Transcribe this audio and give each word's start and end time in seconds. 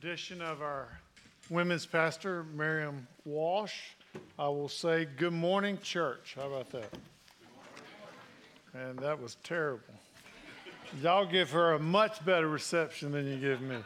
tradition 0.00 0.42
of 0.42 0.60
our 0.60 0.88
women's 1.48 1.86
pastor, 1.86 2.44
Miriam 2.54 3.06
Walsh, 3.24 3.76
I 4.38 4.46
will 4.48 4.68
say, 4.68 5.06
Good 5.16 5.32
morning, 5.32 5.78
church. 5.82 6.34
How 6.36 6.48
about 6.48 6.70
that? 6.70 6.92
And 8.74 8.98
that 8.98 9.20
was 9.20 9.36
terrible. 9.42 9.94
Y'all 11.02 11.24
give 11.24 11.50
her 11.50 11.72
a 11.72 11.78
much 11.78 12.22
better 12.26 12.48
reception 12.48 13.10
than 13.10 13.26
you 13.26 13.38
give 13.38 13.62
me. 13.62 13.76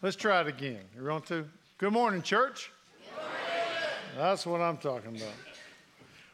Let's 0.00 0.16
try 0.16 0.40
it 0.40 0.48
again. 0.48 0.80
You 0.96 1.04
want 1.04 1.26
to? 1.26 1.46
Good 1.78 1.92
morning, 1.92 2.22
church. 2.22 2.72
Good 2.98 3.16
morning. 3.16 3.36
That's 4.16 4.44
what 4.44 4.60
I'm 4.60 4.78
talking 4.78 5.16
about. 5.16 5.34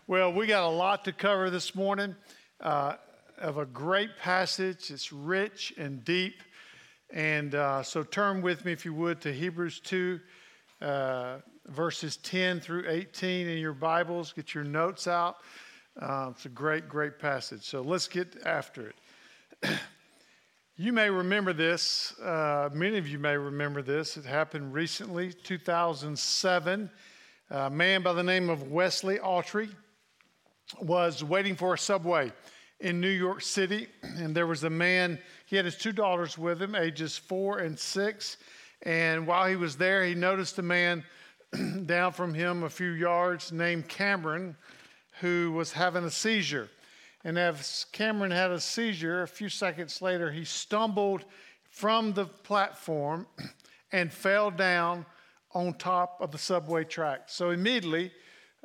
Well, 0.07 0.33
we 0.33 0.47
got 0.47 0.63
a 0.63 0.75
lot 0.75 1.05
to 1.05 1.13
cover 1.13 1.51
this 1.51 1.75
morning 1.75 2.17
uh, 2.63 2.95
of 3.37 3.59
a 3.59 3.67
great 3.67 4.17
passage. 4.19 4.91
It's 4.91 5.13
rich 5.13 5.75
and 5.77 6.03
deep. 6.03 6.43
And 7.11 7.54
uh, 7.54 7.82
so 7.82 8.02
turn 8.02 8.43
with 8.43 8.64
me, 8.64 8.72
if 8.72 8.85
you 8.85 8.93
would, 8.93 9.21
to 9.22 9.32
Hebrews 9.32 9.80
2, 9.80 10.21
uh, 10.82 11.39
verses 11.66 12.18
10 12.18 12.61
through 12.61 12.85
18 12.86 13.49
in 13.49 13.58
your 13.58 13.72
Bibles. 13.72 14.32
Get 14.32 14.54
your 14.54 14.64
notes 14.64 15.07
out. 15.07 15.36
Uh, 16.00 16.29
it's 16.30 16.44
a 16.44 16.50
great, 16.50 16.89
great 16.89 17.18
passage. 17.18 17.63
So 17.63 17.80
let's 17.80 18.08
get 18.08 18.36
after 18.44 18.93
it. 19.63 19.71
you 20.76 20.93
may 20.93 21.08
remember 21.08 21.54
this. 21.54 22.18
Uh, 22.21 22.68
many 22.75 22.99
of 22.99 23.08
you 23.08 23.18
may 23.18 23.36
remember 23.36 23.80
this. 23.80 24.18
It 24.18 24.27
happened 24.27 24.75
recently, 24.75 25.32
2007. 25.32 26.90
A 27.50 27.71
man 27.71 28.02
by 28.02 28.13
the 28.13 28.22
name 28.22 28.50
of 28.50 28.71
Wesley 28.71 29.16
Autry 29.18 29.71
was 30.82 31.25
waiting 31.25 31.57
for 31.57 31.72
a 31.72 31.79
subway 31.79 32.30
in 32.81 33.00
New 33.00 33.09
York 33.09 33.42
City, 33.42 33.89
and 34.03 34.34
there 34.34 34.47
was 34.47 34.64
a 34.64 34.70
man, 34.70 35.19
he 35.47 35.56
had 35.56 35.64
his 35.64 35.77
two 35.77 35.92
daughters 35.92 36.39
with 36.39 36.62
him, 36.62 36.75
ages 36.75 37.17
four 37.19 37.59
and 37.59 37.78
six. 37.78 38.36
And 38.83 39.27
while 39.27 39.48
he 39.48 39.56
was 39.56 39.77
there, 39.77 40.05
he 40.05 40.14
noticed 40.14 40.58
a 40.58 40.62
man 40.62 41.05
down 41.86 42.12
from 42.12 42.34
him 42.34 42.62
a 42.62 42.70
few 42.70 42.91
yards 42.91 43.50
named 43.50 43.89
Cameron 43.89 44.56
who 45.20 45.52
was 45.52 45.72
having 45.72 46.05
a 46.05 46.11
seizure. 46.11 46.69
And 47.25 47.36
as 47.36 47.86
Cameron 47.91 48.30
had 48.30 48.52
a 48.52 48.61
seizure, 48.61 49.22
a 49.22 49.28
few 49.28 49.48
seconds 49.48 50.00
later, 50.00 50.30
he 50.30 50.45
stumbled 50.45 51.24
from 51.70 52.12
the 52.12 52.27
platform 52.27 53.27
and 53.92 54.12
fell 54.12 54.50
down 54.52 55.05
on 55.52 55.74
top 55.74 56.19
of 56.20 56.30
the 56.30 56.39
subway 56.39 56.84
track. 56.84 57.22
So 57.27 57.50
immediately, 57.50 58.12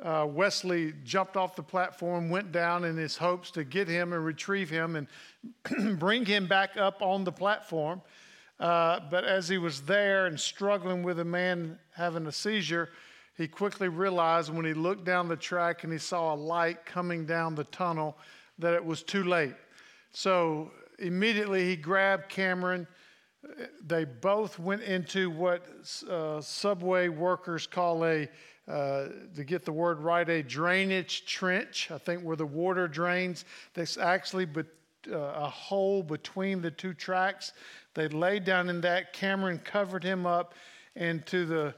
uh, 0.02 0.26
Wesley 0.28 0.92
jumped 1.04 1.36
off 1.36 1.54
the 1.54 1.62
platform, 1.62 2.28
went 2.28 2.50
down 2.50 2.84
in 2.84 2.96
his 2.96 3.16
hopes 3.16 3.50
to 3.52 3.64
get 3.64 3.86
him 3.86 4.12
and 4.12 4.24
retrieve 4.24 4.68
him 4.68 4.96
and 4.96 5.98
bring 5.98 6.24
him 6.24 6.46
back 6.46 6.76
up 6.76 7.00
on 7.00 7.24
the 7.24 7.32
platform. 7.32 8.02
Uh, 8.58 9.00
but 9.10 9.24
as 9.24 9.48
he 9.48 9.58
was 9.58 9.82
there 9.82 10.26
and 10.26 10.38
struggling 10.38 11.02
with 11.02 11.20
a 11.20 11.24
man 11.24 11.78
having 11.92 12.26
a 12.26 12.32
seizure, 12.32 12.90
he 13.36 13.48
quickly 13.48 13.88
realized 13.88 14.52
when 14.52 14.64
he 14.64 14.74
looked 14.74 15.04
down 15.04 15.28
the 15.28 15.36
track 15.36 15.84
and 15.84 15.92
he 15.92 15.98
saw 15.98 16.34
a 16.34 16.36
light 16.36 16.84
coming 16.86 17.26
down 17.26 17.54
the 17.54 17.64
tunnel 17.64 18.16
that 18.58 18.74
it 18.74 18.84
was 18.84 19.02
too 19.02 19.24
late. 19.24 19.54
So 20.12 20.70
immediately 21.00 21.64
he 21.64 21.76
grabbed 21.76 22.28
Cameron. 22.28 22.86
They 23.84 24.04
both 24.04 24.58
went 24.58 24.82
into 24.82 25.30
what 25.30 25.66
uh, 26.08 26.40
subway 26.40 27.08
workers 27.08 27.66
call 27.66 28.04
a 28.04 28.28
uh, 28.66 29.08
to 29.34 29.44
get 29.44 29.64
the 29.64 29.72
word 29.72 30.00
right, 30.00 30.28
a 30.28 30.42
drainage 30.42 31.26
trench, 31.26 31.90
I 31.90 31.98
think 31.98 32.22
where 32.22 32.36
the 32.36 32.46
water 32.46 32.88
drains. 32.88 33.44
That's 33.74 33.98
actually 33.98 34.46
be, 34.46 34.62
uh, 35.10 35.16
a 35.16 35.48
hole 35.48 36.02
between 36.02 36.62
the 36.62 36.70
two 36.70 36.94
tracks. 36.94 37.52
They 37.94 38.08
laid 38.08 38.44
down 38.44 38.70
in 38.70 38.80
that. 38.80 39.12
Cameron 39.12 39.58
covered 39.58 40.02
him 40.02 40.24
up, 40.24 40.54
and 40.96 41.26
to 41.26 41.44
the 41.44 41.74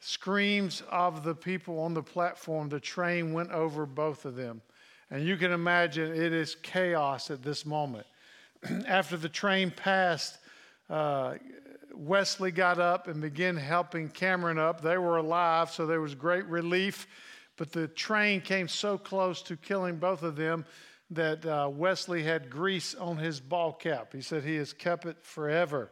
screams 0.00 0.82
of 0.90 1.24
the 1.24 1.34
people 1.34 1.80
on 1.80 1.92
the 1.92 2.02
platform, 2.02 2.68
the 2.68 2.80
train 2.80 3.32
went 3.32 3.50
over 3.50 3.84
both 3.84 4.24
of 4.24 4.36
them. 4.36 4.62
And 5.10 5.24
you 5.24 5.36
can 5.36 5.52
imagine 5.52 6.12
it 6.12 6.32
is 6.32 6.54
chaos 6.62 7.30
at 7.30 7.42
this 7.42 7.66
moment. 7.66 8.06
After 8.86 9.16
the 9.16 9.28
train 9.28 9.70
passed, 9.70 10.38
uh, 10.90 11.34
Wesley 11.94 12.50
got 12.50 12.78
up 12.78 13.08
and 13.08 13.20
began 13.20 13.56
helping 13.56 14.08
Cameron 14.08 14.58
up. 14.58 14.80
They 14.80 14.98
were 14.98 15.16
alive, 15.16 15.70
so 15.70 15.86
there 15.86 16.00
was 16.00 16.14
great 16.14 16.46
relief. 16.46 17.06
But 17.56 17.72
the 17.72 17.88
train 17.88 18.40
came 18.40 18.68
so 18.68 18.98
close 18.98 19.42
to 19.42 19.56
killing 19.56 19.96
both 19.96 20.22
of 20.22 20.36
them 20.36 20.64
that 21.10 21.44
uh, 21.44 21.68
Wesley 21.72 22.22
had 22.22 22.50
grease 22.50 22.94
on 22.94 23.16
his 23.16 23.40
ball 23.40 23.72
cap. 23.72 24.12
He 24.12 24.20
said 24.20 24.44
he 24.44 24.56
has 24.56 24.72
kept 24.72 25.06
it 25.06 25.16
forever. 25.22 25.90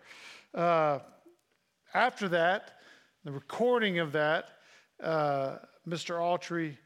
Uh, 0.55 1.01
after 1.95 2.29
that, 2.29 2.81
the 3.25 3.33
recording 3.33 3.99
of 3.99 4.13
that, 4.13 4.51
uh, 5.03 5.57
Mr. 5.89 6.17
Autry 6.17 6.77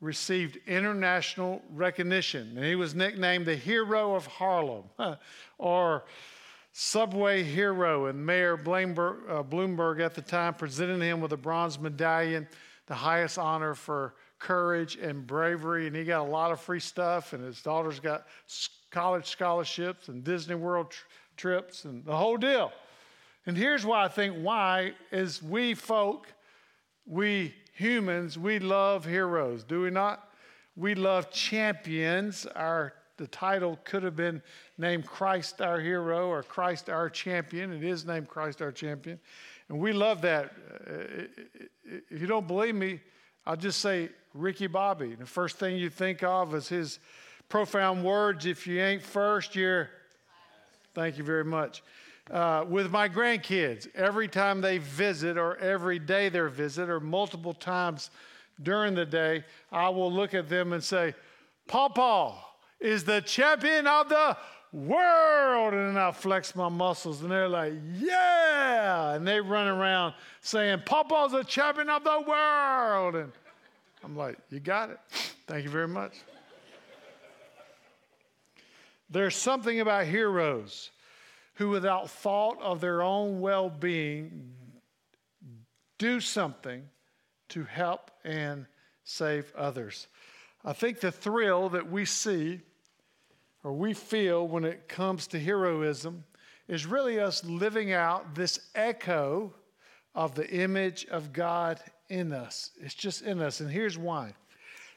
received 0.00 0.58
international 0.66 1.62
recognition, 1.70 2.56
and 2.56 2.64
he 2.64 2.74
was 2.74 2.94
nicknamed 2.94 3.46
the 3.46 3.56
Hero 3.56 4.14
of 4.14 4.26
Harlem, 4.26 4.84
or 5.58 6.04
subway 6.76 7.44
hero, 7.44 8.06
and 8.06 8.26
Mayor 8.26 8.54
uh, 8.54 8.58
Bloomberg 8.58 10.00
at 10.00 10.14
the 10.14 10.20
time 10.20 10.54
presented 10.54 11.00
him 11.00 11.20
with 11.20 11.32
a 11.32 11.36
bronze 11.36 11.78
medallion, 11.78 12.48
the 12.86 12.94
highest 12.94 13.38
honor 13.38 13.74
for 13.74 14.14
courage 14.40 14.96
and 14.96 15.24
bravery. 15.24 15.86
And 15.86 15.94
he 15.94 16.02
got 16.02 16.26
a 16.26 16.30
lot 16.30 16.50
of 16.50 16.60
free 16.60 16.80
stuff, 16.80 17.32
and 17.32 17.44
his 17.44 17.62
daughters 17.62 18.00
got 18.00 18.26
college 18.90 19.26
scholarships 19.26 20.08
and 20.08 20.24
Disney 20.24 20.56
World 20.56 20.90
tr- 20.90 21.06
trips 21.36 21.84
and 21.84 22.04
the 22.04 22.16
whole 22.16 22.36
deal. 22.36 22.72
And 23.46 23.56
here's 23.56 23.86
why 23.86 24.04
I 24.04 24.08
think 24.08 24.36
why 24.36 24.94
is 25.12 25.40
we 25.40 25.74
folk, 25.74 26.26
we 27.06 27.54
humans, 27.72 28.36
we 28.36 28.58
love 28.58 29.04
heroes, 29.04 29.62
do 29.62 29.82
we 29.82 29.90
not? 29.90 30.28
We 30.76 30.96
love 30.96 31.30
champions. 31.30 32.46
Our 32.46 32.94
the 33.16 33.26
title 33.28 33.78
could 33.84 34.02
have 34.02 34.16
been 34.16 34.42
named 34.78 35.06
Christ 35.06 35.60
Our 35.60 35.80
Hero 35.80 36.28
or 36.28 36.42
Christ 36.42 36.90
Our 36.90 37.08
Champion. 37.08 37.72
It 37.72 37.84
is 37.84 38.04
named 38.04 38.28
Christ 38.28 38.60
Our 38.60 38.72
Champion. 38.72 39.18
And 39.68 39.78
we 39.78 39.92
love 39.92 40.20
that. 40.22 40.52
Uh, 40.86 41.24
if 42.10 42.20
you 42.20 42.26
don't 42.26 42.46
believe 42.46 42.74
me, 42.74 43.00
I'll 43.46 43.56
just 43.56 43.80
say 43.80 44.08
Ricky 44.34 44.66
Bobby. 44.66 45.14
The 45.14 45.26
first 45.26 45.58
thing 45.58 45.76
you 45.76 45.90
think 45.90 46.22
of 46.22 46.54
is 46.54 46.68
his 46.68 46.98
profound 47.48 48.04
words 48.04 48.46
if 48.46 48.66
you 48.66 48.80
ain't 48.80 49.02
first, 49.02 49.54
you're. 49.54 49.90
Thank 50.94 51.18
you 51.18 51.24
very 51.24 51.44
much. 51.44 51.82
Uh, 52.30 52.64
with 52.68 52.90
my 52.90 53.08
grandkids, 53.08 53.86
every 53.94 54.28
time 54.28 54.60
they 54.60 54.78
visit, 54.78 55.36
or 55.36 55.56
every 55.58 55.98
day 55.98 56.28
they 56.28 56.40
visit, 56.40 56.88
or 56.88 57.00
multiple 57.00 57.52
times 57.52 58.10
during 58.62 58.94
the 58.94 59.04
day, 59.04 59.44
I 59.70 59.88
will 59.88 60.10
look 60.10 60.32
at 60.32 60.48
them 60.48 60.72
and 60.72 60.82
say, 60.82 61.14
Paw 61.66 61.88
Paw 61.88 62.53
is 62.84 63.02
the 63.02 63.22
champion 63.22 63.86
of 63.86 64.10
the 64.10 64.36
world. 64.72 65.72
And 65.72 65.98
I 65.98 66.12
flex 66.12 66.54
my 66.54 66.68
muscles, 66.68 67.22
and 67.22 67.30
they're 67.30 67.48
like, 67.48 67.72
yeah. 67.98 69.14
And 69.14 69.26
they 69.26 69.40
run 69.40 69.66
around 69.66 70.14
saying, 70.42 70.82
Papa's 70.84 71.32
the 71.32 71.44
champion 71.44 71.88
of 71.88 72.04
the 72.04 72.22
world. 72.28 73.14
And 73.16 73.32
I'm 74.04 74.16
like, 74.16 74.38
you 74.50 74.60
got 74.60 74.90
it. 74.90 74.98
Thank 75.46 75.64
you 75.64 75.70
very 75.70 75.88
much. 75.88 76.12
There's 79.08 79.36
something 79.36 79.80
about 79.80 80.06
heroes 80.06 80.90
who, 81.54 81.70
without 81.70 82.10
thought 82.10 82.60
of 82.60 82.80
their 82.80 83.02
own 83.02 83.40
well 83.40 83.70
being, 83.70 84.52
do 85.98 86.20
something 86.20 86.82
to 87.50 87.64
help 87.64 88.10
and 88.24 88.66
save 89.04 89.52
others. 89.56 90.08
I 90.64 90.72
think 90.72 91.00
the 91.00 91.12
thrill 91.12 91.68
that 91.70 91.90
we 91.90 92.04
see 92.04 92.60
or 93.64 93.72
we 93.72 93.94
feel 93.94 94.46
when 94.46 94.64
it 94.64 94.88
comes 94.88 95.26
to 95.28 95.40
heroism 95.40 96.22
is 96.68 96.86
really 96.86 97.18
us 97.18 97.42
living 97.44 97.92
out 97.92 98.34
this 98.34 98.60
echo 98.74 99.52
of 100.14 100.34
the 100.34 100.48
image 100.50 101.06
of 101.06 101.32
God 101.32 101.80
in 102.08 102.32
us. 102.32 102.70
It's 102.80 102.94
just 102.94 103.22
in 103.22 103.40
us. 103.40 103.60
And 103.60 103.70
here's 103.70 103.98
why 103.98 104.34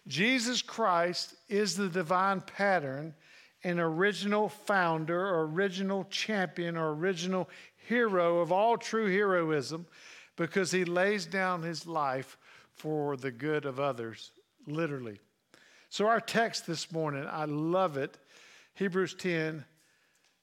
Jesus 0.07 0.61
Christ 0.61 1.33
is 1.49 1.75
the 1.75 1.89
divine 1.89 2.41
pattern 2.41 3.15
an 3.63 3.79
original 3.79 4.47
founder, 4.47 5.19
or 5.19 5.41
original 5.45 6.05
champion, 6.05 6.77
or 6.77 6.93
original 6.93 7.49
hero 7.87 8.39
of 8.39 8.51
all 8.51 8.77
true 8.77 9.11
heroism 9.11 9.85
because 10.35 10.71
he 10.71 10.85
lays 10.85 11.25
down 11.25 11.63
his 11.63 11.87
life 11.87 12.37
for 12.75 13.17
the 13.17 13.31
good 13.31 13.65
of 13.65 13.79
others, 13.79 14.31
literally. 14.67 15.19
So, 15.89 16.07
our 16.07 16.21
text 16.21 16.67
this 16.67 16.91
morning, 16.91 17.25
I 17.29 17.45
love 17.45 17.97
it 17.97 18.17
Hebrews 18.77 19.15
10, 19.15 19.65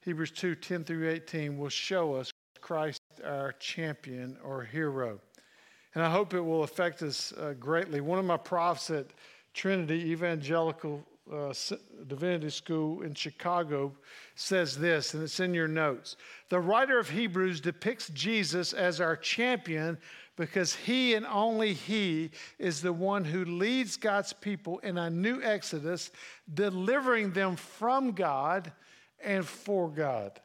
Hebrews 0.01 0.31
2, 0.31 0.55
10 0.55 0.83
through 0.83 1.09
18 1.09 1.57
will 1.57 1.69
show 1.69 2.15
us 2.15 2.33
Christ, 2.59 3.01
our 3.23 3.53
champion 3.53 4.37
or 4.43 4.61
hero. 4.61 5.21
And 5.93 6.03
I 6.03 6.09
hope 6.09 6.33
it 6.33 6.41
will 6.41 6.63
affect 6.63 7.01
us 7.01 7.31
uh, 7.39 7.53
greatly. 7.57 8.01
One 8.01 8.19
of 8.19 8.25
my 8.25 8.35
profs 8.35 8.89
at 8.89 9.05
Trinity 9.53 10.11
Evangelical 10.11 11.01
uh, 11.31 11.53
Divinity 12.07 12.49
School 12.49 13.03
in 13.03 13.13
Chicago 13.13 13.93
says 14.35 14.77
this, 14.77 15.13
and 15.13 15.23
it's 15.23 15.39
in 15.39 15.53
your 15.53 15.69
notes. 15.69 16.17
The 16.49 16.59
writer 16.59 16.99
of 16.99 17.09
Hebrews 17.09 17.61
depicts 17.61 18.09
Jesus 18.09 18.73
as 18.73 18.99
our 18.99 19.15
champion 19.15 19.97
because 20.35 20.75
he 20.75 21.13
and 21.13 21.25
only 21.25 21.73
he 21.73 22.31
is 22.59 22.81
the 22.81 22.93
one 22.93 23.23
who 23.23 23.45
leads 23.45 23.97
God's 23.97 24.33
people 24.33 24.79
in 24.79 24.97
a 24.97 25.09
new 25.09 25.41
exodus, 25.41 26.11
delivering 26.53 27.31
them 27.31 27.55
from 27.55 28.11
God 28.11 28.71
and 29.23 29.45
for 29.45 29.89
God. 29.89 30.39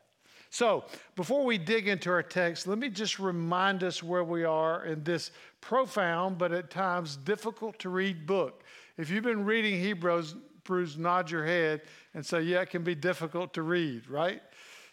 So, 0.52 0.84
before 1.14 1.44
we 1.44 1.58
dig 1.58 1.86
into 1.86 2.10
our 2.10 2.24
text, 2.24 2.66
let 2.66 2.78
me 2.78 2.88
just 2.88 3.20
remind 3.20 3.84
us 3.84 4.02
where 4.02 4.24
we 4.24 4.42
are 4.42 4.84
in 4.84 5.04
this 5.04 5.30
profound 5.60 6.38
but 6.38 6.50
at 6.52 6.70
times 6.70 7.16
difficult 7.16 7.78
to 7.80 7.88
read 7.88 8.26
book. 8.26 8.64
If 8.96 9.10
you've 9.10 9.22
been 9.22 9.44
reading 9.44 9.80
Hebrews, 9.80 10.34
Hebrews 10.70 10.98
nod 10.98 11.30
your 11.30 11.44
head 11.44 11.82
and 12.14 12.24
say, 12.24 12.42
Yeah, 12.42 12.60
it 12.60 12.70
can 12.70 12.84
be 12.84 12.94
difficult 12.94 13.54
to 13.54 13.62
read, 13.62 14.08
right? 14.08 14.40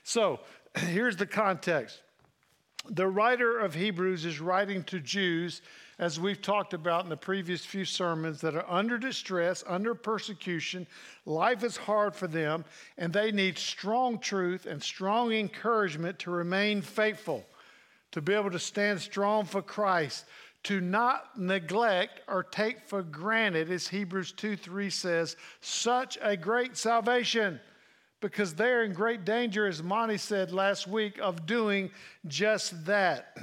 So, 0.04 0.40
here's 0.78 1.18
the 1.18 1.28
context 1.28 2.02
the 2.90 3.08
writer 3.08 3.60
of 3.60 3.74
Hebrews 3.74 4.26
is 4.26 4.40
writing 4.40 4.84
to 4.86 5.00
Jews, 5.00 5.62
as 6.00 6.20
we've 6.20 6.42
talked 6.42 6.74
about 6.74 7.04
in 7.04 7.10
the 7.10 7.18
previous 7.18 7.66
few 7.66 7.86
sermons, 7.86 8.42
that 8.42 8.56
are 8.56 8.70
under 8.70 8.98
distress, 8.98 9.64
under 9.68 9.96
persecution. 9.96 10.88
Life 11.26 11.64
is 11.64 11.78
hard 11.78 12.16
for 12.16 12.28
them, 12.28 12.66
and 12.98 13.12
they 13.12 13.32
need 13.32 13.58
strong 13.58 14.20
truth 14.20 14.66
and 14.66 14.82
strong 14.82 15.32
encouragement 15.32 16.20
to 16.20 16.32
remain 16.32 16.82
faithful, 16.82 17.46
to 18.12 18.22
be 18.22 18.34
able 18.34 18.52
to 18.52 18.60
stand 18.60 19.02
strong 19.02 19.46
for 19.46 19.62
Christ, 19.62 20.26
to 20.64 20.82
not 20.82 21.40
neglect 21.40 22.22
or 22.28 22.44
take 22.44 22.88
for 22.88 23.02
granted, 23.02 23.72
as 23.72 23.88
Hebrews 23.88 24.34
2 24.34 24.56
3 24.56 24.90
says, 24.90 25.36
such 25.62 26.18
a 26.22 26.36
great 26.36 26.78
salvation 26.78 27.60
because 28.20 28.56
they're 28.56 28.84
in 28.84 28.94
great 28.94 29.26
danger, 29.26 29.68
as 29.68 29.84
Monty 29.84 30.18
said 30.18 30.52
last 30.52 30.88
week, 30.88 31.20
of 31.22 31.46
doing 31.46 31.92
just 32.26 32.86
that, 32.86 33.38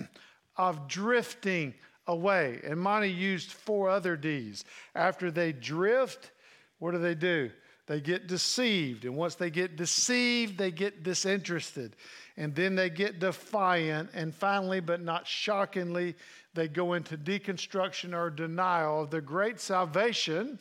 of 0.57 0.89
drifting 0.89 1.75
away. 2.07 2.61
And 2.65 2.81
Monty 2.81 3.11
used 3.11 3.53
four 3.53 3.89
other 3.89 4.17
D's. 4.17 4.65
After 4.95 5.31
they 5.31 5.53
drift, 5.53 6.33
what 6.79 6.93
do 6.93 6.99
they 6.99 7.15
do? 7.15 7.51
They 7.87 8.01
get 8.01 8.27
deceived. 8.27 9.05
And 9.05 9.17
once 9.17 9.35
they 9.35 9.51
get 9.51 9.77
deceived, 9.77 10.57
they 10.57 10.71
get 10.71 11.03
disinterested. 11.03 11.97
And 12.37 12.55
then 12.55 12.75
they 12.75 12.91
get 12.91 13.21
defiant. 13.21 14.11
And 14.15 14.35
finally, 14.35 14.81
but 14.81 15.03
not 15.03 15.27
shockingly, 15.27 16.15
they 16.55 16.67
go 16.67 16.95
into 16.95 17.19
deconstruction 17.19 18.15
or 18.15 18.31
denial 18.31 19.03
of 19.03 19.11
the 19.11 19.21
great 19.21 19.61
salvation 19.61 20.59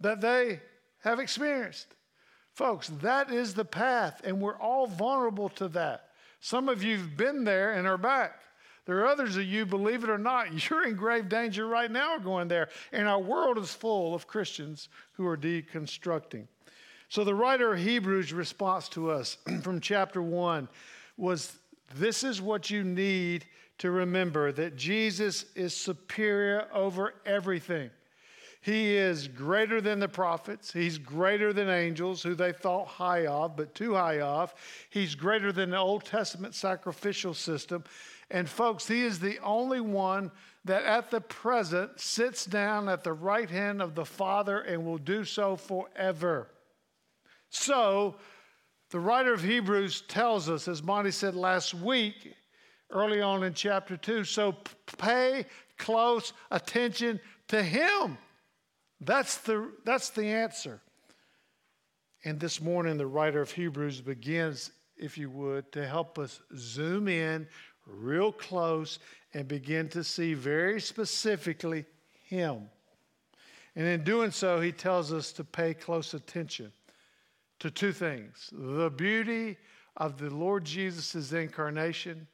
that 0.00 0.20
they 0.20 0.60
have 1.00 1.20
experienced. 1.20 1.88
Folks, 2.56 2.88
that 3.02 3.30
is 3.30 3.52
the 3.52 3.66
path, 3.66 4.22
and 4.24 4.40
we're 4.40 4.58
all 4.58 4.86
vulnerable 4.86 5.50
to 5.50 5.68
that. 5.68 6.08
Some 6.40 6.70
of 6.70 6.82
you 6.82 6.96
have 6.96 7.14
been 7.14 7.44
there 7.44 7.74
and 7.74 7.86
are 7.86 7.98
back. 7.98 8.40
There 8.86 8.98
are 9.00 9.06
others 9.06 9.36
of 9.36 9.44
you, 9.44 9.66
believe 9.66 10.02
it 10.02 10.08
or 10.08 10.16
not, 10.16 10.46
you're 10.70 10.86
in 10.86 10.96
grave 10.96 11.28
danger 11.28 11.66
right 11.66 11.90
now 11.90 12.16
going 12.16 12.48
there. 12.48 12.70
And 12.92 13.06
our 13.06 13.20
world 13.20 13.58
is 13.58 13.74
full 13.74 14.14
of 14.14 14.26
Christians 14.26 14.88
who 15.12 15.26
are 15.26 15.36
deconstructing. 15.36 16.46
So 17.10 17.24
the 17.24 17.34
writer 17.34 17.74
of 17.74 17.78
Hebrews' 17.78 18.32
response 18.32 18.88
to 18.90 19.10
us 19.10 19.36
from 19.62 19.78
chapter 19.78 20.22
1 20.22 20.66
was 21.18 21.58
this 21.94 22.24
is 22.24 22.40
what 22.40 22.70
you 22.70 22.82
need 22.84 23.44
to 23.78 23.90
remember 23.90 24.50
that 24.52 24.76
Jesus 24.76 25.44
is 25.54 25.76
superior 25.76 26.68
over 26.72 27.12
everything. 27.26 27.90
He 28.60 28.94
is 28.94 29.28
greater 29.28 29.80
than 29.80 30.00
the 30.00 30.08
prophets. 30.08 30.72
He's 30.72 30.98
greater 30.98 31.52
than 31.52 31.68
angels, 31.68 32.22
who 32.22 32.34
they 32.34 32.52
thought 32.52 32.88
high 32.88 33.26
of, 33.26 33.56
but 33.56 33.74
too 33.74 33.94
high 33.94 34.20
of. 34.20 34.54
He's 34.90 35.14
greater 35.14 35.52
than 35.52 35.70
the 35.70 35.78
Old 35.78 36.04
Testament 36.04 36.54
sacrificial 36.54 37.34
system. 37.34 37.84
And, 38.30 38.48
folks, 38.48 38.88
He 38.88 39.02
is 39.02 39.20
the 39.20 39.38
only 39.38 39.80
one 39.80 40.32
that 40.64 40.82
at 40.82 41.10
the 41.12 41.20
present 41.20 42.00
sits 42.00 42.44
down 42.44 42.88
at 42.88 43.04
the 43.04 43.12
right 43.12 43.48
hand 43.48 43.80
of 43.80 43.94
the 43.94 44.04
Father 44.04 44.60
and 44.60 44.84
will 44.84 44.98
do 44.98 45.24
so 45.24 45.54
forever. 45.54 46.48
So, 47.50 48.16
the 48.90 48.98
writer 49.00 49.32
of 49.32 49.42
Hebrews 49.42 50.02
tells 50.02 50.48
us, 50.48 50.66
as 50.66 50.82
Monty 50.82 51.10
said 51.10 51.34
last 51.34 51.74
week, 51.74 52.34
early 52.90 53.20
on 53.20 53.44
in 53.44 53.54
chapter 53.54 53.96
2, 53.96 54.24
so 54.24 54.56
pay 54.98 55.46
close 55.78 56.32
attention 56.50 57.20
to 57.48 57.62
Him. 57.62 58.18
That's 59.00 59.38
the, 59.38 59.70
that's 59.84 60.10
the 60.10 60.26
answer. 60.26 60.80
And 62.24 62.40
this 62.40 62.60
morning, 62.60 62.96
the 62.96 63.06
writer 63.06 63.40
of 63.40 63.52
Hebrews 63.52 64.00
begins, 64.00 64.70
if 64.96 65.16
you 65.18 65.30
would, 65.30 65.70
to 65.72 65.86
help 65.86 66.18
us 66.18 66.40
zoom 66.56 67.08
in 67.08 67.46
real 67.86 68.32
close 68.32 68.98
and 69.34 69.46
begin 69.46 69.88
to 69.90 70.02
see 70.02 70.34
very 70.34 70.80
specifically 70.80 71.84
Him. 72.24 72.68
And 73.76 73.86
in 73.86 74.04
doing 74.04 74.30
so, 74.30 74.60
he 74.60 74.72
tells 74.72 75.12
us 75.12 75.32
to 75.32 75.44
pay 75.44 75.74
close 75.74 76.14
attention 76.14 76.72
to 77.58 77.70
two 77.70 77.92
things 77.92 78.50
the 78.52 78.90
beauty 78.90 79.56
of 79.96 80.18
the 80.18 80.30
Lord 80.30 80.64
Jesus' 80.64 81.32
incarnation 81.32 82.26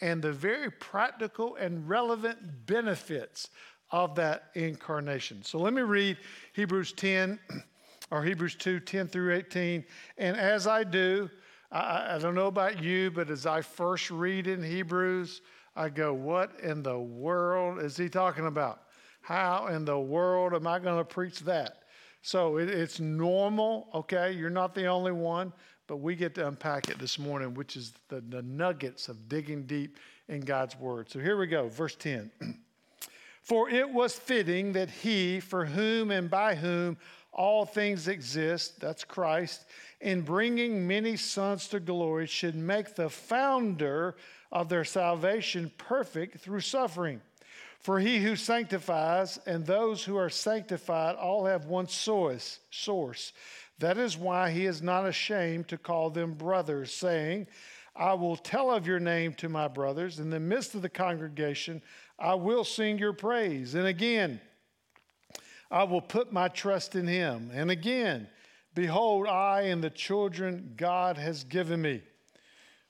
and 0.00 0.22
the 0.22 0.32
very 0.32 0.70
practical 0.70 1.56
and 1.56 1.88
relevant 1.88 2.66
benefits 2.66 3.48
of 3.92 4.14
that 4.14 4.44
incarnation. 4.54 5.42
So 5.42 5.58
let 5.58 5.72
me 5.72 5.82
read 5.82 6.16
Hebrews 6.52 6.92
10 6.92 7.38
or 8.10 8.22
Hebrews 8.22 8.54
2 8.56 8.80
10 8.80 9.08
through 9.08 9.34
18. 9.34 9.84
And 10.18 10.36
as 10.36 10.66
I 10.66 10.84
do, 10.84 11.28
I, 11.72 12.14
I, 12.14 12.18
don't 12.18 12.34
know 12.34 12.46
about 12.46 12.82
you, 12.82 13.10
but 13.10 13.30
as 13.30 13.46
I 13.46 13.60
first 13.60 14.10
read 14.10 14.46
in 14.46 14.62
Hebrews, 14.62 15.42
I 15.76 15.88
go, 15.88 16.12
What 16.12 16.52
in 16.62 16.82
the 16.82 16.98
world 16.98 17.80
is 17.80 17.96
he 17.96 18.08
talking 18.08 18.46
about? 18.46 18.82
How 19.22 19.68
in 19.68 19.84
the 19.84 19.98
world 19.98 20.54
am 20.54 20.66
I 20.66 20.78
going 20.78 20.98
to 20.98 21.04
preach 21.04 21.40
that? 21.40 21.82
So 22.22 22.58
it, 22.58 22.68
it's 22.68 23.00
normal, 23.00 23.88
okay? 23.94 24.32
You're 24.32 24.50
not 24.50 24.74
the 24.74 24.86
only 24.86 25.12
one, 25.12 25.52
but 25.86 25.96
we 25.96 26.14
get 26.14 26.34
to 26.36 26.46
unpack 26.46 26.88
it 26.88 26.98
this 26.98 27.18
morning, 27.18 27.54
which 27.54 27.76
is 27.76 27.92
the, 28.08 28.20
the 28.20 28.42
nuggets 28.42 29.08
of 29.08 29.28
digging 29.28 29.64
deep 29.64 29.98
in 30.28 30.40
God's 30.40 30.78
Word. 30.78 31.10
So 31.10 31.18
here 31.18 31.36
we 31.36 31.46
go, 31.46 31.68
verse 31.68 31.96
10. 31.96 32.30
For 33.42 33.68
it 33.70 33.90
was 33.90 34.14
fitting 34.14 34.72
that 34.72 34.90
he, 34.90 35.40
for 35.40 35.64
whom 35.64 36.10
and 36.10 36.30
by 36.30 36.54
whom 36.54 36.98
all 37.32 37.64
things 37.64 38.08
exist, 38.08 38.80
that's 38.80 39.04
Christ, 39.04 39.64
in 40.00 40.22
bringing 40.22 40.86
many 40.86 41.16
sons 41.16 41.68
to 41.68 41.80
glory, 41.80 42.26
should 42.26 42.54
make 42.54 42.94
the 42.94 43.08
founder 43.08 44.16
of 44.52 44.68
their 44.68 44.84
salvation 44.84 45.70
perfect 45.78 46.40
through 46.40 46.60
suffering. 46.60 47.20
For 47.78 47.98
he 47.98 48.18
who 48.18 48.36
sanctifies 48.36 49.38
and 49.46 49.64
those 49.64 50.04
who 50.04 50.16
are 50.16 50.28
sanctified 50.28 51.16
all 51.16 51.46
have 51.46 51.64
one 51.64 51.88
source. 51.88 52.58
source. 52.70 53.32
That 53.78 53.96
is 53.96 54.18
why 54.18 54.50
he 54.50 54.66
is 54.66 54.82
not 54.82 55.06
ashamed 55.06 55.68
to 55.68 55.78
call 55.78 56.10
them 56.10 56.34
brothers, 56.34 56.92
saying, 56.92 57.46
I 57.96 58.12
will 58.14 58.36
tell 58.36 58.70
of 58.70 58.86
your 58.86 59.00
name 59.00 59.32
to 59.34 59.48
my 59.48 59.66
brothers. 59.66 60.18
In 60.18 60.30
the 60.30 60.40
midst 60.40 60.74
of 60.74 60.82
the 60.82 60.88
congregation, 60.90 61.82
I 62.20 62.34
will 62.34 62.64
sing 62.64 62.98
your 62.98 63.14
praise. 63.14 63.74
And 63.74 63.86
again, 63.86 64.40
I 65.70 65.84
will 65.84 66.02
put 66.02 66.32
my 66.32 66.48
trust 66.48 66.94
in 66.94 67.06
him. 67.06 67.50
And 67.52 67.70
again, 67.70 68.28
behold, 68.74 69.26
I 69.26 69.62
and 69.62 69.82
the 69.82 69.90
children 69.90 70.74
God 70.76 71.16
has 71.16 71.44
given 71.44 71.80
me. 71.80 72.02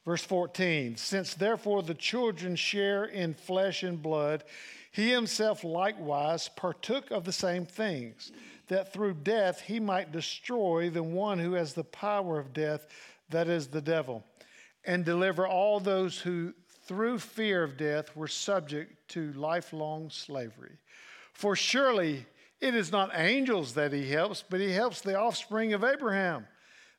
Verse 0.04 0.24
14 0.24 0.96
Since 0.96 1.34
therefore 1.34 1.82
the 1.82 1.94
children 1.94 2.56
share 2.56 3.04
in 3.04 3.34
flesh 3.34 3.82
and 3.82 4.02
blood, 4.02 4.44
he 4.92 5.10
himself 5.10 5.62
likewise 5.62 6.48
partook 6.48 7.10
of 7.10 7.24
the 7.24 7.32
same 7.32 7.66
things, 7.66 8.32
that 8.68 8.92
through 8.92 9.14
death 9.14 9.60
he 9.60 9.78
might 9.78 10.10
destroy 10.10 10.90
the 10.90 11.02
one 11.02 11.38
who 11.38 11.52
has 11.52 11.74
the 11.74 11.84
power 11.84 12.38
of 12.38 12.52
death, 12.52 12.86
that 13.28 13.46
is 13.46 13.68
the 13.68 13.80
devil, 13.80 14.24
and 14.84 15.04
deliver 15.04 15.46
all 15.46 15.78
those 15.78 16.18
who 16.18 16.54
through 16.84 17.20
fear 17.20 17.62
of 17.62 17.76
death 17.76 18.16
were 18.16 18.26
subject 18.26 18.99
to 19.10 19.32
lifelong 19.34 20.10
slavery. 20.10 20.78
For 21.32 21.54
surely 21.54 22.26
it 22.60 22.74
is 22.74 22.92
not 22.92 23.10
angels 23.14 23.74
that 23.74 23.92
he 23.92 24.08
helps, 24.10 24.44
but 24.48 24.60
he 24.60 24.72
helps 24.72 25.00
the 25.00 25.18
offspring 25.18 25.72
of 25.72 25.84
Abraham. 25.84 26.46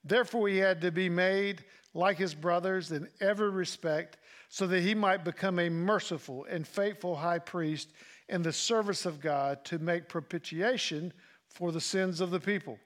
Therefore, 0.03 0.47
he 0.47 0.57
had 0.57 0.81
to 0.81 0.91
be 0.91 1.09
made 1.09 1.63
like 1.93 2.17
his 2.17 2.33
brothers 2.33 2.91
in 2.91 3.07
every 3.19 3.49
respect, 3.49 4.17
so 4.49 4.65
that 4.67 4.81
he 4.81 4.95
might 4.95 5.23
become 5.23 5.59
a 5.59 5.69
merciful 5.69 6.45
and 6.49 6.67
faithful 6.67 7.15
high 7.15 7.39
priest 7.39 7.89
in 8.27 8.41
the 8.41 8.53
service 8.53 9.05
of 9.05 9.21
God 9.21 9.63
to 9.65 9.79
make 9.79 10.09
propitiation 10.09 11.13
for 11.47 11.71
the 11.71 11.81
sins 11.81 12.21
of 12.21 12.31
the 12.31 12.39
people. 12.39 12.79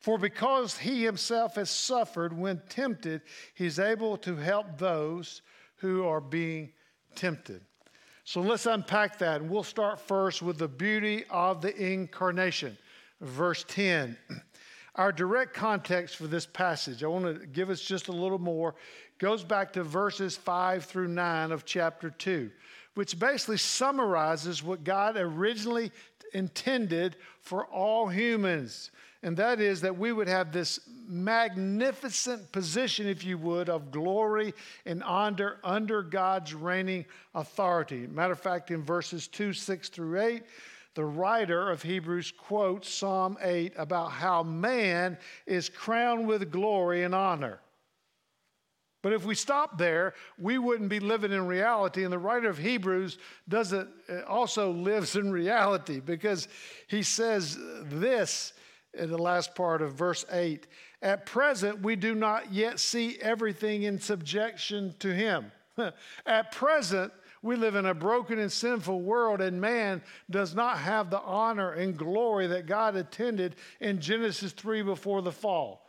For 0.00 0.18
because 0.18 0.76
he 0.76 1.04
himself 1.04 1.54
has 1.54 1.70
suffered 1.70 2.36
when 2.36 2.60
tempted, 2.68 3.22
he's 3.54 3.78
able 3.78 4.16
to 4.18 4.36
help 4.36 4.78
those 4.78 5.42
who 5.76 6.06
are 6.06 6.20
being 6.20 6.72
tempted. 7.14 7.62
So 8.26 8.40
let's 8.40 8.66
unpack 8.66 9.18
that, 9.18 9.40
and 9.40 9.48
we'll 9.48 9.62
start 9.62 10.00
first 10.00 10.42
with 10.42 10.58
the 10.58 10.66
beauty 10.66 11.22
of 11.30 11.62
the 11.62 11.72
incarnation. 11.76 12.76
Verse 13.20 13.64
10 13.68 14.16
Our 14.96 15.12
direct 15.12 15.54
context 15.54 16.16
for 16.16 16.26
this 16.26 16.44
passage, 16.44 17.04
I 17.04 17.06
want 17.06 17.40
to 17.40 17.46
give 17.46 17.70
us 17.70 17.80
just 17.80 18.08
a 18.08 18.12
little 18.12 18.40
more, 18.40 18.74
goes 19.18 19.44
back 19.44 19.72
to 19.74 19.84
verses 19.84 20.36
5 20.36 20.84
through 20.84 21.06
9 21.06 21.52
of 21.52 21.64
chapter 21.64 22.10
2, 22.10 22.50
which 22.94 23.16
basically 23.16 23.58
summarizes 23.58 24.60
what 24.60 24.82
God 24.82 25.16
originally 25.16 25.92
intended 26.32 27.14
for 27.38 27.64
all 27.66 28.08
humans. 28.08 28.90
And 29.26 29.36
that 29.38 29.60
is 29.60 29.80
that 29.80 29.98
we 29.98 30.12
would 30.12 30.28
have 30.28 30.52
this 30.52 30.78
magnificent 31.08 32.52
position, 32.52 33.08
if 33.08 33.24
you 33.24 33.36
would, 33.38 33.68
of 33.68 33.90
glory 33.90 34.54
and 34.84 35.02
honor 35.02 35.56
under 35.64 36.00
God's 36.00 36.54
reigning 36.54 37.04
authority. 37.34 38.06
Matter 38.06 38.34
of 38.34 38.38
fact, 38.38 38.70
in 38.70 38.84
verses 38.84 39.26
2, 39.26 39.52
6 39.52 39.88
through 39.88 40.20
8, 40.20 40.44
the 40.94 41.04
writer 41.04 41.72
of 41.72 41.82
Hebrews 41.82 42.32
quotes 42.38 42.88
Psalm 42.88 43.36
8 43.42 43.72
about 43.76 44.12
how 44.12 44.44
man 44.44 45.18
is 45.44 45.68
crowned 45.68 46.28
with 46.28 46.52
glory 46.52 47.02
and 47.02 47.12
honor. 47.12 47.58
But 49.02 49.12
if 49.12 49.24
we 49.24 49.34
stop 49.34 49.76
there, 49.76 50.14
we 50.38 50.58
wouldn't 50.58 50.88
be 50.88 51.00
living 51.00 51.32
in 51.32 51.48
reality. 51.48 52.04
And 52.04 52.12
the 52.12 52.18
writer 52.18 52.48
of 52.48 52.58
Hebrews 52.58 53.18
doesn't 53.48 53.88
uh, 54.08 54.20
also 54.28 54.70
lives 54.70 55.16
in 55.16 55.32
reality 55.32 55.98
because 55.98 56.46
he 56.86 57.02
says 57.02 57.58
this 57.86 58.52
in 58.96 59.10
the 59.10 59.18
last 59.18 59.54
part 59.54 59.82
of 59.82 59.94
verse 59.94 60.24
8. 60.30 60.66
At 61.02 61.26
present, 61.26 61.82
we 61.82 61.96
do 61.96 62.14
not 62.14 62.52
yet 62.52 62.80
see 62.80 63.18
everything 63.20 63.84
in 63.84 64.00
subjection 64.00 64.94
to 65.00 65.14
him. 65.14 65.52
At 66.26 66.52
present, 66.52 67.12
we 67.42 67.54
live 67.54 67.74
in 67.74 67.86
a 67.86 67.94
broken 67.94 68.38
and 68.38 68.50
sinful 68.50 69.02
world, 69.02 69.40
and 69.40 69.60
man 69.60 70.02
does 70.30 70.54
not 70.54 70.78
have 70.78 71.10
the 71.10 71.20
honor 71.20 71.72
and 71.72 71.96
glory 71.96 72.46
that 72.48 72.66
God 72.66 72.96
intended 72.96 73.56
in 73.80 74.00
Genesis 74.00 74.52
3 74.52 74.82
before 74.82 75.22
the 75.22 75.32
fall. 75.32 75.86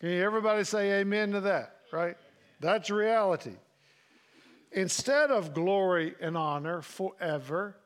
Can 0.00 0.10
everybody 0.10 0.64
say 0.64 1.00
amen 1.00 1.32
to 1.32 1.40
that, 1.42 1.76
right? 1.92 2.16
That's 2.60 2.90
reality. 2.90 3.56
Instead 4.72 5.30
of 5.30 5.54
glory 5.54 6.14
and 6.20 6.36
honor 6.36 6.82
forever, 6.82 7.76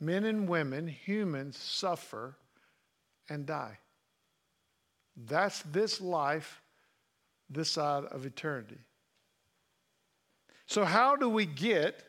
men 0.00 0.24
and 0.24 0.48
women, 0.48 0.88
humans, 0.88 1.56
suffer 1.56 2.36
and 3.28 3.46
die. 3.46 3.78
That's 5.16 5.62
this 5.62 6.00
life, 6.00 6.60
this 7.50 7.70
side 7.70 8.04
of 8.04 8.24
eternity. 8.24 8.78
So, 10.66 10.84
how 10.84 11.16
do 11.16 11.28
we 11.28 11.46
get 11.46 12.04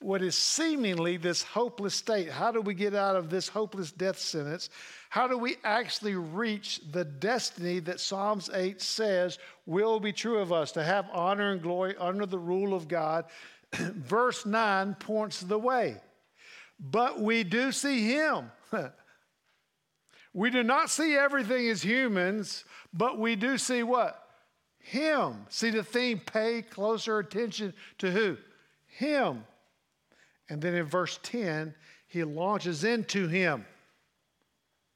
what 0.00 0.22
is 0.22 0.34
seemingly 0.34 1.18
this 1.18 1.42
hopeless 1.42 1.94
state? 1.94 2.30
How 2.30 2.50
do 2.50 2.62
we 2.62 2.72
get 2.72 2.94
out 2.94 3.16
of 3.16 3.28
this 3.28 3.48
hopeless 3.48 3.92
death 3.92 4.18
sentence? 4.18 4.70
How 5.10 5.28
do 5.28 5.36
we 5.36 5.56
actually 5.62 6.14
reach 6.14 6.80
the 6.90 7.04
destiny 7.04 7.80
that 7.80 8.00
Psalms 8.00 8.48
8 8.52 8.80
says 8.80 9.38
will 9.66 10.00
be 10.00 10.12
true 10.12 10.38
of 10.38 10.52
us 10.52 10.72
to 10.72 10.82
have 10.82 11.06
honor 11.12 11.52
and 11.52 11.62
glory 11.62 11.94
under 11.98 12.24
the 12.24 12.38
rule 12.38 12.72
of 12.72 12.88
God? 12.88 13.26
Verse 13.74 14.46
9 14.46 14.94
points 14.94 15.40
the 15.40 15.58
way. 15.58 15.96
But 16.78 17.20
we 17.20 17.44
do 17.44 17.70
see 17.70 18.08
Him. 18.08 18.50
we 20.32 20.50
do 20.50 20.62
not 20.62 20.90
see 20.90 21.16
everything 21.16 21.68
as 21.68 21.82
humans, 21.82 22.64
but 22.92 23.18
we 23.18 23.36
do 23.36 23.58
see 23.58 23.82
what? 23.82 24.22
Him. 24.78 25.46
See 25.48 25.70
the 25.70 25.82
theme, 25.82 26.20
pay 26.20 26.62
closer 26.62 27.18
attention 27.18 27.74
to 27.98 28.10
who? 28.10 28.36
Him. 28.86 29.44
And 30.48 30.60
then 30.60 30.74
in 30.74 30.86
verse 30.86 31.18
10, 31.22 31.74
he 32.10 32.24
launches 32.24 32.82
into 32.82 33.28
Him, 33.28 33.64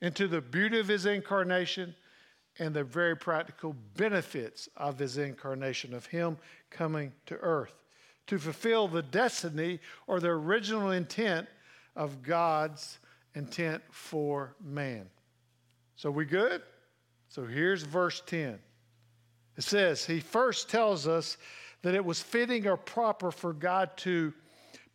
into 0.01 0.27
the 0.27 0.41
beauty 0.41 0.81
of 0.81 0.89
His 0.89 1.07
incarnation 1.07 1.95
and 2.59 2.75
the 2.75 2.83
very 2.83 3.17
practical 3.17 3.77
benefits 3.97 4.69
of 4.77 4.99
His 4.99 5.17
incarnation, 5.17 5.95
of 5.95 6.07
Him 6.07 6.39
coming 6.71 7.13
to 7.27 7.37
earth 7.37 7.75
to 8.27 8.39
fulfill 8.39 8.89
the 8.89 9.03
destiny 9.03 9.79
or 10.07 10.19
the 10.19 10.29
original 10.29 10.91
intent 10.91 11.47
of 11.95 12.23
God's 12.23 12.99
intent 13.35 13.83
for 13.91 14.57
man. 14.61 15.09
So 15.97 16.11
we 16.11 16.25
good? 16.25 16.63
So 17.29 17.45
here's 17.47 17.83
verse 17.83 18.23
10. 18.27 18.59
It 19.57 19.65
says, 19.65 20.05
He 20.05 20.21
first 20.21 20.69
tells 20.69 21.07
us 21.07 21.37
that 21.83 21.95
it 21.95 22.05
was 22.05 22.21
fitting 22.21 22.67
or 22.67 22.77
proper 22.77 23.31
for 23.31 23.53
God 23.53 23.97
to 23.99 24.33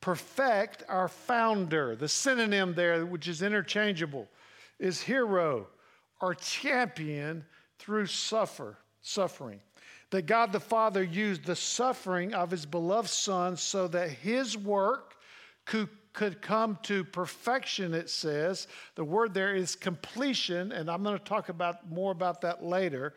perfect 0.01 0.84
our 0.88 1.08
founder. 1.08 1.96
The 1.96 2.08
synonym 2.08 2.74
there, 2.74 3.06
which 3.06 3.27
is 3.27 3.41
interchangeable, 3.41 4.27
is 4.79 5.01
hero 5.01 5.68
or 6.22 6.34
champion 6.36 7.46
through 7.77 8.08
suffer, 8.08 8.77
suffering. 9.01 9.60
That 10.12 10.25
God 10.25 10.51
the 10.51 10.60
Father 10.60 11.03
used 11.03 11.46
the 11.46 11.56
suffering 11.56 12.34
of 12.34 12.50
his 12.50 12.65
beloved 12.65 13.10
Son 13.10 13.56
so 13.56 13.88
that 13.89 14.10
his 14.10 14.58
work 14.58 15.15
could, 15.65 15.89
could 16.13 16.42
come 16.42 16.78
to 16.84 17.04
perfection, 17.04 17.94
it 17.94 18.10
says. 18.10 18.68
The 18.96 19.04
word 19.04 19.34
there 19.34 19.56
is 19.56 19.75
completion, 19.75 20.72
and 20.72 20.89
I'm 20.89 21.04
going 21.04 21.18
to 21.18 21.24
talk 21.24 21.50
about 21.50 21.89
more 21.89 22.12
about 22.12 22.42
that 22.42 22.63
later 22.63 23.13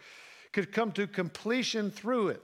could 0.52 0.72
come 0.72 0.92
to 0.92 1.06
completion 1.06 1.90
through 1.90 2.28
it. 2.28 2.42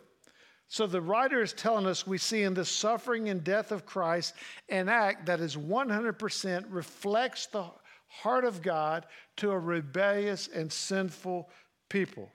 So 0.69 0.87
the 0.87 1.00
writer 1.00 1.43
is 1.43 1.52
telling 1.52 1.87
us 1.87 2.07
we 2.07 2.19
see 2.19 2.43
in 2.43 2.55
the 2.55 2.64
suffering 2.64 3.28
and 3.31 3.43
death 3.43 3.73
of 3.73 3.87
Christ 3.87 4.35
an 4.69 4.88
act 4.88 5.26
that 5.26 5.40
is 5.40 5.57
100% 5.57 6.64
reflects 6.69 7.47
the 7.47 7.64
heart 8.07 8.45
of 8.45 8.62
God 8.62 9.07
to 9.37 9.50
a 9.50 9.59
rebellious 9.59 10.49
and 10.49 10.71
sinful 10.71 11.49
people. 11.88 12.31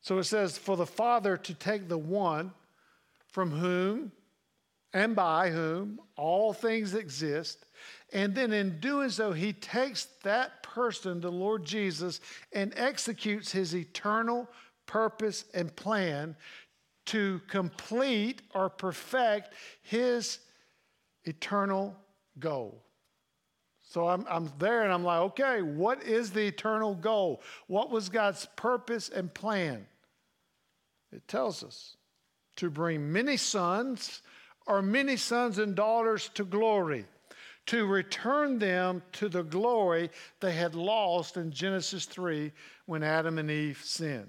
So 0.00 0.18
it 0.18 0.24
says, 0.24 0.58
for 0.58 0.76
the 0.76 0.86
Father 0.86 1.36
to 1.36 1.54
take 1.54 1.88
the 1.88 1.98
one 1.98 2.52
from 3.28 3.50
whom 3.50 4.12
and 4.96 5.14
by 5.14 5.50
whom 5.50 6.00
all 6.16 6.54
things 6.54 6.94
exist, 6.94 7.66
and 8.14 8.34
then 8.34 8.50
in 8.50 8.80
doing 8.80 9.10
so, 9.10 9.30
he 9.30 9.52
takes 9.52 10.06
that 10.22 10.62
person, 10.62 11.20
the 11.20 11.30
Lord 11.30 11.66
Jesus, 11.66 12.18
and 12.54 12.72
executes 12.76 13.52
his 13.52 13.76
eternal 13.76 14.48
purpose, 14.86 15.44
and 15.52 15.76
plan 15.76 16.34
to 17.04 17.42
complete 17.46 18.40
or 18.54 18.70
perfect 18.70 19.52
his 19.82 20.38
eternal 21.24 21.94
goal. 22.38 22.82
So 23.82 24.08
I'm, 24.08 24.24
I'm 24.30 24.50
there 24.58 24.82
and 24.82 24.92
I'm 24.94 25.04
like, 25.04 25.20
okay, 25.20 25.60
what 25.60 26.04
is 26.04 26.30
the 26.30 26.46
eternal 26.46 26.94
goal? 26.94 27.42
What 27.66 27.90
was 27.90 28.08
God's 28.08 28.46
purpose 28.56 29.10
and 29.10 29.32
plan? 29.34 29.86
It 31.12 31.28
tells 31.28 31.62
us 31.62 31.98
to 32.56 32.70
bring 32.70 33.12
many 33.12 33.36
sons 33.36 34.22
or 34.66 34.82
many 34.82 35.16
sons 35.16 35.58
and 35.58 35.74
daughters 35.74 36.30
to 36.34 36.44
glory, 36.44 37.04
to 37.66 37.86
return 37.86 38.58
them 38.58 39.02
to 39.12 39.28
the 39.28 39.42
glory 39.42 40.10
they 40.40 40.52
had 40.52 40.74
lost 40.74 41.36
in 41.36 41.50
Genesis 41.50 42.04
3 42.04 42.52
when 42.86 43.02
Adam 43.02 43.38
and 43.38 43.50
Eve 43.50 43.80
sinned. 43.82 44.28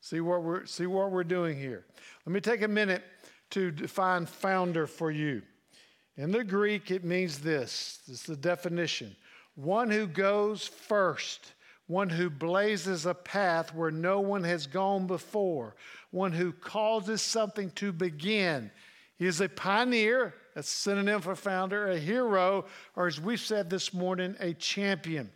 See 0.00 0.20
what 0.20 0.42
we're, 0.42 0.66
see 0.66 0.86
what 0.86 1.10
we're 1.10 1.24
doing 1.24 1.58
here. 1.58 1.84
Let 2.24 2.32
me 2.32 2.40
take 2.40 2.62
a 2.62 2.68
minute 2.68 3.02
to 3.50 3.70
define 3.70 4.26
founder 4.26 4.86
for 4.86 5.10
you. 5.10 5.42
In 6.16 6.30
the 6.30 6.44
Greek, 6.44 6.90
it 6.90 7.04
means 7.04 7.38
this 7.38 8.00
this 8.06 8.20
is 8.20 8.22
the 8.24 8.36
definition 8.36 9.14
one 9.54 9.90
who 9.90 10.06
goes 10.06 10.68
first, 10.68 11.52
one 11.88 12.08
who 12.08 12.30
blazes 12.30 13.06
a 13.06 13.14
path 13.14 13.74
where 13.74 13.90
no 13.90 14.20
one 14.20 14.44
has 14.44 14.68
gone 14.68 15.06
before, 15.06 15.74
one 16.10 16.32
who 16.32 16.52
causes 16.52 17.22
something 17.22 17.70
to 17.72 17.90
begin. 17.90 18.70
He 19.18 19.26
is 19.26 19.40
a 19.40 19.48
pioneer, 19.48 20.34
a 20.54 20.62
synonym 20.62 21.20
for 21.20 21.34
founder, 21.34 21.88
a 21.88 21.98
hero, 21.98 22.66
or 22.94 23.08
as 23.08 23.20
we've 23.20 23.40
said 23.40 23.68
this 23.68 23.92
morning, 23.92 24.36
a 24.38 24.54
champion. 24.54 25.30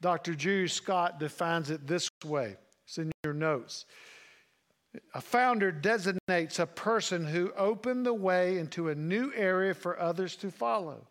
Dr. 0.00 0.34
Julius 0.34 0.72
Scott 0.72 1.20
defines 1.20 1.70
it 1.70 1.86
this 1.86 2.10
way 2.24 2.56
it's 2.84 2.98
in 2.98 3.12
your 3.24 3.34
notes. 3.34 3.84
A 5.14 5.20
founder 5.20 5.70
designates 5.70 6.58
a 6.58 6.66
person 6.66 7.26
who 7.26 7.52
opened 7.56 8.06
the 8.06 8.14
way 8.14 8.58
into 8.58 8.88
a 8.88 8.94
new 8.94 9.32
area 9.34 9.74
for 9.74 10.00
others 10.00 10.36
to 10.36 10.50
follow. 10.50 11.06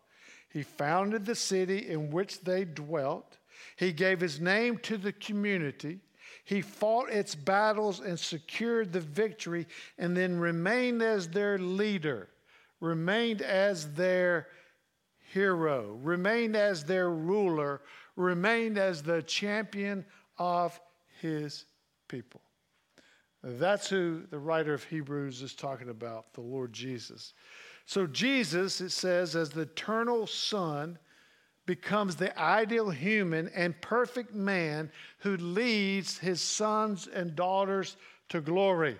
He 0.48 0.62
founded 0.62 1.24
the 1.24 1.34
city 1.34 1.88
in 1.88 2.10
which 2.10 2.40
they 2.40 2.64
dwelt. 2.64 3.38
He 3.76 3.92
gave 3.92 4.20
his 4.20 4.40
name 4.40 4.78
to 4.78 4.96
the 4.96 5.12
community. 5.12 6.00
He 6.46 6.62
fought 6.62 7.10
its 7.10 7.34
battles 7.34 7.98
and 7.98 8.18
secured 8.18 8.92
the 8.92 9.00
victory, 9.00 9.66
and 9.98 10.16
then 10.16 10.38
remained 10.38 11.02
as 11.02 11.28
their 11.28 11.58
leader, 11.58 12.28
remained 12.80 13.42
as 13.42 13.92
their 13.94 14.46
hero, 15.32 15.98
remained 16.02 16.54
as 16.54 16.84
their 16.84 17.10
ruler, 17.10 17.82
remained 18.14 18.78
as 18.78 19.02
the 19.02 19.22
champion 19.22 20.04
of 20.38 20.80
his 21.20 21.64
people. 22.06 22.40
That's 23.42 23.88
who 23.88 24.22
the 24.30 24.38
writer 24.38 24.72
of 24.72 24.84
Hebrews 24.84 25.42
is 25.42 25.52
talking 25.52 25.88
about, 25.88 26.32
the 26.32 26.42
Lord 26.42 26.72
Jesus. 26.72 27.34
So, 27.86 28.06
Jesus, 28.06 28.80
it 28.80 28.90
says, 28.90 29.34
as 29.34 29.50
the 29.50 29.62
eternal 29.62 30.28
Son, 30.28 30.96
becomes 31.66 32.16
the 32.16 32.36
ideal 32.40 32.90
human 32.90 33.48
and 33.48 33.78
perfect 33.80 34.34
man 34.34 34.90
who 35.18 35.36
leads 35.36 36.16
his 36.18 36.40
sons 36.40 37.08
and 37.12 37.36
daughters 37.36 37.96
to 38.28 38.40
glory. 38.40 38.96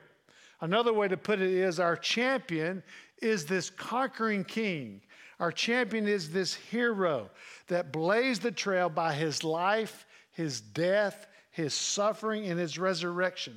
Another 0.61 0.93
way 0.93 1.09
to 1.09 1.17
put 1.17 1.41
it 1.41 1.51
is 1.51 1.79
our 1.79 1.97
champion 1.97 2.83
is 3.23 3.47
this 3.47 3.71
conquering 3.71 4.45
king. 4.45 5.01
Our 5.39 5.53
champion 5.53 6.09
is 6.09 6.31
this 6.31 6.55
hero 6.55 7.31
that 7.69 7.93
blazed 7.93 8.43
the 8.43 8.51
trail 8.51 8.89
by 8.89 9.13
his 9.15 9.45
life, 9.45 10.07
his 10.33 10.61
death, 10.61 11.27
his 11.51 11.75
suffering, 11.75 12.47
and 12.47 12.59
his 12.59 12.79
resurrection. 12.79 13.57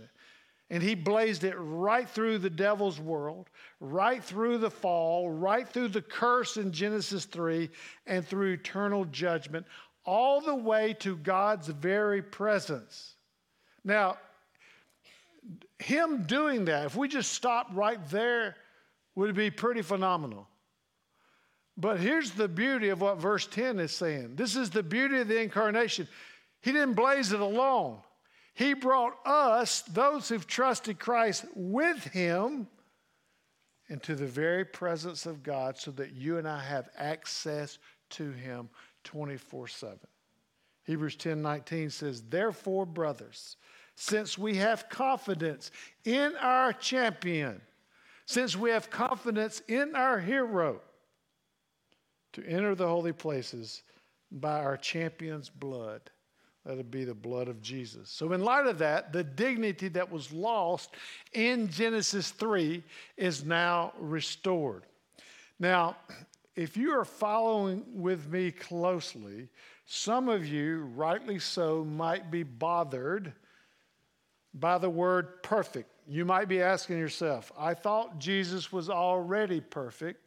And 0.70 0.84
he 0.84 0.94
blazed 0.94 1.44
it 1.44 1.56
right 1.56 2.08
through 2.08 2.38
the 2.38 2.50
devil's 2.50 3.00
world, 3.00 3.50
right 3.80 4.24
through 4.24 4.60
the 4.60 4.70
fall, 4.70 5.30
right 5.30 5.68
through 5.68 5.88
the 5.88 6.02
curse 6.02 6.58
in 6.58 6.72
Genesis 6.72 7.26
3, 7.26 7.70
and 8.06 8.26
through 8.26 8.54
eternal 8.54 9.06
judgment, 9.06 9.66
all 10.06 10.42
the 10.42 10.56
way 10.56 10.94
to 11.00 11.18
God's 11.18 11.68
very 11.68 12.22
presence. 12.22 13.16
Now, 13.84 14.18
him 15.80 16.24
doing 16.24 16.66
that, 16.66 16.86
if 16.86 16.96
we 16.96 17.08
just 17.08 17.34
stop 17.34 17.70
right 17.74 18.00
there, 18.10 18.56
would 19.16 19.36
be 19.36 19.50
pretty 19.50 19.82
phenomenal. 19.82 20.48
But 21.78 22.00
here's 22.00 22.32
the 22.32 22.48
beauty 22.48 22.90
of 22.90 23.02
what 23.02 23.18
verse 23.18 23.48
10 23.48 23.80
is 23.80 23.92
saying. 23.92 24.36
This 24.36 24.56
is 24.56 24.70
the 24.70 24.84
beauty 24.84 25.20
of 25.20 25.28
the 25.28 25.42
incarnation. 25.42 26.08
He 26.62 26.72
didn't 26.74 26.94
blaze 26.94 27.32
it 27.32 27.40
alone. 27.40 28.00
He 28.60 28.74
brought 28.74 29.18
us, 29.26 29.84
those 29.84 30.28
who've 30.28 30.46
trusted 30.46 31.00
Christ, 31.00 31.46
with 31.56 32.04
Him 32.04 32.68
into 33.88 34.16
the 34.16 34.28
very 34.28 34.66
presence 34.66 35.26
of 35.26 35.44
God 35.44 35.78
so 35.78 35.92
that 35.92 36.12
you 36.12 36.40
and 36.40 36.46
I 36.46 36.62
have 36.62 36.90
access 36.98 37.78
to 38.10 38.32
Him 38.32 38.68
24 39.06 39.70
7. 39.70 39.98
Hebrews 40.84 41.16
10 41.16 41.42
19 41.42 41.90
says, 41.90 42.22
Therefore, 42.24 42.86
brothers, 42.86 43.56
since 43.96 44.38
we 44.38 44.56
have 44.56 44.90
confidence 44.90 45.72
in 46.04 46.34
our 46.42 46.74
champion, 46.74 47.62
since 48.26 48.58
we 48.58 48.72
have 48.72 48.90
confidence 48.90 49.62
in 49.70 49.96
our 49.96 50.20
hero, 50.20 50.82
to 52.34 52.46
enter 52.46 52.76
the 52.76 52.88
holy 52.88 53.14
places 53.14 53.84
by 54.30 54.60
our 54.60 54.76
champion's 54.76 55.48
blood 55.48 56.02
let 56.66 56.78
it 56.78 56.92
be 56.92 57.04
the 57.04 57.14
blood 57.14 57.48
of 57.48 57.62
Jesus. 57.62 58.10
So, 58.10 58.34
in 58.34 58.44
light 58.44 58.66
of 58.66 58.78
that, 58.80 59.14
the 59.14 59.24
dignity 59.24 59.88
that 59.90 60.12
was 60.12 60.32
lost 60.32 60.94
in 61.34 61.70
Genesis 61.70 62.32
3 62.32 62.84
is 63.18 63.46
now 63.46 63.94
restored. 64.00 64.86
Now, 65.60 65.98
if 66.56 66.76
you 66.76 66.92
are 66.92 67.06
following 67.06 67.84
with 67.94 68.28
me 68.28 68.52
closely, 68.52 69.48
some 69.86 70.30
of 70.30 70.46
you, 70.46 70.82
rightly 70.96 71.40
so, 71.40 71.84
might 71.84 72.30
be 72.30 72.44
bothered 72.44 73.34
by 74.54 74.78
the 74.78 74.90
word 74.90 75.42
perfect. 75.42 75.90
You 76.08 76.26
might 76.26 76.48
be 76.48 76.62
asking 76.62 76.98
yourself, 76.98 77.52
I 77.58 77.74
thought 77.74 78.20
Jesus 78.20 78.72
was 78.72 78.90
already 78.90 79.62
perfect. 79.62 80.22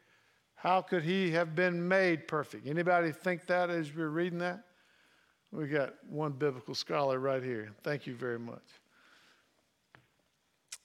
How 0.54 0.80
could 0.80 1.02
he 1.02 1.32
have 1.32 1.54
been 1.54 1.86
made 1.88 2.28
perfect? 2.28 2.66
Anybody 2.66 3.12
think 3.12 3.46
that 3.46 3.68
as 3.68 3.92
you're 3.92 4.08
reading 4.08 4.38
that? 4.38 4.64
We 5.52 5.66
got 5.66 5.94
one 6.08 6.32
biblical 6.32 6.74
scholar 6.74 7.18
right 7.18 7.42
here. 7.42 7.70
Thank 7.84 8.06
you 8.06 8.14
very 8.14 8.38
much. 8.38 8.64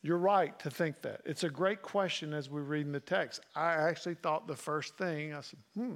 You're 0.03 0.17
right 0.17 0.57
to 0.59 0.69
think 0.69 1.01
that. 1.01 1.21
It's 1.25 1.43
a 1.43 1.49
great 1.49 1.81
question 1.81 2.33
as 2.33 2.49
we 2.49 2.61
read 2.61 2.85
in 2.85 2.91
the 2.91 2.99
text. 2.99 3.41
I 3.55 3.73
actually 3.73 4.15
thought 4.15 4.45
the 4.47 4.55
first 4.55 4.97
thing, 4.97 5.33
I 5.33 5.41
said, 5.41 5.59
hmm, 5.73 5.95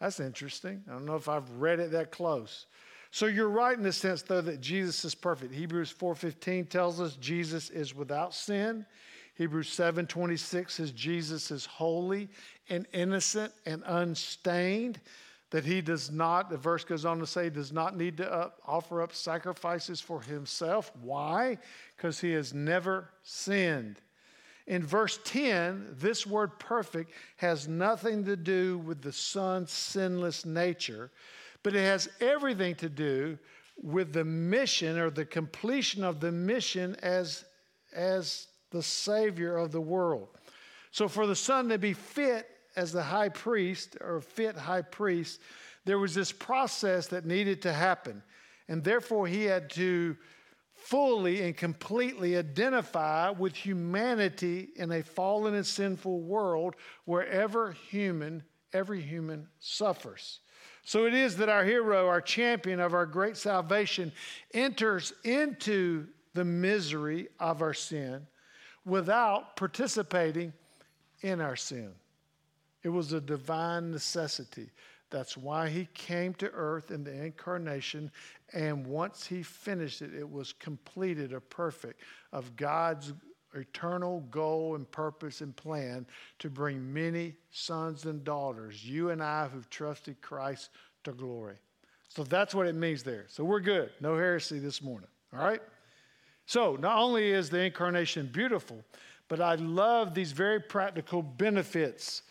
that's 0.00 0.18
interesting. 0.18 0.82
I 0.88 0.92
don't 0.92 1.04
know 1.04 1.14
if 1.14 1.28
I've 1.28 1.48
read 1.52 1.78
it 1.78 1.92
that 1.92 2.10
close. 2.10 2.66
So 3.10 3.26
you're 3.26 3.48
right 3.48 3.76
in 3.76 3.84
the 3.84 3.92
sense, 3.92 4.22
though, 4.22 4.40
that 4.40 4.60
Jesus 4.60 5.04
is 5.04 5.14
perfect. 5.14 5.54
Hebrews 5.54 5.94
4.15 5.96 6.68
tells 6.68 7.00
us 7.00 7.16
Jesus 7.16 7.70
is 7.70 7.94
without 7.94 8.34
sin. 8.34 8.84
Hebrews 9.36 9.68
7.26 9.68 10.70
says 10.70 10.90
Jesus 10.92 11.50
is 11.50 11.66
holy 11.66 12.28
and 12.68 12.86
innocent 12.92 13.52
and 13.66 13.82
unstained 13.86 15.00
that 15.50 15.64
he 15.64 15.80
does 15.80 16.10
not, 16.10 16.50
the 16.50 16.56
verse 16.56 16.84
goes 16.84 17.04
on 17.04 17.18
to 17.20 17.26
say, 17.26 17.48
does 17.48 17.72
not 17.72 17.96
need 17.96 18.16
to 18.16 18.32
up, 18.32 18.60
offer 18.66 19.00
up 19.00 19.14
sacrifices 19.14 20.00
for 20.00 20.20
himself. 20.20 20.90
Why? 21.00 21.58
Because 21.96 22.20
he 22.20 22.32
has 22.32 22.52
never 22.52 23.10
sinned. 23.22 24.00
In 24.66 24.84
verse 24.84 25.20
10, 25.24 25.94
this 25.98 26.26
word 26.26 26.58
perfect 26.58 27.12
has 27.36 27.68
nothing 27.68 28.24
to 28.24 28.36
do 28.36 28.78
with 28.78 29.00
the 29.00 29.12
Son's 29.12 29.70
sinless 29.70 30.44
nature, 30.44 31.10
but 31.62 31.76
it 31.76 31.82
has 31.82 32.08
everything 32.20 32.74
to 32.76 32.88
do 32.88 33.38
with 33.80 34.12
the 34.12 34.24
mission 34.24 34.98
or 34.98 35.10
the 35.10 35.24
completion 35.24 36.02
of 36.02 36.18
the 36.18 36.32
mission 36.32 36.96
as, 37.02 37.44
as 37.94 38.48
the 38.70 38.82
Savior 38.82 39.56
of 39.56 39.70
the 39.70 39.80
world. 39.80 40.28
So, 40.90 41.06
for 41.06 41.26
the 41.26 41.36
Son 41.36 41.68
to 41.68 41.78
be 41.78 41.92
fit 41.92 42.48
as 42.76 42.92
the 42.92 43.02
high 43.02 43.30
priest 43.30 43.96
or 44.00 44.20
fit 44.20 44.56
high 44.56 44.82
priest, 44.82 45.40
there 45.84 45.98
was 45.98 46.14
this 46.14 46.32
process 46.32 47.06
that 47.08 47.24
needed 47.24 47.62
to 47.62 47.72
happen. 47.72 48.22
And 48.68 48.84
therefore, 48.84 49.26
he 49.26 49.44
had 49.44 49.70
to 49.70 50.16
fully 50.74 51.42
and 51.42 51.56
completely 51.56 52.36
identify 52.36 53.30
with 53.30 53.54
humanity 53.54 54.68
in 54.76 54.92
a 54.92 55.02
fallen 55.02 55.54
and 55.54 55.66
sinful 55.66 56.20
world 56.20 56.74
wherever 57.06 57.72
human, 57.72 58.42
every 58.72 59.00
human 59.00 59.48
suffers. 59.58 60.40
So 60.84 61.06
it 61.06 61.14
is 61.14 61.36
that 61.38 61.48
our 61.48 61.64
hero, 61.64 62.06
our 62.06 62.20
champion 62.20 62.78
of 62.78 62.94
our 62.94 63.06
great 63.06 63.36
salvation, 63.36 64.12
enters 64.54 65.12
into 65.24 66.06
the 66.34 66.44
misery 66.44 67.28
of 67.40 67.62
our 67.62 67.74
sin 67.74 68.26
without 68.84 69.56
participating 69.56 70.52
in 71.22 71.40
our 71.40 71.56
sin. 71.56 71.92
It 72.86 72.90
was 72.90 73.12
a 73.12 73.20
divine 73.20 73.90
necessity. 73.90 74.70
That's 75.10 75.36
why 75.36 75.68
he 75.68 75.88
came 75.92 76.34
to 76.34 76.48
earth 76.52 76.92
in 76.92 77.02
the 77.02 77.12
incarnation. 77.12 78.12
And 78.52 78.86
once 78.86 79.26
he 79.26 79.42
finished 79.42 80.02
it, 80.02 80.14
it 80.14 80.30
was 80.30 80.52
completed 80.52 81.32
or 81.32 81.40
perfect 81.40 82.02
of 82.32 82.54
God's 82.54 83.12
eternal 83.56 84.20
goal 84.30 84.76
and 84.76 84.88
purpose 84.92 85.40
and 85.40 85.56
plan 85.56 86.06
to 86.38 86.48
bring 86.48 86.92
many 86.92 87.34
sons 87.50 88.04
and 88.04 88.22
daughters, 88.22 88.84
you 88.84 89.10
and 89.10 89.20
I 89.20 89.48
who've 89.48 89.68
trusted 89.68 90.22
Christ, 90.22 90.70
to 91.02 91.10
glory. 91.10 91.56
So 92.08 92.22
that's 92.22 92.54
what 92.54 92.68
it 92.68 92.76
means 92.76 93.02
there. 93.02 93.24
So 93.26 93.42
we're 93.42 93.58
good. 93.58 93.90
No 94.00 94.14
heresy 94.14 94.60
this 94.60 94.80
morning. 94.80 95.08
All 95.32 95.40
right? 95.40 95.60
So 96.46 96.76
not 96.76 96.98
only 96.98 97.32
is 97.32 97.50
the 97.50 97.62
incarnation 97.62 98.30
beautiful, 98.32 98.84
but 99.26 99.40
I 99.40 99.56
love 99.56 100.14
these 100.14 100.30
very 100.30 100.60
practical 100.60 101.20
benefits 101.20 102.22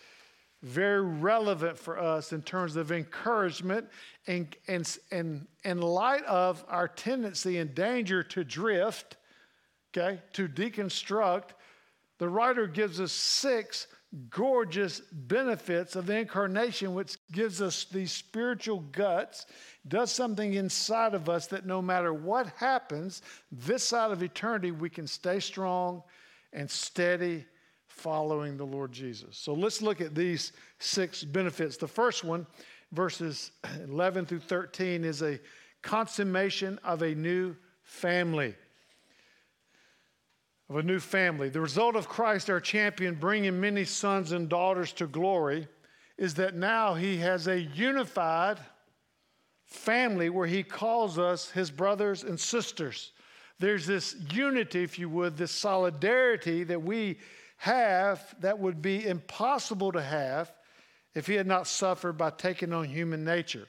very 0.66 1.04
relevant 1.04 1.78
for 1.78 2.00
us 2.00 2.34
in 2.34 2.42
terms 2.42 2.76
of 2.76 2.92
encouragement 2.92 3.88
and, 4.26 4.56
and, 4.68 4.98
and 5.12 5.46
in 5.64 5.80
light 5.80 6.24
of 6.24 6.66
our 6.68 6.88
tendency 6.88 7.60
and 7.60 7.76
danger 7.76 8.24
to 8.24 8.44
drift, 8.44 9.16
okay, 9.96 10.20
to 10.34 10.48
deconstruct, 10.48 11.50
the 12.18 12.28
writer 12.28 12.66
gives 12.66 13.00
us 13.00 13.12
six 13.12 13.86
gorgeous 14.32 15.02
benefits 15.12 15.96
of 15.96 16.08
the 16.08 16.18
incarnation, 16.18 16.96
which 16.96 17.18
gives 17.32 17.62
us 17.62 17.86
these 17.92 18.12
spiritual 18.12 18.80
guts, 18.92 19.46
does 19.88 20.12
something 20.12 20.56
inside 20.56 21.14
of 21.14 21.30
us 21.30 21.46
that 21.46 21.68
no 21.68 21.80
matter 21.80 22.12
what 22.12 22.48
happens, 22.58 23.22
this 23.52 23.84
side 23.84 24.10
of 24.10 24.24
eternity, 24.24 24.72
we 24.72 24.90
can 24.90 25.06
stay 25.06 25.40
strong 25.40 26.02
and 26.54 26.72
steady 26.72 27.46
following 27.96 28.58
the 28.58 28.66
Lord 28.66 28.92
Jesus. 28.92 29.38
So 29.38 29.54
let's 29.54 29.82
look 29.82 30.02
at 30.02 30.14
these 30.14 30.52
six 30.80 31.24
benefits. 31.24 31.78
The 31.78 31.88
first 31.88 32.24
one, 32.24 32.46
verses 32.92 33.52
11 33.84 34.26
through 34.26 34.40
13, 34.42 35.06
is 35.06 35.22
a 35.22 35.40
consummation 35.82 36.78
of 36.84 37.02
a 37.02 37.16
new 37.16 37.56
family. 37.84 38.54
Of 40.70 40.78
a 40.78 40.84
new 40.84 41.00
family. 41.00 41.48
The 41.48 41.62
result 41.62 41.96
of 41.96 42.10
Christ, 42.10 42.50
our 42.50 42.60
champion, 42.60 43.16
bringing 43.16 43.62
many 43.62 43.86
sons 43.86 44.34
and 44.34 44.50
daughters 44.50 44.92
to 44.94 45.08
glory, 45.08 45.68
is 46.18 46.34
that 46.36 46.54
now 46.54 46.96
he 46.96 47.18
has 47.18 47.48
a 47.48 47.62
unified 47.62 48.60
family 49.64 50.30
where 50.30 50.48
he 50.48 50.64
calls 50.64 51.18
us 51.18 51.50
his 51.50 51.72
brothers 51.72 52.24
and 52.24 52.40
sisters. 52.40 53.14
There's 53.58 53.88
this 53.88 54.18
unity, 54.34 54.84
if 54.84 55.00
you 55.00 55.08
would, 55.10 55.38
this 55.38 55.52
solidarity 55.52 56.66
that 56.66 56.82
we 56.82 57.20
have 57.58 58.36
that 58.42 58.60
would 58.60 58.82
be 58.82 59.06
impossible 59.06 59.92
to 59.92 60.02
have 60.02 60.52
if 61.14 61.28
he 61.28 61.36
had 61.36 61.48
not 61.48 61.68
suffered 61.68 62.14
by 62.14 62.30
taking 62.30 62.74
on 62.74 62.86
human 62.86 63.24
nature. 63.24 63.68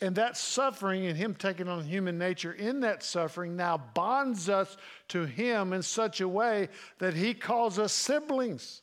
And 0.00 0.14
that 0.16 0.36
suffering 0.36 1.06
and 1.06 1.16
him 1.16 1.34
taking 1.34 1.68
on 1.68 1.84
human 1.84 2.18
nature 2.18 2.52
in 2.52 2.80
that 2.80 3.02
suffering 3.02 3.56
now 3.56 3.78
bonds 3.78 4.48
us 4.48 4.76
to 5.08 5.24
him 5.24 5.72
in 5.72 5.82
such 5.82 6.20
a 6.20 6.28
way 6.28 6.68
that 6.98 7.14
he 7.14 7.32
calls 7.32 7.78
us 7.78 7.92
siblings. 7.92 8.82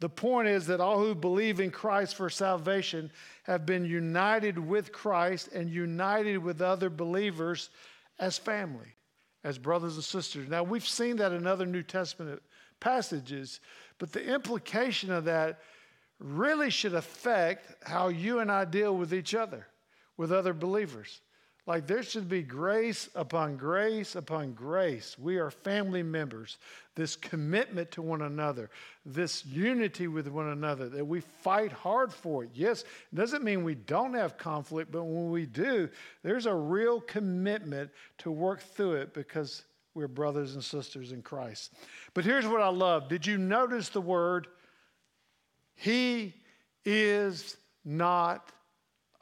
The 0.00 0.08
point 0.08 0.48
is 0.48 0.66
that 0.66 0.80
all 0.80 0.98
who 0.98 1.14
believe 1.14 1.60
in 1.60 1.70
Christ 1.70 2.14
for 2.14 2.30
salvation 2.30 3.10
have 3.44 3.66
been 3.66 3.84
united 3.84 4.58
with 4.58 4.92
Christ 4.92 5.48
and 5.52 5.70
united 5.70 6.38
with 6.38 6.62
other 6.62 6.90
believers 6.90 7.70
as 8.18 8.38
family, 8.38 8.96
as 9.44 9.58
brothers 9.58 9.96
and 9.96 10.04
sisters. 10.04 10.48
Now, 10.48 10.62
we've 10.62 10.86
seen 10.86 11.16
that 11.16 11.32
in 11.32 11.46
other 11.46 11.66
New 11.66 11.82
Testament 11.82 12.42
passages, 12.80 13.60
but 13.98 14.12
the 14.12 14.24
implication 14.24 15.12
of 15.12 15.24
that 15.24 15.60
really 16.18 16.70
should 16.70 16.94
affect 16.94 17.84
how 17.88 18.08
you 18.08 18.40
and 18.40 18.50
I 18.50 18.64
deal 18.64 18.96
with 18.96 19.14
each 19.14 19.34
other, 19.34 19.66
with 20.16 20.32
other 20.32 20.52
believers. 20.52 21.20
Like 21.66 21.86
there 21.86 22.02
should 22.02 22.28
be 22.28 22.42
grace 22.42 23.08
upon 23.14 23.56
grace 23.56 24.16
upon 24.16 24.54
grace. 24.54 25.16
We 25.18 25.38
are 25.38 25.50
family 25.50 26.02
members. 26.02 26.58
This 26.96 27.14
commitment 27.16 27.92
to 27.92 28.02
one 28.02 28.22
another, 28.22 28.70
this 29.06 29.46
unity 29.46 30.08
with 30.08 30.26
one 30.26 30.48
another, 30.48 30.88
that 30.88 31.06
we 31.06 31.20
fight 31.20 31.70
hard 31.70 32.12
for 32.12 32.44
it. 32.44 32.50
Yes, 32.54 32.82
it 32.82 33.14
doesn't 33.14 33.44
mean 33.44 33.62
we 33.62 33.76
don't 33.76 34.14
have 34.14 34.36
conflict, 34.36 34.90
but 34.90 35.04
when 35.04 35.30
we 35.30 35.46
do, 35.46 35.88
there's 36.22 36.46
a 36.46 36.54
real 36.54 37.00
commitment 37.00 37.90
to 38.18 38.30
work 38.30 38.60
through 38.60 38.94
it 38.94 39.14
because 39.14 39.62
we're 39.94 40.08
brothers 40.08 40.54
and 40.54 40.62
sisters 40.62 41.12
in 41.12 41.22
Christ. 41.22 41.72
But 42.14 42.24
here's 42.24 42.46
what 42.46 42.62
I 42.62 42.68
love. 42.68 43.08
Did 43.08 43.26
you 43.26 43.38
notice 43.38 43.88
the 43.88 44.00
word? 44.00 44.46
He 45.74 46.34
is 46.84 47.56
not 47.84 48.52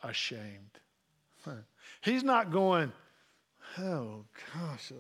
ashamed. 0.03 0.81
He's 2.03 2.23
not 2.23 2.51
going, 2.51 2.93
oh 3.79 4.25
gosh, 4.55 4.93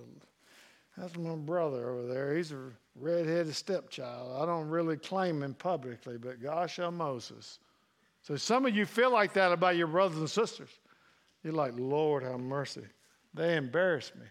that's 0.96 1.16
my 1.16 1.34
brother 1.34 1.90
over 1.90 2.06
there. 2.06 2.36
He's 2.36 2.52
a 2.52 2.70
redheaded 2.96 3.54
stepchild. 3.54 4.40
I 4.40 4.46
don't 4.46 4.68
really 4.68 4.96
claim 4.96 5.42
him 5.42 5.54
publicly, 5.54 6.16
but 6.18 6.42
gosh, 6.42 6.78
oh 6.78 6.90
Moses. 6.90 7.58
So 8.22 8.36
some 8.36 8.66
of 8.66 8.74
you 8.74 8.84
feel 8.84 9.12
like 9.12 9.32
that 9.34 9.52
about 9.52 9.76
your 9.76 9.86
brothers 9.86 10.18
and 10.18 10.30
sisters. 10.30 10.70
You're 11.44 11.52
like, 11.52 11.72
Lord, 11.76 12.24
have 12.24 12.40
mercy. 12.40 12.84
They 13.32 13.56
embarrass 13.56 14.12
me. 14.14 14.26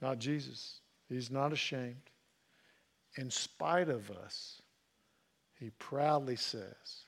Not 0.00 0.18
Jesus. 0.18 0.80
He's 1.08 1.30
not 1.30 1.52
ashamed. 1.52 2.10
In 3.16 3.30
spite 3.30 3.88
of 3.88 4.10
us, 4.10 4.60
he 5.58 5.70
proudly 5.78 6.36
says, 6.36 7.06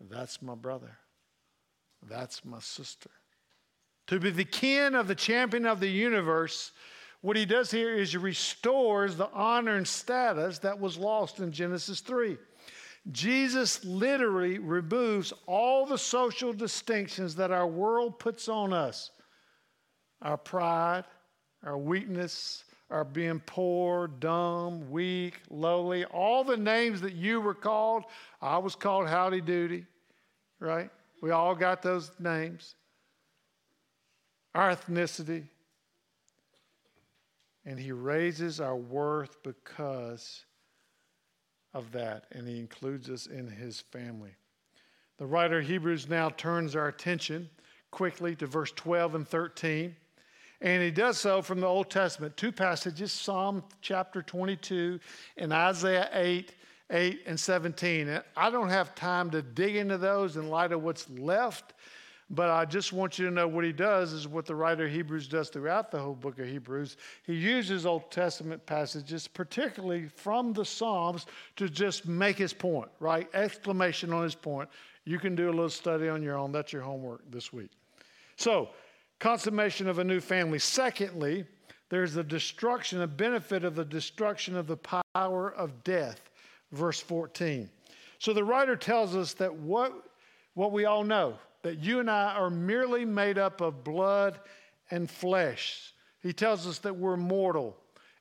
That's 0.00 0.42
my 0.42 0.54
brother. 0.54 0.98
That's 2.08 2.44
my 2.44 2.60
sister. 2.60 3.10
To 4.08 4.20
be 4.20 4.30
the 4.30 4.44
kin 4.44 4.94
of 4.94 5.08
the 5.08 5.14
champion 5.14 5.66
of 5.66 5.80
the 5.80 5.88
universe, 5.88 6.72
what 7.20 7.36
he 7.36 7.44
does 7.44 7.70
here 7.70 7.94
is 7.94 8.12
he 8.12 8.18
restores 8.18 9.16
the 9.16 9.30
honor 9.32 9.76
and 9.76 9.86
status 9.86 10.58
that 10.60 10.78
was 10.78 10.96
lost 10.96 11.40
in 11.40 11.50
Genesis 11.50 12.00
3. 12.00 12.36
Jesus 13.10 13.84
literally 13.84 14.58
removes 14.58 15.32
all 15.46 15.86
the 15.86 15.98
social 15.98 16.52
distinctions 16.52 17.36
that 17.36 17.52
our 17.52 17.66
world 17.66 18.18
puts 18.18 18.48
on 18.48 18.72
us 18.72 19.10
our 20.22 20.38
pride, 20.38 21.04
our 21.64 21.78
weakness, 21.78 22.64
our 22.90 23.04
being 23.04 23.40
poor, 23.40 24.08
dumb, 24.08 24.90
weak, 24.90 25.40
lowly, 25.50 26.04
all 26.06 26.44
the 26.44 26.56
names 26.56 27.00
that 27.00 27.14
you 27.14 27.40
were 27.40 27.54
called. 27.54 28.04
I 28.40 28.58
was 28.58 28.76
called 28.76 29.08
Howdy 29.08 29.40
Doody, 29.40 29.86
right? 30.60 30.90
We 31.22 31.30
all 31.30 31.54
got 31.54 31.82
those 31.82 32.12
names. 32.18 32.76
Our 34.54 34.74
ethnicity. 34.74 35.44
And 37.64 37.78
he 37.78 37.90
raises 37.90 38.60
our 38.60 38.76
worth 38.76 39.42
because 39.42 40.44
of 41.74 41.90
that, 41.92 42.26
and 42.30 42.46
he 42.46 42.58
includes 42.58 43.10
us 43.10 43.26
in 43.26 43.48
his 43.48 43.80
family. 43.80 44.36
The 45.18 45.26
writer 45.26 45.58
of 45.58 45.66
Hebrews 45.66 46.08
now 46.08 46.28
turns 46.28 46.76
our 46.76 46.88
attention 46.88 47.50
quickly 47.90 48.36
to 48.36 48.46
verse 48.46 48.72
12 48.72 49.14
and 49.16 49.28
13. 49.28 49.96
And 50.60 50.82
he 50.82 50.90
does 50.90 51.18
so 51.18 51.42
from 51.42 51.60
the 51.60 51.66
Old 51.66 51.90
Testament. 51.90 52.36
Two 52.36 52.52
passages 52.52 53.12
Psalm 53.12 53.62
chapter 53.82 54.22
22 54.22 54.98
and 55.36 55.52
Isaiah 55.52 56.08
8, 56.12 56.52
8 56.90 57.20
and 57.26 57.38
17. 57.38 58.08
And 58.08 58.22
I 58.36 58.50
don't 58.50 58.70
have 58.70 58.94
time 58.94 59.30
to 59.30 59.42
dig 59.42 59.76
into 59.76 59.98
those 59.98 60.36
in 60.36 60.48
light 60.48 60.72
of 60.72 60.82
what's 60.82 61.08
left, 61.10 61.74
but 62.30 62.48
I 62.48 62.64
just 62.64 62.92
want 62.92 63.18
you 63.18 63.26
to 63.26 63.30
know 63.30 63.46
what 63.46 63.64
he 63.64 63.72
does 63.72 64.12
is 64.12 64.26
what 64.26 64.46
the 64.46 64.54
writer 64.54 64.86
of 64.86 64.92
Hebrews 64.92 65.28
does 65.28 65.50
throughout 65.50 65.90
the 65.90 65.98
whole 65.98 66.14
book 66.14 66.38
of 66.38 66.46
Hebrews. 66.46 66.96
He 67.24 67.34
uses 67.34 67.84
Old 67.84 68.10
Testament 68.10 68.64
passages, 68.64 69.28
particularly 69.28 70.08
from 70.08 70.52
the 70.52 70.64
Psalms, 70.64 71.26
to 71.56 71.68
just 71.68 72.08
make 72.08 72.38
his 72.38 72.52
point, 72.52 72.88
right? 72.98 73.28
Exclamation 73.34 74.12
on 74.12 74.24
his 74.24 74.34
point. 74.34 74.68
You 75.04 75.18
can 75.18 75.36
do 75.36 75.48
a 75.48 75.52
little 75.52 75.68
study 75.68 76.08
on 76.08 76.22
your 76.22 76.36
own. 76.36 76.50
That's 76.50 76.72
your 76.72 76.82
homework 76.82 77.30
this 77.30 77.52
week. 77.52 77.70
So, 78.36 78.70
consummation 79.18 79.88
of 79.88 79.98
a 79.98 80.04
new 80.04 80.20
family. 80.20 80.58
Secondly, 80.58 81.44
there's 81.88 82.14
the 82.14 82.24
destruction, 82.24 83.02
a 83.02 83.06
benefit 83.06 83.64
of 83.64 83.74
the 83.74 83.84
destruction 83.84 84.56
of 84.56 84.66
the 84.66 84.76
power 85.14 85.50
of 85.50 85.84
death. 85.84 86.20
Verse 86.72 87.00
14. 87.00 87.70
So 88.18 88.32
the 88.32 88.44
writer 88.44 88.76
tells 88.76 89.14
us 89.14 89.34
that 89.34 89.54
what, 89.54 89.92
what 90.54 90.72
we 90.72 90.84
all 90.84 91.04
know, 91.04 91.38
that 91.62 91.78
you 91.78 92.00
and 92.00 92.10
I 92.10 92.32
are 92.32 92.50
merely 92.50 93.04
made 93.04 93.38
up 93.38 93.60
of 93.60 93.84
blood 93.84 94.40
and 94.90 95.10
flesh. 95.10 95.92
He 96.20 96.32
tells 96.32 96.66
us 96.66 96.78
that 96.80 96.96
we're 96.96 97.16
mortal 97.16 97.76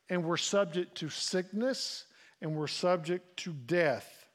and 0.09 0.23
we're 0.23 0.37
subject 0.37 0.95
to 0.95 1.09
sickness 1.09 2.05
and 2.41 2.55
we're 2.55 2.67
subject 2.67 3.37
to 3.37 3.53
death, 3.53 4.25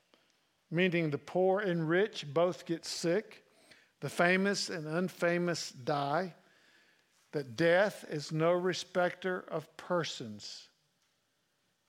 meaning 0.70 1.10
the 1.10 1.18
poor 1.18 1.60
and 1.60 1.88
rich 1.88 2.26
both 2.32 2.66
get 2.66 2.84
sick, 2.84 3.44
the 4.00 4.08
famous 4.08 4.70
and 4.70 4.86
unfamous 4.86 5.72
die 5.84 6.34
that 7.32 7.56
death 7.56 8.04
is 8.08 8.32
no 8.32 8.52
respecter 8.52 9.44
of 9.48 9.76
persons. 9.76 10.68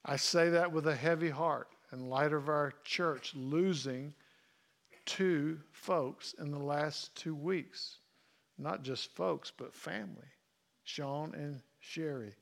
I 0.04 0.16
say 0.16 0.50
that 0.50 0.72
with 0.72 0.86
a 0.86 0.94
heavy 0.94 1.30
heart 1.30 1.68
in 1.92 2.08
light 2.08 2.32
of 2.32 2.48
our 2.48 2.72
church 2.84 3.34
losing 3.34 4.14
two 5.04 5.58
folks 5.72 6.34
in 6.38 6.50
the 6.50 6.58
last 6.58 7.14
two 7.16 7.34
weeks. 7.34 7.98
Not 8.58 8.82
just 8.82 9.14
folks, 9.14 9.52
but 9.56 9.74
family 9.74 10.28
Sean 10.84 11.34
and 11.34 11.60
Sherry. 11.80 12.34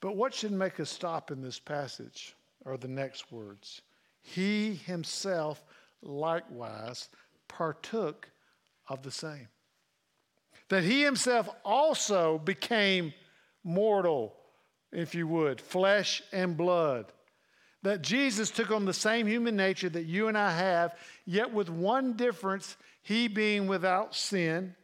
But 0.00 0.16
what 0.16 0.32
should 0.32 0.52
make 0.52 0.78
us 0.80 0.90
stop 0.90 1.30
in 1.30 1.42
this 1.42 1.58
passage 1.58 2.34
are 2.64 2.76
the 2.76 2.88
next 2.88 3.32
words. 3.32 3.82
He 4.22 4.74
himself 4.74 5.64
likewise 6.02 7.08
partook 7.48 8.28
of 8.88 9.02
the 9.02 9.10
same 9.10 9.48
that 10.68 10.84
he 10.84 11.02
himself 11.02 11.48
also 11.64 12.38
became 12.38 13.12
mortal, 13.64 14.34
if 14.92 15.14
you 15.14 15.26
would, 15.26 15.60
flesh 15.60 16.22
and 16.32 16.56
blood. 16.56 17.06
That 17.82 18.02
Jesus 18.02 18.50
took 18.50 18.70
on 18.70 18.84
the 18.84 18.92
same 18.92 19.26
human 19.26 19.56
nature 19.56 19.88
that 19.88 20.06
you 20.06 20.28
and 20.28 20.36
I 20.36 20.50
have, 20.50 20.96
yet 21.24 21.52
with 21.52 21.70
one 21.70 22.14
difference, 22.14 22.76
he 23.02 23.28
being 23.28 23.66
without 23.66 24.14
sin, 24.14 24.74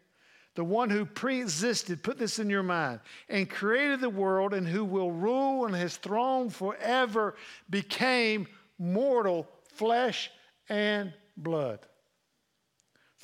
the 0.55 0.65
one 0.65 0.89
who 0.91 1.05
pre 1.05 1.41
existed, 1.41 2.03
put 2.03 2.19
this 2.19 2.39
in 2.39 2.49
your 2.49 2.63
mind, 2.63 3.01
and 3.29 3.51
created 3.51 4.01
the 4.01 4.09
world 4.09 4.55
and 4.55 4.67
who 4.67 4.85
will 4.85 5.11
rule 5.11 5.65
on 5.65 5.73
his 5.73 5.97
throne 5.97 6.49
forever, 6.49 7.35
became 7.69 8.47
mortal, 8.79 9.49
flesh 9.75 10.31
and 10.69 11.13
blood. 11.37 11.81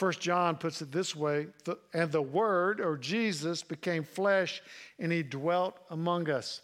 First 0.00 0.20
John 0.20 0.56
puts 0.56 0.80
it 0.80 0.90
this 0.90 1.14
way 1.14 1.48
and 1.92 2.10
the 2.10 2.22
Word, 2.22 2.80
or 2.80 2.96
Jesus, 2.96 3.62
became 3.62 4.02
flesh 4.02 4.62
and 4.98 5.12
he 5.12 5.22
dwelt 5.22 5.76
among 5.90 6.30
us. 6.30 6.62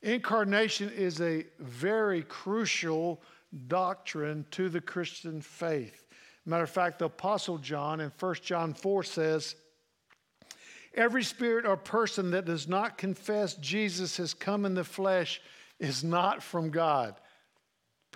Incarnation 0.00 0.88
is 0.90 1.20
a 1.20 1.44
very 1.58 2.22
crucial 2.22 3.20
doctrine 3.66 4.46
to 4.52 4.68
the 4.68 4.80
Christian 4.80 5.40
faith. 5.40 6.06
Matter 6.46 6.62
of 6.62 6.70
fact, 6.70 7.00
the 7.00 7.06
Apostle 7.06 7.58
John 7.58 7.98
in 7.98 8.12
1 8.16 8.34
John 8.44 8.74
4 8.74 9.02
says, 9.02 9.56
Every 10.94 11.24
spirit 11.24 11.66
or 11.66 11.76
person 11.76 12.30
that 12.30 12.44
does 12.44 12.68
not 12.68 12.96
confess 12.96 13.54
Jesus 13.54 14.18
has 14.18 14.34
come 14.34 14.64
in 14.64 14.74
the 14.74 14.84
flesh 14.84 15.40
is 15.80 16.04
not 16.04 16.44
from 16.44 16.70
God. 16.70 17.16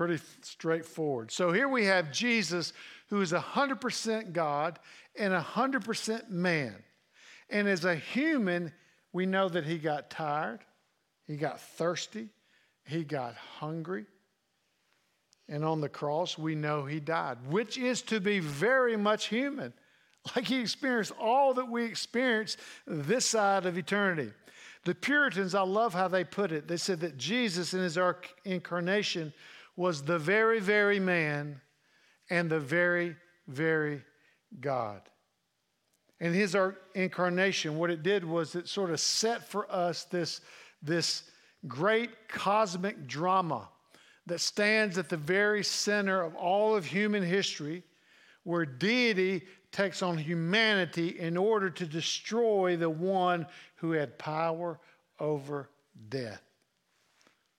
Pretty 0.04 0.24
straightforward. 0.40 1.30
So 1.30 1.52
here 1.52 1.68
we 1.68 1.84
have 1.84 2.10
Jesus 2.10 2.72
who 3.06 3.20
is 3.20 3.30
100% 3.30 4.32
God 4.32 4.80
and 5.16 5.32
100% 5.32 6.28
man. 6.28 6.74
And 7.48 7.68
as 7.68 7.84
a 7.84 7.94
human, 7.94 8.72
we 9.12 9.26
know 9.26 9.48
that 9.48 9.64
he 9.64 9.78
got 9.78 10.10
tired, 10.10 10.58
he 11.28 11.36
got 11.36 11.60
thirsty, 11.60 12.30
he 12.84 13.04
got 13.04 13.36
hungry. 13.36 14.06
And 15.48 15.64
on 15.64 15.80
the 15.80 15.88
cross, 15.88 16.36
we 16.36 16.56
know 16.56 16.84
he 16.84 16.98
died, 16.98 17.38
which 17.48 17.78
is 17.78 18.02
to 18.02 18.18
be 18.18 18.40
very 18.40 18.96
much 18.96 19.26
human. 19.26 19.72
Like 20.34 20.46
he 20.46 20.60
experienced 20.60 21.12
all 21.20 21.54
that 21.54 21.68
we 21.68 21.84
experience 21.84 22.56
this 22.88 23.24
side 23.26 23.66
of 23.66 23.78
eternity. 23.78 24.32
The 24.84 24.94
Puritans, 24.96 25.54
I 25.54 25.62
love 25.62 25.94
how 25.94 26.08
they 26.08 26.24
put 26.24 26.50
it. 26.50 26.66
They 26.66 26.76
said 26.76 27.00
that 27.00 27.16
Jesus 27.16 27.72
in 27.72 27.80
his 27.80 27.98
incarnation 28.44 29.32
was 29.76 30.02
the 30.02 30.18
very, 30.18 30.60
very 30.60 31.00
man 31.00 31.60
and 32.30 32.50
the 32.50 32.60
very, 32.60 33.16
very 33.48 34.02
God. 34.60 35.02
And 36.20 36.34
his 36.34 36.56
incarnation, 36.94 37.78
what 37.78 37.90
it 37.90 38.02
did 38.02 38.24
was 38.24 38.54
it 38.54 38.68
sort 38.68 38.90
of 38.90 39.00
set 39.00 39.48
for 39.48 39.70
us 39.72 40.04
this, 40.04 40.40
this 40.82 41.24
great 41.66 42.28
cosmic 42.28 43.06
drama 43.06 43.68
that 44.26 44.40
stands 44.40 44.98
at 44.98 45.08
the 45.08 45.16
very 45.16 45.64
center 45.64 46.22
of 46.22 46.36
all 46.36 46.76
of 46.76 46.84
human 46.84 47.22
history, 47.22 47.82
where 48.44 48.64
deity 48.64 49.42
takes 49.72 50.02
on 50.02 50.16
humanity 50.16 51.18
in 51.18 51.36
order 51.36 51.70
to 51.70 51.86
destroy 51.86 52.76
the 52.76 52.90
one 52.90 53.46
who 53.76 53.92
had 53.92 54.18
power 54.18 54.78
over 55.18 55.70
death, 56.08 56.42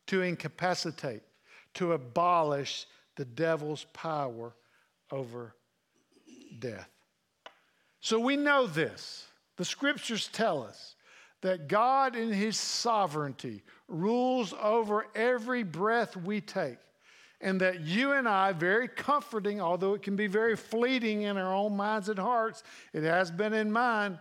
to 0.07 0.21
incapacitate, 0.21 1.23
to 1.75 1.93
abolish 1.93 2.85
the 3.15 3.25
devil's 3.25 3.85
power 3.93 4.53
over 5.11 5.55
death. 6.59 6.89
So 7.99 8.19
we 8.19 8.35
know 8.35 8.67
this. 8.67 9.25
The 9.57 9.65
scriptures 9.65 10.27
tell 10.31 10.63
us 10.63 10.95
that 11.41 11.67
God, 11.67 12.15
in 12.15 12.31
His 12.31 12.57
sovereignty, 12.57 13.63
rules 13.87 14.53
over 14.61 15.07
every 15.13 15.63
breath 15.63 16.17
we 16.17 16.41
take. 16.41 16.77
And 17.41 17.59
that 17.59 17.81
you 17.81 18.13
and 18.13 18.27
I, 18.27 18.53
very 18.53 18.87
comforting, 18.87 19.59
although 19.59 19.93
it 19.93 20.01
can 20.01 20.15
be 20.15 20.27
very 20.27 20.55
fleeting 20.55 21.23
in 21.23 21.35
our 21.37 21.53
own 21.53 21.75
minds 21.75 22.07
and 22.07 22.17
hearts, 22.17 22.63
it 22.93 23.03
has 23.03 23.29
been 23.29 23.53
in 23.53 23.69
mine, 23.69 24.17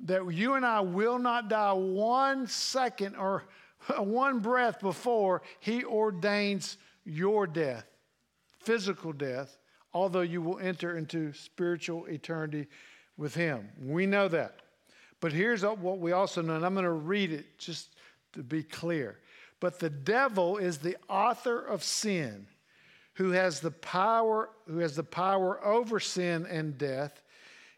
that 0.00 0.26
you 0.32 0.54
and 0.54 0.66
I 0.66 0.80
will 0.80 1.20
not 1.20 1.48
die 1.48 1.72
one 1.72 2.48
second 2.48 3.14
or 3.14 3.44
one 3.98 4.40
breath 4.40 4.80
before 4.80 5.42
He 5.60 5.84
ordains 5.84 6.76
your 7.04 7.46
death, 7.46 7.86
physical 8.60 9.12
death, 9.12 9.58
although 9.92 10.22
you 10.22 10.42
will 10.42 10.58
enter 10.58 10.96
into 10.96 11.32
spiritual 11.32 12.06
eternity 12.06 12.66
with 13.16 13.34
Him. 13.34 13.68
We 13.80 14.06
know 14.06 14.28
that. 14.28 14.60
But 15.20 15.32
here's 15.32 15.62
what 15.62 15.98
we 15.98 16.12
also 16.12 16.42
know, 16.42 16.56
and 16.56 16.66
I'm 16.66 16.74
going 16.74 16.84
to 16.84 16.90
read 16.90 17.32
it 17.32 17.58
just 17.58 17.94
to 18.34 18.42
be 18.42 18.62
clear. 18.62 19.18
But 19.60 19.78
the 19.78 19.90
devil 19.90 20.58
is 20.58 20.78
the 20.78 20.96
author 21.08 21.58
of 21.58 21.82
sin, 21.82 22.46
who 23.14 23.30
has 23.30 23.60
the 23.60 23.70
power, 23.70 24.50
who 24.66 24.78
has 24.78 24.96
the 24.96 25.04
power 25.04 25.64
over 25.64 26.00
sin 26.00 26.46
and 26.46 26.76
death, 26.76 27.22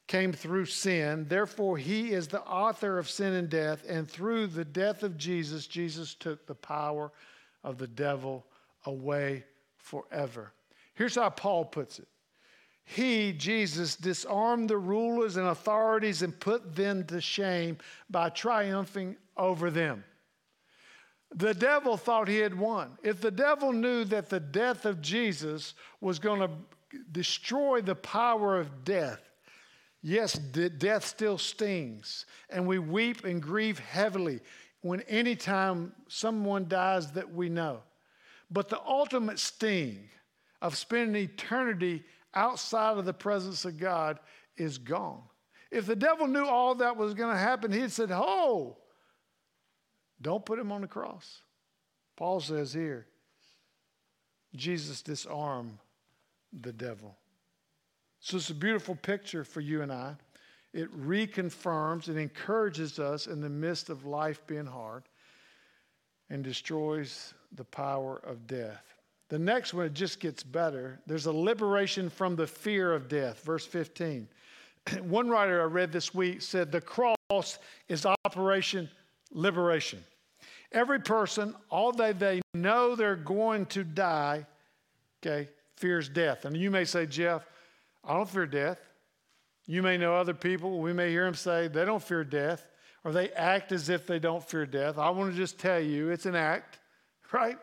came 0.07 0.33
through 0.33 0.66
sin. 0.66 1.27
Therefore, 1.29 1.77
he 1.77 2.12
is 2.12 2.29
the 2.29 2.42
author 2.42 2.99
of 2.99 3.11
sin 3.11 3.33
and 3.33 3.49
death, 3.49 3.85
and 3.88 4.09
through 4.09 4.49
the 4.49 4.64
death 4.64 5.03
of 5.03 5.16
Jesus, 5.16 5.66
Jesus 5.66 6.14
took 6.14 6.47
the 6.47 6.55
power 6.55 7.11
of 7.64 7.79
the 7.79 7.88
devil 7.88 8.47
away 8.85 9.45
forever. 9.79 10.53
Here's 10.95 11.16
how 11.16 11.31
Paul 11.31 11.64
puts 11.64 11.99
it 11.99 12.09
he, 12.88 13.33
Jesus, 13.33 13.97
disarmed 13.97 14.71
the 14.71 14.79
rulers 14.79 15.37
and 15.37 15.49
authorities 15.49 16.23
and 16.23 16.38
put 16.38 16.77
them 16.77 17.05
to 17.07 17.21
shame 17.21 17.79
by 18.09 18.29
triumphing 18.29 19.16
over 19.37 19.73
them. 19.73 20.05
The 21.35 21.53
devil 21.53 21.97
thought 21.97 22.29
he 22.29 22.38
had 22.38 22.57
won. 22.57 22.97
If 23.03 23.21
the 23.21 23.33
devil 23.33 23.73
knew 23.73 24.05
that 24.05 24.31
the 24.31 24.38
death 24.38 24.87
of 24.87 25.03
Jesus 25.03 25.75
was 26.01 26.21
going 26.21 26.40
to 26.40 26.51
destroy 27.11 27.81
the 27.81 27.97
power 27.97 28.57
of 28.59 28.85
death, 28.85 29.25
yes, 30.02 30.35
death 30.35 31.04
still 31.04 31.38
stings, 31.38 32.26
and 32.50 32.66
we 32.66 32.78
weep 32.78 33.24
and 33.24 33.42
grieve 33.42 33.78
heavily 33.78 34.40
when 34.82 35.00
anytime 35.02 35.92
someone 36.09 36.68
dies 36.68 37.12
that 37.12 37.32
we 37.32 37.48
know. 37.48 37.80
But 38.50 38.68
the 38.68 38.80
ultimate 38.80 39.38
sting 39.38 40.09
of 40.62 40.76
spending 40.76 41.22
eternity 41.22 42.04
outside 42.35 42.98
of 42.98 43.04
the 43.04 43.12
presence 43.12 43.64
of 43.64 43.78
God 43.78 44.18
is 44.56 44.78
gone. 44.78 45.22
If 45.70 45.87
the 45.87 45.96
devil 45.96 46.28
knew 46.28 46.44
all 46.44 46.76
that 46.76 46.96
was 46.96 47.14
going 47.14 47.32
to 47.32 47.38
happen, 47.38 47.72
he'd 47.72 47.90
said, 47.90 48.11
Oh, 48.12 48.76
don't 50.22 50.44
put 50.44 50.59
him 50.59 50.72
on 50.72 50.82
the 50.82 50.87
cross. 50.87 51.42
Paul 52.16 52.40
says 52.40 52.72
here, 52.72 53.06
Jesus 54.54 55.02
disarmed 55.02 55.78
the 56.52 56.72
devil. 56.72 57.16
So 58.26 58.38
it's 58.38 58.50
a 58.50 58.54
beautiful 58.54 58.96
picture 58.96 59.44
for 59.44 59.60
you 59.60 59.82
and 59.82 59.92
I. 59.92 60.16
It 60.74 60.92
reconfirms 61.00 62.08
and 62.08 62.18
encourages 62.18 62.98
us 62.98 63.28
in 63.28 63.40
the 63.40 63.48
midst 63.48 63.88
of 63.88 64.04
life 64.04 64.44
being 64.48 64.66
hard 64.66 65.04
and 66.28 66.42
destroys 66.42 67.34
the 67.54 67.62
power 67.62 68.20
of 68.26 68.48
death. 68.48 68.82
The 69.28 69.38
next 69.38 69.74
one, 69.74 69.86
it 69.86 69.94
just 69.94 70.18
gets 70.18 70.42
better. 70.42 70.98
There's 71.06 71.26
a 71.26 71.32
liberation 71.32 72.10
from 72.10 72.34
the 72.34 72.48
fear 72.48 72.92
of 72.92 73.08
death. 73.08 73.44
Verse 73.44 73.64
15. 73.64 74.26
one 75.02 75.28
writer 75.28 75.62
I 75.62 75.66
read 75.66 75.92
this 75.92 76.12
week 76.12 76.42
said 76.42 76.72
the 76.72 76.80
cross 76.80 77.58
is 77.88 78.06
Operation 78.24 78.90
Liberation. 79.30 80.02
Every 80.72 80.98
person, 80.98 81.54
although 81.70 82.12
they 82.12 82.42
know 82.54 82.96
they're 82.96 83.14
going 83.14 83.66
to 83.66 83.84
die, 83.84 84.44
okay, 85.24 85.48
fears 85.76 86.08
death. 86.08 86.44
And 86.44 86.56
you 86.56 86.72
may 86.72 86.84
say, 86.84 87.06
Jeff, 87.06 87.46
I 88.07 88.14
don't 88.14 88.29
fear 88.29 88.47
death. 88.47 88.79
You 89.66 89.83
may 89.83 89.99
know 89.99 90.14
other 90.14 90.35
people, 90.35 90.79
we 90.81 90.92
may 90.92 91.11
hear 91.11 91.25
them 91.25 91.35
say 91.35 91.69
they 91.69 91.85
don't 91.85 92.03
fear 92.03 92.23
death, 92.23 92.69
or 93.05 93.12
they 93.12 93.31
act 93.31 93.73
as 93.73 93.88
if 93.88 94.07
they 94.07 94.21
don't 94.21 94.42
fear 94.42 94.64
death. 94.64 94.97
I 94.97 95.11
want 95.11 95.33
to 95.33 95.37
just 95.37 95.59
tell 95.59 95.81
you 95.81 96.11
it's 96.11 96.27
an 96.27 96.37
act, 96.37 96.79
right? 97.33 97.59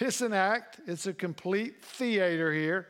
It's 0.00 0.22
an 0.22 0.32
act, 0.32 0.80
it's 0.86 1.06
a 1.06 1.12
complete 1.12 1.84
theater 1.84 2.52
here. 2.52 2.88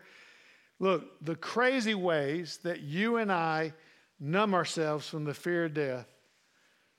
Look, 0.78 1.24
the 1.24 1.34
crazy 1.34 1.94
ways 1.94 2.60
that 2.62 2.80
you 2.80 3.16
and 3.16 3.32
I 3.32 3.72
numb 4.20 4.54
ourselves 4.54 5.08
from 5.08 5.24
the 5.24 5.34
fear 5.34 5.64
of 5.64 5.74
death 5.74 6.06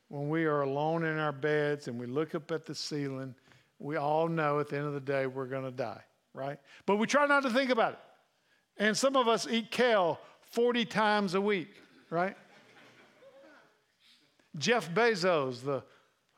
when 0.10 0.30
we 0.30 0.46
are 0.46 0.62
alone 0.62 1.06
in 1.06 1.18
our 1.18 1.32
beds 1.32 1.88
and 1.88 2.00
we 2.00 2.06
look 2.06 2.36
up 2.36 2.52
at 2.52 2.66
the 2.66 2.76
ceiling, 2.76 3.34
we 3.80 3.96
all 3.96 4.28
know 4.28 4.60
at 4.60 4.70
the 4.70 4.78
end 4.78 4.86
of 4.86 4.94
the 4.94 5.00
day 5.00 5.26
we're 5.26 5.48
going 5.48 5.64
to 5.64 5.72
die, 5.72 6.02
right? 6.34 6.60
But 6.86 6.98
we 6.98 7.08
try 7.08 7.26
not 7.26 7.44
to 7.44 7.50
think 7.50 7.72
about 7.72 7.94
it. 7.94 8.00
And 8.78 8.98
some 8.98 9.16
of 9.16 9.28
us 9.28 9.48
eat 9.48 9.72
kale 9.72 10.20
40 10.52 10.86
times 10.86 11.36
a 11.36 11.42
week, 11.42 11.76
right? 12.10 12.36
Jeff 14.58 14.94
Bezos, 14.94 15.64
the 15.64 15.84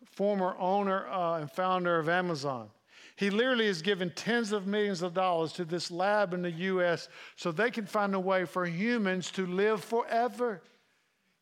former 0.05 0.55
owner 0.57 1.07
uh, 1.07 1.39
and 1.39 1.51
founder 1.51 1.99
of 1.99 2.07
Amazon, 2.07 2.69
he 3.17 3.29
literally 3.29 3.67
has 3.67 3.81
given 3.81 4.11
tens 4.11 4.51
of 4.51 4.67
millions 4.67 5.01
of 5.01 5.13
dollars 5.13 5.53
to 5.53 5.63
this 5.63 5.89
lab 5.89 6.33
in 6.33 6.41
the 6.41 6.51
U.S. 6.51 7.07
so 7.37 7.51
they 7.51 7.71
can 7.71 7.85
find 7.85 8.13
a 8.13 8.19
way 8.19 8.43
for 8.43 8.65
humans 8.65 9.31
to 9.31 9.45
live 9.45 9.83
forever. 9.83 10.61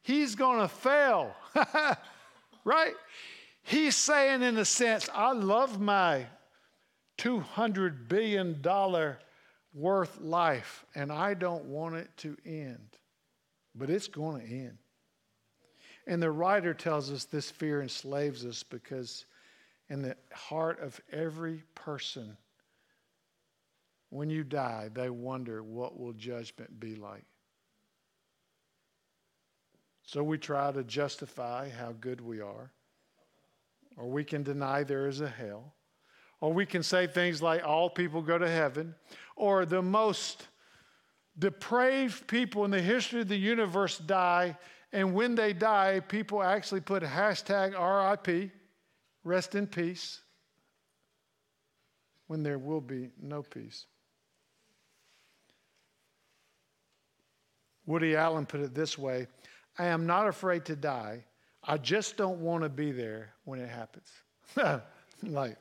He's 0.03 0.36
to 0.60 0.67
fail, 0.67 1.34
right? 2.63 2.93
He's 3.63 3.95
saying, 3.95 4.43
in 4.43 4.58
a 4.58 4.65
sense, 4.65 5.10
I 5.13 5.32
love 5.32 5.79
my 5.79 6.27
$200 7.17 8.08
billion 8.08 8.62
worth 9.73 10.19
life, 10.21 10.86
and 10.95 11.12
I 11.12 11.33
don't 11.33 11.65
want 11.65 11.95
it 11.95 12.09
to 12.17 12.38
end. 12.45 12.97
But 13.75 13.89
it's 13.89 14.07
going 14.07 14.41
to 14.41 14.47
end. 14.47 14.77
And 16.05 16.21
the 16.21 16.31
writer 16.31 16.73
tells 16.73 17.12
us 17.12 17.25
this 17.25 17.49
fear 17.49 17.81
enslaves 17.81 18.45
us 18.45 18.62
because 18.62 19.25
in 19.89 20.01
the 20.01 20.15
heart 20.33 20.79
of 20.81 20.99
every 21.12 21.63
person, 21.75 22.38
when 24.09 24.29
you 24.29 24.43
die, 24.43 24.89
they 24.93 25.09
wonder 25.09 25.63
what 25.63 25.99
will 25.99 26.13
judgment 26.13 26.79
be 26.79 26.95
like. 26.95 27.25
So 30.03 30.21
we 30.21 30.38
try 30.38 30.71
to 30.71 30.83
justify 30.83 31.69
how 31.69 31.93
good 31.99 32.21
we 32.21 32.41
are, 32.41 32.71
or 33.97 34.09
we 34.09 34.23
can 34.23 34.43
deny 34.43 34.83
there 34.83 35.07
is 35.07 35.21
a 35.21 35.29
hell, 35.29 35.73
or 36.43 36.51
we 36.51 36.65
can 36.65 36.84
say 36.84 37.08
things 37.08 37.41
like 37.41 37.65
all 37.65 37.89
people 37.89 38.21
go 38.21 38.38
to 38.38 38.49
heaven, 38.49 38.93
or 39.38 39.65
the 39.65 39.82
most 39.82 40.45
depraved 41.39 42.27
people 42.27 42.65
in 42.65 42.71
the 42.71 42.82
history 42.82 43.21
of 43.21 43.29
the 43.29 43.38
universe 43.38 43.97
die, 43.97 44.58
and 44.91 45.13
when 45.13 45.36
they 45.36 45.53
die, 45.53 46.01
people 46.01 46.43
actually 46.43 46.82
put 46.82 47.01
hashtag 47.01 47.71
RIP 47.79 48.51
Rest 49.23 49.56
in 49.56 49.67
peace 49.67 50.19
when 52.27 52.43
there 52.43 52.60
will 52.60 52.82
be 52.82 53.12
no 53.21 53.41
peace. 53.41 53.86
Woody 57.86 58.17
Allen 58.17 58.45
put 58.45 58.60
it 58.60 58.75
this 58.75 58.97
way 58.97 59.27
I 59.79 59.86
am 59.86 60.06
not 60.06 60.27
afraid 60.27 60.65
to 60.65 60.75
die. 60.75 61.23
I 61.63 61.77
just 61.77 62.17
don't 62.17 62.41
want 62.41 62.63
to 62.63 62.69
be 62.69 62.91
there 62.91 63.34
when 63.45 63.62
it 63.62 63.69
happens. 63.69 64.12
like, 65.23 65.58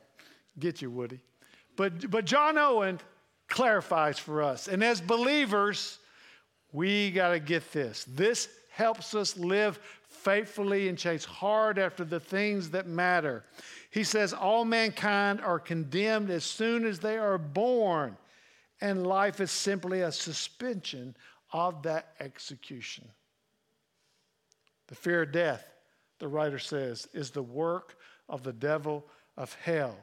get 0.59 0.83
you, 0.83 0.91
Woody. 0.91 1.21
But, 1.77 2.11
but 2.11 2.25
John 2.25 2.59
Owen 2.59 3.01
clarifies 3.49 4.19
for 4.19 4.43
us. 4.43 4.69
And 4.69 4.83
as 4.83 5.01
believers, 5.01 5.99
we 6.73 7.11
got 7.11 7.31
to 7.31 7.41
get 7.41 7.73
this. 7.73 8.05
This 8.09 8.49
helps 8.71 9.15
us 9.15 9.37
live 9.37 9.79
faithfully 10.09 10.89
and 10.89 10.97
chase 10.97 11.25
hard 11.25 11.79
after 11.79 12.05
the 12.05 12.21
things 12.21 12.71
that 12.71 12.87
matter. 12.87 13.45
He 13.91 14.05
says, 14.05 14.33
All 14.33 14.65
mankind 14.65 15.41
are 15.41 15.59
condemned 15.59 16.31
as 16.31 16.45
soon 16.45 16.87
as 16.87 16.99
they 16.99 17.19
are 17.19 17.39
born, 17.39 18.17
and 18.81 19.07
life 19.07 19.41
is 19.41 19.51
simply 19.51 20.01
a 20.01 20.13
suspension 20.13 21.15
of 21.53 21.83
that 21.83 22.15
execution. 22.21 23.09
The 24.89 24.95
fear 24.95 25.23
of 25.23 25.33
death, 25.33 25.67
the 26.19 26.29
writer 26.29 26.59
says, 26.59 27.09
is 27.13 27.31
the 27.31 27.43
work 27.43 27.97
of 28.29 28.43
the 28.43 28.53
devil 28.53 29.05
of 29.37 29.55
hell. 29.63 29.97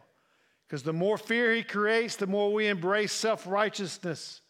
Because 0.70 0.84
the 0.84 0.94
more 0.94 1.18
fear 1.18 1.52
he 1.52 1.64
creates, 1.64 2.16
the 2.16 2.28
more 2.28 2.54
we 2.54 2.68
embrace 2.68 3.12
self 3.12 3.48
righteousness. 3.48 4.42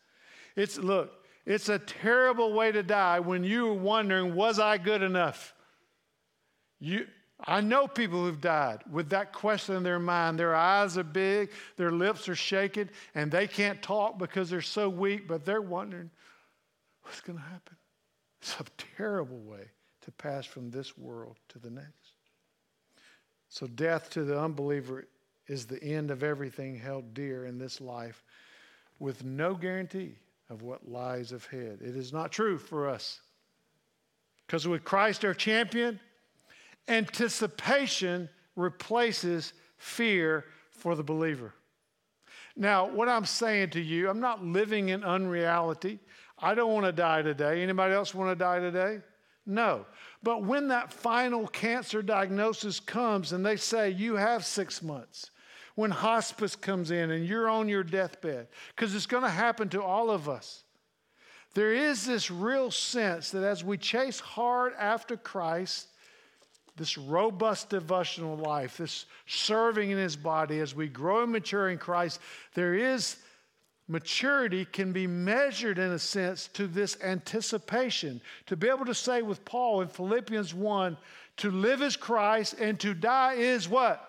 It's, 0.57 0.77
look, 0.77 1.13
it's 1.45 1.69
a 1.69 1.79
terrible 1.79 2.51
way 2.51 2.73
to 2.73 2.83
die 2.83 3.21
when 3.21 3.45
you're 3.45 3.73
wondering, 3.73 4.35
was 4.35 4.59
I 4.59 4.77
good 4.77 5.01
enough? 5.01 5.53
You, 6.77 7.07
I 7.39 7.61
know 7.61 7.87
people 7.87 8.25
who've 8.25 8.41
died 8.41 8.81
with 8.91 9.11
that 9.11 9.31
question 9.31 9.75
in 9.75 9.83
their 9.83 9.97
mind. 9.97 10.37
Their 10.37 10.53
eyes 10.53 10.97
are 10.97 11.05
big, 11.05 11.51
their 11.77 11.91
lips 11.91 12.27
are 12.27 12.35
shaking, 12.35 12.89
and 13.15 13.31
they 13.31 13.47
can't 13.47 13.81
talk 13.81 14.19
because 14.19 14.49
they're 14.49 14.61
so 14.61 14.89
weak, 14.89 15.25
but 15.25 15.45
they're 15.45 15.61
wondering, 15.61 16.11
what's 17.03 17.21
going 17.21 17.39
to 17.39 17.45
happen? 17.45 17.77
It's 18.41 18.59
a 18.59 18.65
terrible 18.97 19.39
way 19.39 19.71
to 20.01 20.11
pass 20.11 20.45
from 20.45 20.69
this 20.69 20.97
world 20.97 21.37
to 21.49 21.59
the 21.59 21.69
next. 21.69 22.13
So, 23.47 23.67
death 23.67 24.09
to 24.11 24.25
the 24.25 24.39
unbeliever 24.39 25.07
is 25.49 25.65
the 25.65 25.83
end 25.83 26.11
of 26.11 26.23
everything 26.23 26.77
held 26.77 27.13
dear 27.13 27.45
in 27.45 27.57
this 27.57 27.81
life 27.81 28.23
with 28.99 29.23
no 29.25 29.55
guarantee 29.55 30.15
of 30.49 30.61
what 30.61 30.89
lies 30.89 31.31
ahead. 31.31 31.79
It 31.81 31.95
is 31.95 32.13
not 32.13 32.31
true 32.31 32.57
for 32.57 32.87
us. 32.87 33.21
Because 34.45 34.67
with 34.67 34.83
Christ 34.83 35.25
our 35.25 35.33
champion, 35.33 35.99
anticipation 36.87 38.29
replaces 38.55 39.53
fear 39.77 40.45
for 40.71 40.95
the 40.95 41.03
believer. 41.03 41.53
Now, 42.55 42.89
what 42.89 43.07
I'm 43.07 43.25
saying 43.25 43.71
to 43.71 43.81
you, 43.81 44.09
I'm 44.09 44.19
not 44.19 44.43
living 44.43 44.89
in 44.89 45.03
unreality. 45.03 45.99
I 46.37 46.55
don't 46.55 46.73
want 46.73 46.85
to 46.85 46.91
die 46.91 47.21
today. 47.21 47.61
Anybody 47.61 47.93
else 47.93 48.13
want 48.13 48.31
to 48.31 48.35
die 48.35 48.59
today? 48.59 48.99
No. 49.45 49.85
But 50.21 50.43
when 50.43 50.67
that 50.67 50.91
final 50.91 51.47
cancer 51.47 52.01
diagnosis 52.01 52.79
comes 52.79 53.33
and 53.33 53.45
they 53.45 53.55
say 53.55 53.89
you 53.89 54.15
have 54.15 54.45
six 54.45 54.83
months, 54.83 55.31
when 55.79 55.91
hospice 55.91 56.57
comes 56.57 56.91
in 56.91 57.09
and 57.09 57.25
you're 57.25 57.47
on 57.47 57.69
your 57.69 57.85
deathbed, 57.85 58.49
because 58.75 58.93
it's 58.93 59.05
going 59.05 59.23
to 59.23 59.29
happen 59.29 59.69
to 59.69 59.81
all 59.81 60.11
of 60.11 60.27
us, 60.27 60.65
there 61.53 61.73
is 61.73 62.05
this 62.05 62.29
real 62.29 62.69
sense 62.69 63.31
that 63.31 63.45
as 63.45 63.63
we 63.63 63.77
chase 63.77 64.19
hard 64.19 64.73
after 64.77 65.15
Christ, 65.15 65.87
this 66.75 66.97
robust 66.97 67.69
devotional 67.69 68.35
life, 68.35 68.75
this 68.75 69.05
serving 69.25 69.89
in 69.89 69.97
his 69.97 70.17
body, 70.17 70.59
as 70.59 70.75
we 70.75 70.89
grow 70.89 71.23
and 71.23 71.31
mature 71.31 71.69
in 71.69 71.77
Christ, 71.77 72.19
there 72.55 72.73
is 72.73 73.15
maturity 73.87 74.65
can 74.65 74.91
be 74.91 75.07
measured 75.07 75.79
in 75.79 75.91
a 75.91 75.99
sense 75.99 76.49
to 76.55 76.67
this 76.67 77.01
anticipation. 77.01 78.19
To 78.47 78.57
be 78.57 78.67
able 78.67 78.83
to 78.83 78.93
say 78.93 79.21
with 79.21 79.45
Paul 79.45 79.79
in 79.79 79.87
Philippians 79.87 80.53
1 80.53 80.97
to 81.37 81.51
live 81.51 81.81
is 81.81 81.95
Christ 81.95 82.55
and 82.59 82.77
to 82.81 82.93
die 82.93 83.35
is 83.35 83.69
what? 83.69 84.08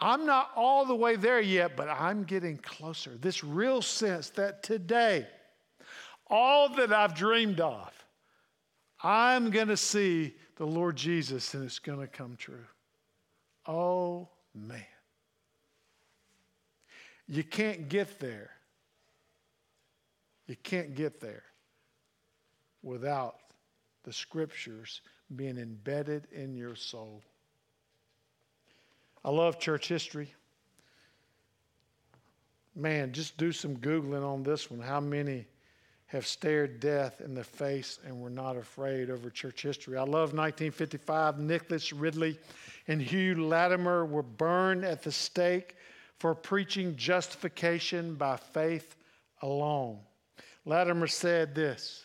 I'm 0.00 0.24
not 0.24 0.50
all 0.56 0.86
the 0.86 0.94
way 0.94 1.16
there 1.16 1.40
yet, 1.40 1.76
but 1.76 1.88
I'm 1.88 2.24
getting 2.24 2.56
closer. 2.56 3.18
This 3.20 3.44
real 3.44 3.82
sense 3.82 4.30
that 4.30 4.62
today, 4.62 5.26
all 6.28 6.70
that 6.76 6.92
I've 6.92 7.14
dreamed 7.14 7.60
of, 7.60 7.92
I'm 9.02 9.50
going 9.50 9.68
to 9.68 9.76
see 9.76 10.34
the 10.56 10.66
Lord 10.66 10.96
Jesus 10.96 11.54
and 11.54 11.64
it's 11.64 11.78
going 11.78 12.00
to 12.00 12.06
come 12.06 12.36
true. 12.36 12.64
Oh, 13.66 14.28
man. 14.54 14.84
You 17.28 17.44
can't 17.44 17.88
get 17.88 18.18
there. 18.18 18.50
You 20.46 20.56
can't 20.62 20.94
get 20.94 21.20
there 21.20 21.44
without 22.82 23.36
the 24.04 24.12
scriptures 24.12 25.02
being 25.36 25.58
embedded 25.58 26.26
in 26.32 26.56
your 26.56 26.74
soul. 26.74 27.22
I 29.24 29.30
love 29.30 29.58
church 29.58 29.88
history. 29.88 30.34
Man, 32.74 33.12
just 33.12 33.36
do 33.36 33.52
some 33.52 33.76
Googling 33.76 34.24
on 34.24 34.42
this 34.42 34.70
one. 34.70 34.80
How 34.80 35.00
many 35.00 35.46
have 36.06 36.26
stared 36.26 36.80
death 36.80 37.20
in 37.20 37.34
the 37.34 37.44
face 37.44 37.98
and 38.04 38.20
were 38.20 38.30
not 38.30 38.56
afraid 38.56 39.10
over 39.10 39.28
church 39.28 39.62
history? 39.62 39.96
I 39.96 40.02
love 40.02 40.32
1955. 40.32 41.38
Nicholas 41.38 41.92
Ridley 41.92 42.38
and 42.88 43.02
Hugh 43.02 43.46
Latimer 43.46 44.06
were 44.06 44.22
burned 44.22 44.84
at 44.84 45.02
the 45.02 45.12
stake 45.12 45.76
for 46.18 46.34
preaching 46.34 46.96
justification 46.96 48.14
by 48.14 48.36
faith 48.36 48.96
alone. 49.42 49.98
Latimer 50.64 51.06
said 51.06 51.54
this 51.54 52.04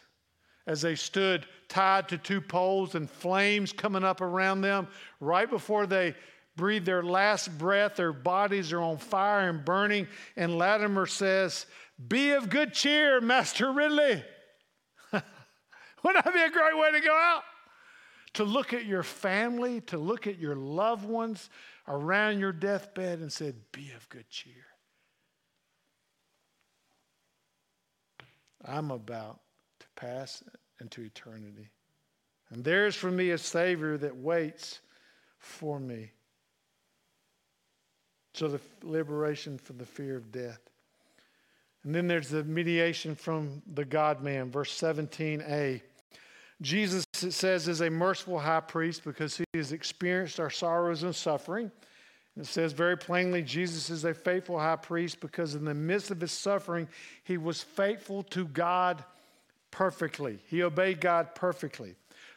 as 0.67 0.82
they 0.82 0.95
stood 0.95 1.45
tied 1.67 2.10
to 2.10 2.17
two 2.17 2.41
poles 2.41 2.95
and 2.95 3.10
flames 3.10 3.71
coming 3.71 4.04
up 4.04 4.21
around 4.21 4.62
them 4.62 4.88
right 5.19 5.49
before 5.49 5.86
they 5.86 6.15
breathe 6.56 6.86
their 6.86 7.04
last 7.04 7.58
breath, 7.58 7.96
their 7.96 8.13
bodies 8.13 8.72
are 8.72 8.82
on 8.82 8.98
fire 8.98 9.50
and 9.50 9.63
burning. 9.63 10.08
And 10.36 10.58
Latimer 10.58 11.06
says, 11.06 11.65
Be 12.08 12.32
of 12.32 12.50
good 12.50 12.74
cheer, 12.74 13.22
Master 13.22 13.72
Ridley. 13.72 14.24
Wouldn't 15.12 16.26
that 16.26 16.34
be 16.34 16.41
a 16.41 16.50
great 16.50 16.78
way 16.78 16.91
to 16.91 17.00
go 17.00 17.13
out? 17.13 17.44
To 18.34 18.44
look 18.44 18.74
at 18.74 18.86
your 18.86 19.04
family, 19.04 19.82
to 19.82 19.98
look 19.98 20.28
at 20.28 20.39
your 20.39 20.56
loved 20.56 21.06
ones, 21.06 21.50
around 21.88 22.39
your 22.39 22.52
deathbed 22.52 23.20
and 23.20 23.32
said, 23.32 23.56
Be 23.72 23.91
of 23.96 24.08
good 24.10 24.30
cheer. 24.30 24.65
I'm 28.63 28.91
about 28.91 29.39
to 29.80 29.86
pass 29.96 30.44
into 30.82 31.02
eternity. 31.02 31.70
And 32.50 32.63
there's 32.63 32.96
for 32.96 33.12
me 33.12 33.32
a 33.32 33.38
Savior 33.38 33.98
that 33.98 34.15
waits 34.15 34.80
for 35.38 35.80
me. 35.80 36.12
So 38.36 38.50
the 38.50 38.60
liberation 38.84 39.58
from 39.58 39.78
the 39.78 39.86
fear 39.86 40.17
of 40.17 40.30
death. 40.30 40.60
And 41.86 41.95
then 41.95 42.06
there's 42.06 42.28
the 42.28 42.43
mediation 42.43 43.15
from 43.15 43.62
the 43.76 43.86
God 43.86 44.21
man, 44.21 44.52
verse 44.52 44.78
17a. 44.78 45.82
Jesus, 46.62 47.06
it 47.24 47.32
says, 47.32 47.69
is 47.69 47.80
a 47.80 47.89
merciful 47.89 48.38
high 48.38 48.60
priest 48.60 49.06
because 49.06 49.38
he 49.38 49.45
has 49.54 49.71
experienced 49.71 50.41
our 50.41 50.50
sorrows 50.50 51.04
and 51.04 51.15
suffering. 51.15 51.71
And 52.36 52.43
it 52.43 52.48
says 52.48 52.74
very 52.74 52.98
plainly, 52.98 53.41
Jesus 53.41 53.89
is 53.89 54.04
a 54.04 54.13
faithful 54.13 54.60
high 54.60 54.76
priest 54.76 55.21
because 55.21 55.56
in 55.56 55.63
the 55.63 55.74
midst 55.74 56.12
of 56.12 56.19
his 56.19 56.34
suffering, 56.34 56.89
he 57.24 57.38
was 57.38 57.62
faithful 57.62 58.21
to 58.24 58.45
God 58.48 59.02
perfectly. 59.71 60.39
He 60.48 60.62
obeyed 60.62 61.00
God 61.00 61.36
perfectly. 61.36 61.95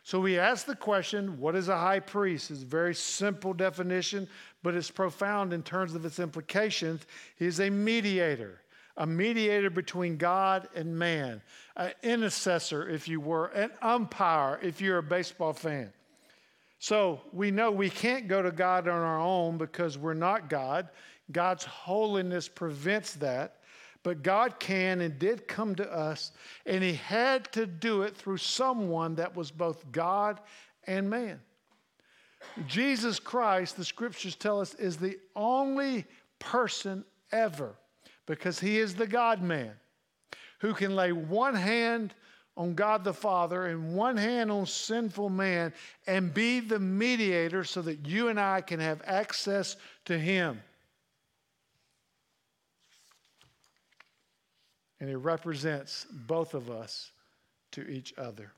So 0.09 0.19
we 0.19 0.39
ask 0.39 0.65
the 0.65 0.75
question, 0.75 1.39
what 1.39 1.55
is 1.55 1.69
a 1.69 1.77
high 1.77 2.01
priest? 2.01 2.51
It's 2.51 2.63
a 2.63 2.65
very 2.65 2.95
simple 2.95 3.53
definition, 3.53 4.27
but 4.63 4.75
it's 4.75 4.91
profound 4.91 5.53
in 5.53 5.63
terms 5.63 5.95
of 5.95 6.07
its 6.07 6.19
implications. 6.19 7.03
He 7.37 7.45
is 7.45 7.61
a 7.61 7.69
mediator 7.69 8.63
a 8.97 9.07
mediator 9.07 9.69
between 9.69 10.17
God 10.17 10.67
and 10.75 10.99
man, 10.99 11.43
an 11.77 11.93
intercessor, 12.03 12.89
if 12.89 13.07
you 13.07 13.21
were, 13.21 13.49
an 13.49 13.71
umpire, 13.83 14.59
if 14.63 14.81
you're 14.81 14.99
a 14.99 15.03
baseball 15.03 15.53
fan. 15.53 15.93
So 16.79 17.21
we 17.31 17.51
know 17.51 17.71
we 17.71 17.91
can't 17.91 18.29
go 18.29 18.41
to 18.41 18.51
God 18.51 18.89
on 18.89 18.99
our 18.99 19.21
own 19.21 19.59
because 19.59 19.99
we're 19.99 20.15
not 20.15 20.49
God. 20.49 20.89
God's 21.31 21.65
holiness 21.65 22.49
prevents 22.49 23.13
that. 23.17 23.58
But 24.03 24.23
God 24.23 24.59
can 24.61 25.01
and 25.01 25.19
did 25.19 25.49
come 25.49 25.75
to 25.77 25.93
us, 25.93 26.33
and 26.67 26.83
He 26.83 26.95
had 26.95 27.51
to 27.53 27.67
do 27.67 28.03
it 28.03 28.17
through 28.17 28.39
someone 28.39 29.17
that 29.17 29.37
was 29.37 29.51
both 29.51 29.91
God 29.93 30.41
and 30.87 31.11
man. 31.11 31.41
Jesus 32.67 33.19
Christ, 33.19 33.77
the 33.77 33.85
scriptures 33.85 34.35
tell 34.35 34.61
us, 34.61 34.75
is 34.75 34.97
the 34.97 35.19
only 35.35 36.05
person 36.39 37.05
ever 37.33 37.75
because 38.27 38.61
he 38.61 38.79
is 38.79 38.95
the 38.95 39.07
God 39.07 39.43
man 39.43 39.73
who 40.61 40.75
can 40.75 40.95
lay 40.95 41.13
one 41.13 41.55
hand 41.55 42.15
on 42.57 42.75
God 42.75 43.05
the 43.05 43.15
Father 43.15 43.67
and 43.67 43.95
one 43.95 44.17
hand 44.17 44.51
on 44.51 44.67
sinful 44.67 45.31
man 45.31 45.73
and 46.07 46.35
be 46.35 46.61
the 46.61 46.79
mediator 46.79 47.63
so 47.65 47.83
that 47.83 48.07
you 48.07 48.29
and 48.29 48.41
I 48.41 48.61
can 48.61 48.81
have 48.81 49.01
access 49.05 49.77
to 50.07 50.19
him. 50.19 50.61
And 55.01 55.09
he 55.09 55.15
represents 55.15 56.07
both 56.11 56.55
of 56.55 56.71
us 56.71 57.13
to 57.73 57.89
each 57.89 58.15
other. 58.19 58.53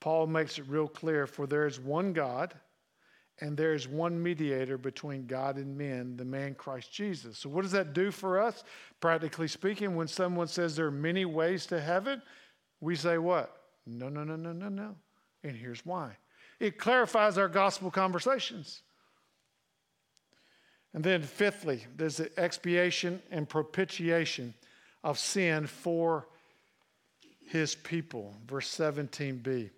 Paul 0.00 0.26
makes 0.26 0.58
it 0.58 0.66
real 0.68 0.88
clear 0.88 1.26
for 1.26 1.46
there 1.46 1.66
is 1.66 1.80
one 1.80 2.12
God 2.12 2.54
and 3.40 3.56
there 3.56 3.74
is 3.74 3.88
one 3.88 4.22
mediator 4.22 4.78
between 4.78 5.26
God 5.26 5.56
and 5.56 5.76
men, 5.76 6.16
the 6.16 6.24
man 6.24 6.54
Christ 6.54 6.92
Jesus. 6.92 7.38
So, 7.38 7.48
what 7.48 7.62
does 7.62 7.72
that 7.72 7.92
do 7.92 8.10
for 8.10 8.40
us? 8.40 8.62
Practically 9.00 9.48
speaking, 9.48 9.96
when 9.96 10.06
someone 10.06 10.46
says 10.46 10.76
there 10.76 10.86
are 10.86 10.92
many 10.92 11.24
ways 11.24 11.66
to 11.66 11.80
heaven, 11.80 12.22
we 12.80 12.94
say 12.94 13.18
what? 13.18 13.56
No, 13.86 14.08
no, 14.08 14.24
no, 14.24 14.36
no, 14.36 14.52
no, 14.52 14.68
no. 14.68 14.94
And 15.42 15.56
here's 15.56 15.84
why 15.84 16.12
it 16.60 16.78
clarifies 16.78 17.36
our 17.36 17.48
gospel 17.48 17.90
conversations. 17.90 18.82
And 20.92 21.02
then, 21.02 21.22
fifthly, 21.22 21.84
there's 21.96 22.18
the 22.18 22.30
expiation 22.38 23.20
and 23.32 23.48
propitiation 23.48 24.54
of 25.04 25.18
sin 25.18 25.68
for 25.68 26.26
his 27.46 27.76
people. 27.76 28.34
Verse 28.48 28.68
17b. 28.76 29.70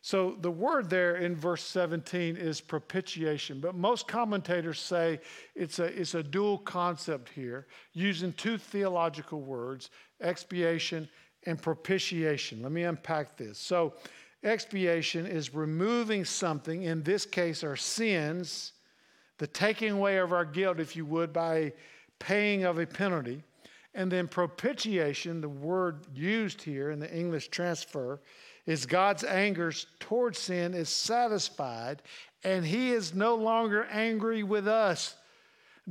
So 0.00 0.36
the 0.40 0.50
word 0.50 0.90
there 0.90 1.16
in 1.16 1.36
verse 1.36 1.62
17 1.62 2.36
is 2.36 2.60
propitiation, 2.60 3.60
but 3.60 3.74
most 3.74 4.08
commentators 4.08 4.78
say 4.78 5.20
it's 5.54 5.78
a, 5.78 5.84
it's 5.84 6.14
a 6.14 6.22
dual 6.22 6.58
concept 6.58 7.30
here, 7.30 7.66
using 7.92 8.32
two 8.34 8.58
theological 8.58 9.40
words 9.40 9.90
expiation 10.20 11.08
and 11.46 11.60
propitiation. 11.60 12.62
Let 12.62 12.72
me 12.72 12.82
unpack 12.82 13.36
this. 13.36 13.58
So, 13.58 13.94
expiation 14.42 15.26
is 15.26 15.54
removing 15.54 16.26
something, 16.26 16.82
in 16.82 17.02
this 17.02 17.24
case, 17.24 17.64
our 17.64 17.76
sins, 17.76 18.72
the 19.38 19.46
taking 19.46 19.92
away 19.92 20.18
of 20.18 20.32
our 20.32 20.44
guilt, 20.44 20.80
if 20.80 20.96
you 20.96 21.06
would, 21.06 21.32
by 21.32 21.72
paying 22.18 22.64
of 22.64 22.78
a 22.78 22.86
penalty. 22.86 23.42
And 23.94 24.10
then 24.10 24.26
propitiation, 24.26 25.40
the 25.40 25.48
word 25.48 26.06
used 26.14 26.62
here 26.62 26.90
in 26.90 26.98
the 26.98 27.12
English 27.16 27.48
transfer, 27.48 28.20
is 28.66 28.86
God's 28.86 29.24
anger 29.24 29.72
towards 30.00 30.38
sin 30.38 30.74
is 30.74 30.88
satisfied 30.88 32.02
and 32.42 32.64
he 32.64 32.92
is 32.92 33.14
no 33.14 33.34
longer 33.34 33.86
angry 33.90 34.42
with 34.42 34.66
us. 34.68 35.14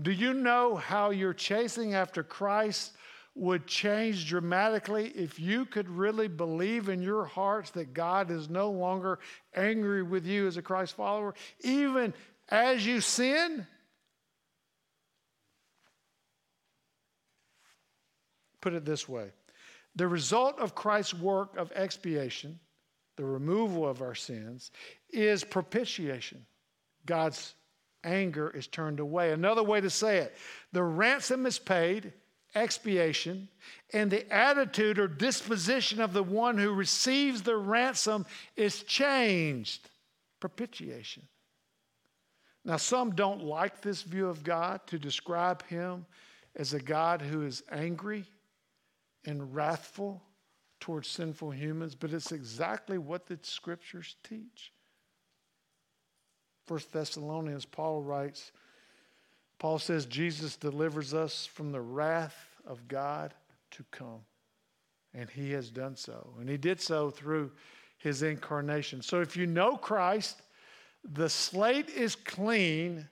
Do 0.01 0.11
you 0.11 0.33
know 0.33 0.75
how 0.75 1.11
your 1.11 1.33
chasing 1.33 1.93
after 1.93 2.23
Christ 2.23 2.93
would 3.35 3.65
change 3.65 4.27
dramatically 4.27 5.07
if 5.09 5.39
you 5.39 5.65
could 5.65 5.89
really 5.89 6.27
believe 6.27 6.89
in 6.89 7.01
your 7.01 7.25
hearts 7.25 7.71
that 7.71 7.93
God 7.93 8.29
is 8.29 8.49
no 8.49 8.69
longer 8.69 9.19
angry 9.55 10.03
with 10.03 10.25
you 10.25 10.47
as 10.47 10.57
a 10.57 10.61
Christ 10.61 10.95
follower, 10.95 11.33
even 11.61 12.13
as 12.49 12.85
you 12.85 13.01
sin? 13.01 13.65
Put 18.64 18.74
it 18.74 18.86
this 18.86 19.09
way 19.09 19.28
the 19.93 20.07
result 20.07 20.57
of 20.57 20.74
Christ's 20.74 21.16
work 21.16 21.57
of 21.57 21.70
expiation, 21.76 22.57
the 23.18 23.26
removal 23.26 23.86
of 23.86 24.01
our 24.01 24.16
sins, 24.16 24.72
is 25.09 25.43
propitiation. 25.43 26.45
God's 27.05 27.55
anger 28.05 28.49
is 28.51 28.68
turned 28.68 29.01
away. 29.01 29.34
Another 29.34 29.64
way 29.64 29.82
to 29.82 29.89
say 29.89 30.20
it 30.20 30.38
the 30.72 30.82
ransom 30.82 31.45
is 31.45 31.59
paid, 31.59 32.14
expiation, 32.55 33.49
and 33.91 34.09
the 34.09 34.34
attitude 34.34 34.97
or 34.97 35.09
disposition 35.09 35.99
of 35.99 36.14
the 36.14 36.24
one 36.24 36.57
who 36.57 36.72
receives 36.72 37.41
the 37.41 37.57
ransom 37.57 38.26
is 38.55 38.84
changed, 38.84 39.89
propitiation. 40.39 41.24
Now, 42.64 42.78
some 42.78 43.14
don't 43.14 43.43
like 43.43 43.82
this 43.82 44.03
view 44.03 44.30
of 44.30 44.41
God 44.41 44.80
to 44.88 44.97
describe 44.97 45.68
him 45.68 46.05
as 46.55 46.74
a 46.74 46.80
God 46.80 47.22
who 47.22 47.45
is 47.45 47.61
angry 47.70 48.26
and 49.26 49.55
wrathful 49.55 50.21
towards 50.80 51.07
sinful 51.07 51.51
humans, 51.51 51.95
but 51.95 52.11
it's 52.11 52.32
exactly 52.32 52.97
what 52.97 53.26
the 53.26 53.39
scriptures 53.41 54.15
teach. 54.24 54.74
First 56.65 56.91
Thessalonians, 56.91 57.65
Paul 57.65 58.01
writes, 58.01 58.51
Paul 59.59 59.80
says 59.80 60.05
Jesus 60.05 60.57
delivers 60.57 61.13
us 61.13 61.45
from 61.45 61.71
the 61.71 61.82
wrath 61.82 62.47
of 62.65 62.88
God 62.88 63.34
to 63.71 63.84
come. 63.91 64.21
And 65.13 65.30
he 65.30 65.51
has 65.51 65.69
done 65.69 65.95
so. 65.95 66.34
And 66.39 66.49
he 66.49 66.57
did 66.57 66.82
so 66.82 67.09
through 67.09 67.51
his 67.97 68.24
incarnation. 68.24 69.01
So 69.01 69.21
if 69.21 69.38
you 69.38 69.45
know 69.45 69.78
Christ, 69.78 70.41
the 71.03 71.30
slate 71.30 71.89
is 71.89 72.15
clean 72.15 73.07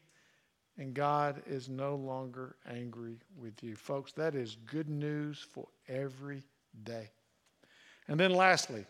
and 0.82 0.95
God 0.95 1.43
is 1.45 1.69
no 1.69 1.93
longer 1.93 2.55
angry 2.67 3.19
with 3.39 3.61
you. 3.61 3.75
Folks, 3.75 4.13
that 4.13 4.34
is 4.34 4.57
good 4.65 4.89
news 4.89 5.45
for 5.53 5.67
every 5.88 6.41
day. 6.84 7.11
And 8.07 8.19
then 8.19 8.32
lastly, 8.32 8.86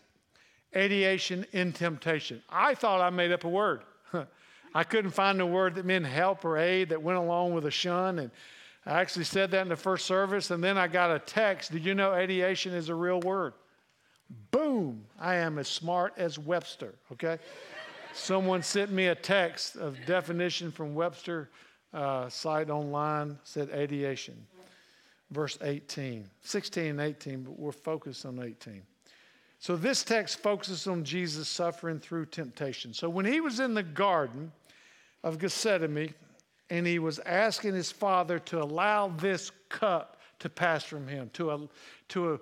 aidation 0.74 1.44
in 1.52 1.70
temptation. 1.70 2.42
I 2.48 2.74
thought 2.74 3.02
I 3.02 3.10
made 3.10 3.30
up 3.30 3.44
a 3.44 3.48
word. 3.48 3.82
I 4.74 4.84
couldn't 4.84 5.10
find 5.10 5.38
a 5.42 5.46
word 5.46 5.74
that 5.74 5.84
meant 5.84 6.06
help 6.06 6.46
or 6.46 6.56
aid 6.56 6.88
that 6.88 7.02
went 7.02 7.18
along 7.18 7.52
with 7.52 7.66
a 7.66 7.70
shun. 7.70 8.20
And 8.20 8.30
I 8.86 8.98
actually 8.98 9.26
said 9.26 9.50
that 9.50 9.60
in 9.60 9.68
the 9.68 9.76
first 9.76 10.06
service. 10.06 10.50
And 10.50 10.64
then 10.64 10.78
I 10.78 10.88
got 10.88 11.14
a 11.14 11.18
text. 11.18 11.72
Did 11.72 11.84
you 11.84 11.94
know 11.94 12.12
aidation 12.12 12.72
is 12.72 12.88
a 12.88 12.94
real 12.94 13.20
word? 13.20 13.52
Boom! 14.50 15.04
I 15.20 15.34
am 15.34 15.58
as 15.58 15.68
smart 15.68 16.14
as 16.16 16.38
Webster, 16.38 16.94
okay? 17.12 17.38
Someone 18.14 18.62
sent 18.62 18.90
me 18.90 19.08
a 19.08 19.14
text 19.14 19.76
of 19.76 19.98
definition 20.06 20.72
from 20.72 20.94
Webster 20.94 21.50
uh, 21.94 22.28
site 22.28 22.70
online, 22.70 23.38
said 23.44 23.68
aidation. 23.70 24.34
Verse 25.30 25.58
18, 25.62 26.28
16 26.42 26.86
and 26.86 27.00
18, 27.00 27.42
but 27.42 27.58
we're 27.58 27.72
focused 27.72 28.26
on 28.26 28.38
18. 28.42 28.82
So 29.58 29.76
this 29.76 30.02
text 30.02 30.40
focuses 30.40 30.86
on 30.86 31.04
Jesus 31.04 31.48
suffering 31.48 32.00
through 32.00 32.26
temptation. 32.26 32.92
So 32.92 33.08
when 33.08 33.24
he 33.24 33.40
was 33.40 33.60
in 33.60 33.74
the 33.74 33.82
garden 33.82 34.52
of 35.22 35.38
Gethsemane 35.38 36.14
and 36.68 36.86
he 36.86 36.98
was 36.98 37.18
asking 37.20 37.74
his 37.74 37.90
father 37.90 38.38
to 38.40 38.62
allow 38.62 39.08
this 39.08 39.52
cup 39.68 40.20
to 40.40 40.50
pass 40.50 40.82
from 40.82 41.06
him, 41.06 41.30
to, 41.34 41.50
a, 41.50 41.68
to 42.08 42.34
a, 42.34 42.38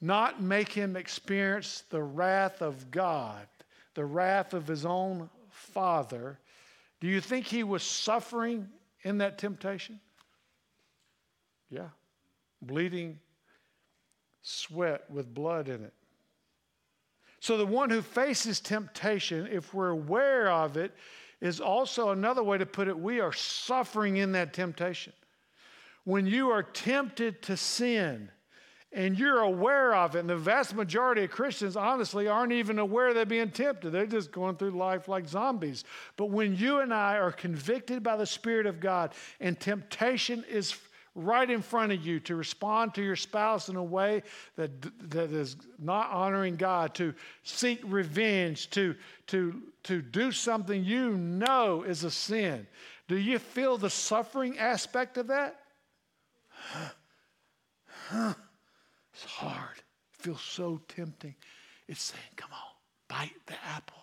not 0.00 0.42
make 0.42 0.70
him 0.70 0.94
experience 0.94 1.84
the 1.90 2.02
wrath 2.02 2.60
of 2.60 2.90
God, 2.90 3.46
the 3.94 4.04
wrath 4.04 4.52
of 4.52 4.66
his 4.66 4.84
own 4.84 5.30
father, 5.48 6.38
do 7.00 7.06
you 7.06 7.20
think 7.20 7.46
he 7.46 7.64
was 7.64 7.82
suffering 7.82 8.68
in 9.08 9.18
that 9.18 9.38
temptation? 9.38 10.00
Yeah. 11.70 11.88
Bleeding 12.60 13.18
sweat 14.42 15.10
with 15.10 15.32
blood 15.32 15.68
in 15.68 15.82
it. 15.82 15.94
So 17.40 17.56
the 17.56 17.64
one 17.64 17.88
who 17.88 18.02
faces 18.02 18.60
temptation, 18.60 19.48
if 19.50 19.72
we're 19.72 19.88
aware 19.88 20.50
of 20.50 20.76
it, 20.76 20.92
is 21.40 21.58
also 21.58 22.10
another 22.10 22.42
way 22.42 22.58
to 22.58 22.66
put 22.66 22.88
it 22.88 22.98
we 22.98 23.20
are 23.20 23.32
suffering 23.32 24.18
in 24.18 24.32
that 24.32 24.52
temptation. 24.52 25.14
When 26.04 26.26
you 26.26 26.50
are 26.50 26.62
tempted 26.62 27.40
to 27.42 27.56
sin, 27.56 28.30
and 28.92 29.18
you're 29.18 29.40
aware 29.40 29.94
of 29.94 30.16
it. 30.16 30.20
And 30.20 30.30
the 30.30 30.36
vast 30.36 30.74
majority 30.74 31.24
of 31.24 31.30
Christians, 31.30 31.76
honestly, 31.76 32.26
aren't 32.26 32.52
even 32.52 32.78
aware 32.78 33.12
they're 33.12 33.26
being 33.26 33.50
tempted. 33.50 33.90
They're 33.90 34.06
just 34.06 34.32
going 34.32 34.56
through 34.56 34.70
life 34.70 35.08
like 35.08 35.28
zombies. 35.28 35.84
But 36.16 36.30
when 36.30 36.56
you 36.56 36.80
and 36.80 36.92
I 36.92 37.18
are 37.18 37.32
convicted 37.32 38.02
by 38.02 38.16
the 38.16 38.26
Spirit 38.26 38.66
of 38.66 38.80
God 38.80 39.12
and 39.40 39.58
temptation 39.60 40.44
is 40.48 40.74
right 41.14 41.50
in 41.50 41.60
front 41.60 41.92
of 41.92 42.06
you 42.06 42.20
to 42.20 42.36
respond 42.36 42.94
to 42.94 43.02
your 43.02 43.16
spouse 43.16 43.68
in 43.68 43.76
a 43.76 43.82
way 43.82 44.22
that, 44.56 44.70
that 45.10 45.32
is 45.32 45.56
not 45.78 46.10
honoring 46.10 46.56
God, 46.56 46.94
to 46.94 47.12
seek 47.42 47.80
revenge, 47.84 48.70
to, 48.70 48.94
to, 49.26 49.60
to 49.82 50.00
do 50.00 50.30
something 50.30 50.84
you 50.84 51.10
know 51.16 51.82
is 51.82 52.04
a 52.04 52.10
sin, 52.10 52.66
do 53.08 53.16
you 53.16 53.38
feel 53.38 53.76
the 53.76 53.90
suffering 53.90 54.58
aspect 54.58 55.18
of 55.18 55.26
that? 55.26 55.60
It's 59.20 59.32
hard. 59.32 59.78
It 60.14 60.22
feels 60.22 60.40
so 60.40 60.80
tempting. 60.86 61.34
It's 61.88 62.02
saying, 62.02 62.22
come 62.36 62.50
on, 62.52 62.68
bite 63.08 63.32
the 63.46 63.54
apple. 63.66 63.96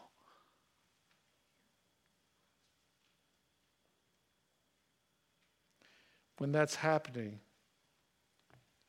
When 6.38 6.52
that's 6.52 6.76
happening, 6.76 7.40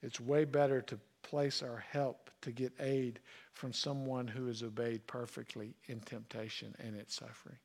it's 0.02 0.18
way 0.18 0.44
better 0.44 0.80
to 0.82 0.98
place 1.22 1.62
our 1.62 1.84
help 1.92 2.28
to 2.42 2.50
get 2.50 2.72
aid 2.80 3.20
from 3.52 3.72
someone 3.72 4.26
who 4.26 4.48
has 4.48 4.64
obeyed 4.64 5.06
perfectly 5.06 5.76
in 5.86 6.00
temptation 6.00 6.74
and 6.80 6.96
its 6.96 7.14
suffering. 7.14 7.58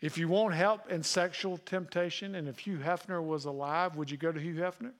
If 0.00 0.16
you 0.16 0.28
want 0.28 0.54
help 0.54 0.92
in 0.92 1.02
sexual 1.02 1.56
temptation, 1.58 2.36
and 2.36 2.46
if 2.46 2.60
Hugh 2.60 2.78
Hefner 2.78 3.24
was 3.24 3.46
alive, 3.46 3.96
would 3.96 4.12
you 4.12 4.16
go 4.16 4.30
to 4.30 4.38
Hugh 4.38 4.54
Hefner? 4.54 4.92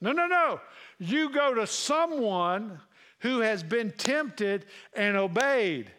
No, 0.00 0.12
no, 0.12 0.26
no. 0.26 0.60
You 0.98 1.30
go 1.30 1.54
to 1.54 1.66
someone 1.66 2.80
who 3.20 3.40
has 3.40 3.62
been 3.62 3.90
tempted 3.92 4.66
and 4.94 5.16
obeyed. 5.16 5.90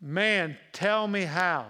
Man, 0.00 0.56
tell 0.72 1.06
me 1.06 1.22
how. 1.22 1.66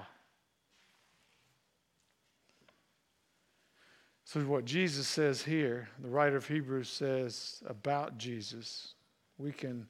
So, 4.24 4.40
what 4.40 4.66
Jesus 4.66 5.08
says 5.08 5.42
here, 5.42 5.88
the 6.00 6.08
writer 6.08 6.36
of 6.36 6.46
Hebrews 6.46 6.90
says 6.90 7.62
about 7.66 8.18
Jesus, 8.18 8.92
we 9.38 9.52
can 9.52 9.88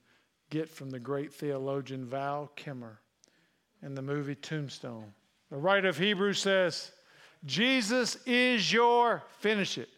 get 0.49 0.69
from 0.69 0.91
the 0.91 1.01
great 1.01 1.33
theologian 1.33 2.07
Val 2.07 2.51
Kilmer 2.55 3.01
in 3.83 3.95
the 3.95 4.03
movie 4.03 4.37
Tombstone. 4.37 5.13
The 5.51 5.57
writer 5.57 5.89
of 5.89 5.99
Hebrews 5.99 6.39
says, 6.39 6.93
Jesus 7.45 8.17
is 8.27 8.73
your, 8.73 9.25
finish 9.41 9.77
it, 9.77 9.89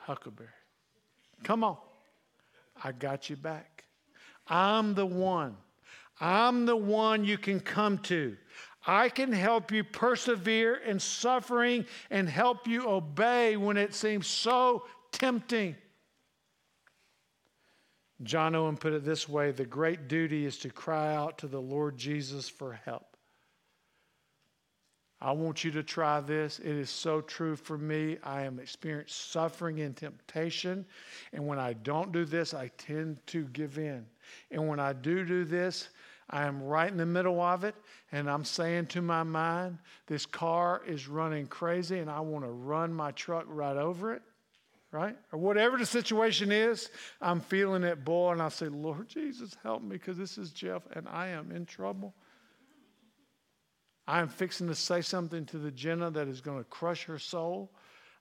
huckleberry. 0.00 0.48
Come 1.44 1.64
on. 1.64 1.76
I 2.82 2.92
got 2.92 3.28
you 3.28 3.36
back. 3.36 3.84
I'm 4.46 4.94
the 4.94 5.06
one. 5.06 5.56
I'm 6.20 6.66
the 6.66 6.76
one 6.76 7.24
you 7.24 7.38
can 7.38 7.60
come 7.60 7.98
to. 7.98 8.36
I 8.86 9.08
can 9.08 9.32
help 9.32 9.70
you 9.70 9.84
persevere 9.84 10.76
in 10.76 10.98
suffering 10.98 11.84
and 12.10 12.28
help 12.28 12.66
you 12.66 12.88
obey 12.88 13.56
when 13.56 13.76
it 13.76 13.94
seems 13.94 14.26
so 14.26 14.84
tempting. 15.12 15.76
John 18.22 18.54
Owen 18.54 18.76
put 18.76 18.92
it 18.94 19.04
this 19.04 19.28
way 19.28 19.52
the 19.52 19.64
great 19.64 20.08
duty 20.08 20.44
is 20.44 20.58
to 20.58 20.70
cry 20.70 21.14
out 21.14 21.38
to 21.38 21.46
the 21.46 21.60
Lord 21.60 21.96
Jesus 21.96 22.48
for 22.48 22.72
help. 22.72 23.17
I 25.20 25.32
want 25.32 25.64
you 25.64 25.72
to 25.72 25.82
try 25.82 26.20
this. 26.20 26.60
It 26.60 26.66
is 26.66 26.90
so 26.90 27.20
true 27.20 27.56
for 27.56 27.76
me. 27.76 28.18
I 28.22 28.42
am 28.42 28.60
experiencing 28.60 29.12
suffering 29.12 29.80
and 29.80 29.96
temptation. 29.96 30.86
And 31.32 31.46
when 31.46 31.58
I 31.58 31.72
don't 31.72 32.12
do 32.12 32.24
this, 32.24 32.54
I 32.54 32.70
tend 32.78 33.18
to 33.28 33.44
give 33.46 33.78
in. 33.78 34.06
And 34.52 34.68
when 34.68 34.78
I 34.78 34.92
do 34.92 35.24
do 35.24 35.44
this, 35.44 35.88
I 36.30 36.44
am 36.44 36.62
right 36.62 36.90
in 36.90 36.98
the 36.98 37.06
middle 37.06 37.40
of 37.40 37.64
it. 37.64 37.74
And 38.12 38.30
I'm 38.30 38.44
saying 38.44 38.86
to 38.88 39.02
my 39.02 39.24
mind, 39.24 39.78
this 40.06 40.24
car 40.24 40.82
is 40.86 41.08
running 41.08 41.48
crazy 41.48 41.98
and 41.98 42.10
I 42.10 42.20
want 42.20 42.44
to 42.44 42.50
run 42.50 42.92
my 42.92 43.10
truck 43.12 43.44
right 43.48 43.76
over 43.76 44.14
it. 44.14 44.22
Right? 44.90 45.16
Or 45.32 45.38
whatever 45.38 45.76
the 45.76 45.84
situation 45.84 46.50
is, 46.50 46.88
I'm 47.20 47.40
feeling 47.40 47.82
it 47.82 48.04
boil. 48.04 48.32
And 48.32 48.40
I 48.40 48.48
say, 48.48 48.68
Lord 48.68 49.08
Jesus, 49.08 49.56
help 49.62 49.82
me 49.82 49.90
because 49.90 50.16
this 50.16 50.38
is 50.38 50.50
Jeff 50.50 50.82
and 50.92 51.08
I 51.08 51.28
am 51.28 51.50
in 51.50 51.66
trouble. 51.66 52.14
I'm 54.08 54.28
fixing 54.28 54.68
to 54.68 54.74
say 54.74 55.02
something 55.02 55.44
to 55.46 55.58
the 55.58 55.70
Jenna 55.70 56.10
that 56.12 56.28
is 56.28 56.40
going 56.40 56.56
to 56.56 56.64
crush 56.64 57.04
her 57.04 57.18
soul. 57.18 57.70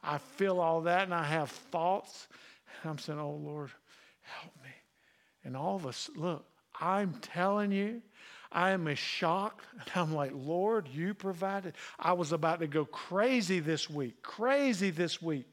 I 0.04 0.18
feel 0.18 0.60
all 0.60 0.82
that 0.82 1.04
and 1.04 1.14
I 1.14 1.24
have 1.24 1.50
thoughts. 1.50 2.28
And 2.84 2.92
I'm 2.92 2.98
saying, 2.98 3.20
Oh 3.20 3.40
Lord, 3.42 3.72
help 4.22 4.54
me. 4.64 4.72
And 5.46 5.56
all 5.56 5.78
of 5.78 5.88
us, 5.88 6.10
look, 6.18 6.46
I'm 6.82 7.14
telling 7.22 7.72
you, 7.72 8.02
I 8.52 8.72
am 8.72 8.86
as 8.90 9.00
shocked. 9.00 9.64
And 9.72 9.90
I'm 9.96 10.14
like, 10.14 10.32
Lord, 10.36 10.90
you 10.90 11.14
provided. 11.14 11.76
I 11.98 12.12
was 12.12 12.34
about 12.34 12.60
to 12.60 12.68
go 12.68 12.84
crazy 12.84 13.62
this 13.62 13.90
week, 13.90 14.22
crazy 14.22 14.90
this 14.90 15.22
week. 15.22 15.48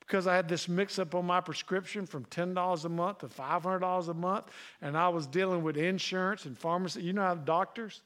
Because 0.00 0.26
I 0.26 0.34
had 0.34 0.48
this 0.48 0.68
mix 0.68 0.98
up 0.98 1.14
on 1.14 1.24
my 1.24 1.40
prescription 1.40 2.06
from 2.06 2.26
$10 2.26 2.84
a 2.84 2.88
month 2.90 3.18
to 3.18 3.28
$500 3.28 4.08
a 4.08 4.14
month, 4.14 4.46
and 4.82 4.98
I 4.98 5.08
was 5.08 5.26
dealing 5.26 5.62
with 5.62 5.78
insurance 5.78 6.44
and 6.44 6.58
pharmacy. 6.58 7.02
You 7.02 7.14
know 7.14 7.22
how 7.22 7.36
doctors, 7.36 8.02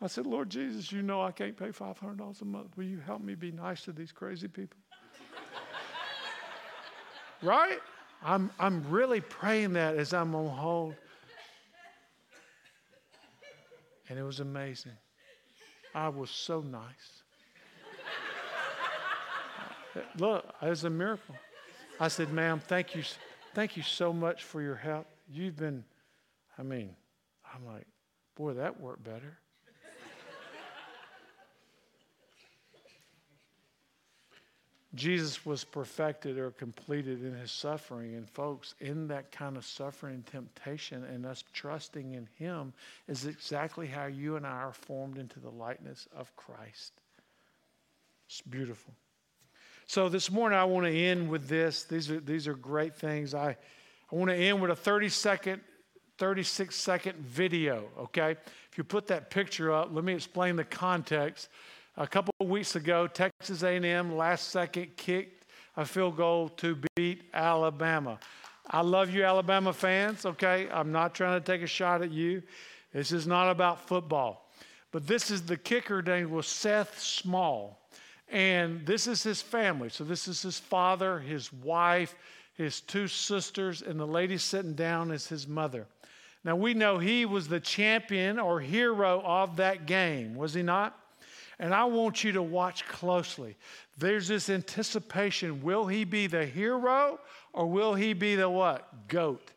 I 0.00 0.06
said, 0.06 0.26
Lord 0.26 0.48
Jesus, 0.48 0.92
you 0.92 1.02
know 1.02 1.22
I 1.22 1.32
can't 1.32 1.56
pay 1.56 1.68
$500 1.68 2.40
a 2.40 2.44
month. 2.44 2.76
Will 2.76 2.84
you 2.84 3.00
help 3.00 3.20
me 3.20 3.34
be 3.34 3.50
nice 3.50 3.82
to 3.84 3.92
these 3.92 4.12
crazy 4.12 4.46
people? 4.46 4.78
right? 7.42 7.78
I'm, 8.22 8.50
I'm 8.60 8.88
really 8.88 9.20
praying 9.20 9.72
that 9.72 9.96
as 9.96 10.14
I'm 10.14 10.34
on 10.36 10.56
hold. 10.56 10.94
And 14.08 14.18
it 14.18 14.22
was 14.22 14.38
amazing. 14.40 14.92
I 15.94 16.08
was 16.08 16.30
so 16.30 16.60
nice. 16.60 17.22
Look, 20.18 20.44
it 20.62 20.68
was 20.68 20.84
a 20.84 20.90
miracle. 20.90 21.34
I 21.98 22.06
said, 22.06 22.32
ma'am, 22.32 22.60
thank 22.60 22.94
you, 22.94 23.02
thank 23.54 23.76
you 23.76 23.82
so 23.82 24.12
much 24.12 24.44
for 24.44 24.62
your 24.62 24.76
help. 24.76 25.06
You've 25.28 25.56
been, 25.56 25.84
I 26.56 26.62
mean, 26.62 26.94
I'm 27.52 27.66
like, 27.66 27.86
boy, 28.36 28.54
that 28.54 28.80
worked 28.80 29.02
better. 29.02 29.38
Jesus 34.94 35.44
was 35.44 35.64
perfected 35.64 36.38
or 36.38 36.50
completed 36.50 37.22
in 37.22 37.34
his 37.34 37.52
suffering. 37.52 38.14
And, 38.14 38.28
folks, 38.28 38.74
in 38.80 39.06
that 39.08 39.30
kind 39.30 39.56
of 39.56 39.66
suffering 39.66 40.14
and 40.14 40.26
temptation 40.26 41.04
and 41.04 41.26
us 41.26 41.44
trusting 41.52 42.12
in 42.12 42.26
him 42.38 42.72
is 43.06 43.26
exactly 43.26 43.86
how 43.86 44.06
you 44.06 44.36
and 44.36 44.46
I 44.46 44.50
are 44.50 44.72
formed 44.72 45.18
into 45.18 45.40
the 45.40 45.50
likeness 45.50 46.08
of 46.16 46.34
Christ. 46.36 46.92
It's 48.28 48.40
beautiful. 48.40 48.94
So, 49.86 50.08
this 50.08 50.30
morning 50.30 50.58
I 50.58 50.64
want 50.64 50.86
to 50.86 50.92
end 50.92 51.28
with 51.28 51.48
this. 51.48 51.84
These 51.84 52.10
are, 52.10 52.20
these 52.20 52.48
are 52.48 52.54
great 52.54 52.94
things. 52.94 53.34
I, 53.34 53.56
I 54.10 54.16
want 54.16 54.30
to 54.30 54.36
end 54.36 54.60
with 54.60 54.70
a 54.70 54.76
30 54.76 55.10
second, 55.10 55.60
36 56.16 56.74
second 56.74 57.18
video, 57.18 57.84
okay? 57.98 58.36
If 58.70 58.78
you 58.78 58.84
put 58.84 59.06
that 59.08 59.30
picture 59.30 59.72
up, 59.72 59.90
let 59.92 60.04
me 60.04 60.14
explain 60.14 60.56
the 60.56 60.64
context. 60.64 61.48
A 62.00 62.06
couple 62.06 62.32
of 62.38 62.46
weeks 62.46 62.76
ago, 62.76 63.08
Texas 63.08 63.64
A&M 63.64 64.16
last 64.16 64.50
second 64.50 64.96
kicked 64.96 65.46
a 65.76 65.84
field 65.84 66.16
goal 66.16 66.48
to 66.50 66.80
beat 66.94 67.24
Alabama. 67.34 68.20
I 68.70 68.82
love 68.82 69.10
you, 69.10 69.24
Alabama 69.24 69.72
fans, 69.72 70.24
okay? 70.24 70.68
I'm 70.72 70.92
not 70.92 71.12
trying 71.12 71.40
to 71.40 71.44
take 71.44 71.60
a 71.60 71.66
shot 71.66 72.00
at 72.02 72.12
you. 72.12 72.44
This 72.92 73.10
is 73.10 73.26
not 73.26 73.50
about 73.50 73.88
football. 73.88 74.48
But 74.92 75.08
this 75.08 75.32
is 75.32 75.42
the 75.42 75.56
kicker 75.56 76.00
name 76.00 76.30
was 76.30 76.46
Seth 76.46 77.00
Small. 77.00 77.80
And 78.28 78.86
this 78.86 79.08
is 79.08 79.24
his 79.24 79.42
family. 79.42 79.88
So 79.88 80.04
this 80.04 80.28
is 80.28 80.40
his 80.40 80.60
father, 80.60 81.18
his 81.18 81.52
wife, 81.52 82.14
his 82.54 82.80
two 82.80 83.08
sisters, 83.08 83.82
and 83.82 83.98
the 83.98 84.06
lady 84.06 84.38
sitting 84.38 84.74
down 84.74 85.10
is 85.10 85.26
his 85.26 85.48
mother. 85.48 85.84
Now 86.44 86.54
we 86.54 86.74
know 86.74 86.98
he 86.98 87.26
was 87.26 87.48
the 87.48 87.58
champion 87.58 88.38
or 88.38 88.60
hero 88.60 89.20
of 89.24 89.56
that 89.56 89.86
game, 89.86 90.36
was 90.36 90.54
he 90.54 90.62
not? 90.62 90.96
And 91.60 91.74
I 91.74 91.84
want 91.84 92.22
you 92.22 92.32
to 92.32 92.42
watch 92.42 92.86
closely. 92.86 93.56
There's 93.98 94.28
this 94.28 94.48
anticipation. 94.48 95.62
Will 95.62 95.86
he 95.86 96.04
be 96.04 96.28
the 96.28 96.46
hero 96.46 97.18
or 97.52 97.66
will 97.66 97.94
he 97.94 98.12
be 98.12 98.36
the 98.36 98.48
what? 98.48 99.08
Goat. 99.08 99.50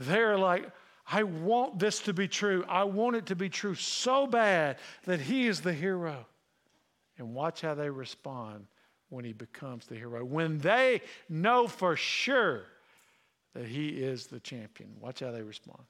They're 0.00 0.36
like, 0.36 0.68
I 1.06 1.22
want 1.22 1.78
this 1.78 2.00
to 2.00 2.12
be 2.12 2.26
true. 2.26 2.64
I 2.68 2.84
want 2.84 3.14
it 3.14 3.26
to 3.26 3.36
be 3.36 3.48
true 3.48 3.74
so 3.74 4.26
bad 4.26 4.78
that 5.04 5.20
he 5.20 5.46
is 5.46 5.60
the 5.60 5.72
hero. 5.72 6.26
And 7.18 7.32
watch 7.32 7.60
how 7.60 7.74
they 7.74 7.90
respond 7.90 8.66
when 9.10 9.24
he 9.24 9.32
becomes 9.32 9.86
the 9.86 9.94
hero. 9.94 10.24
When 10.24 10.58
they 10.58 11.00
know 11.28 11.68
for 11.68 11.94
sure 11.94 12.64
that 13.54 13.66
he 13.66 13.90
is 13.90 14.26
the 14.26 14.40
champion. 14.40 14.90
Watch 15.00 15.20
how 15.20 15.30
they 15.30 15.42
respond. 15.42 15.84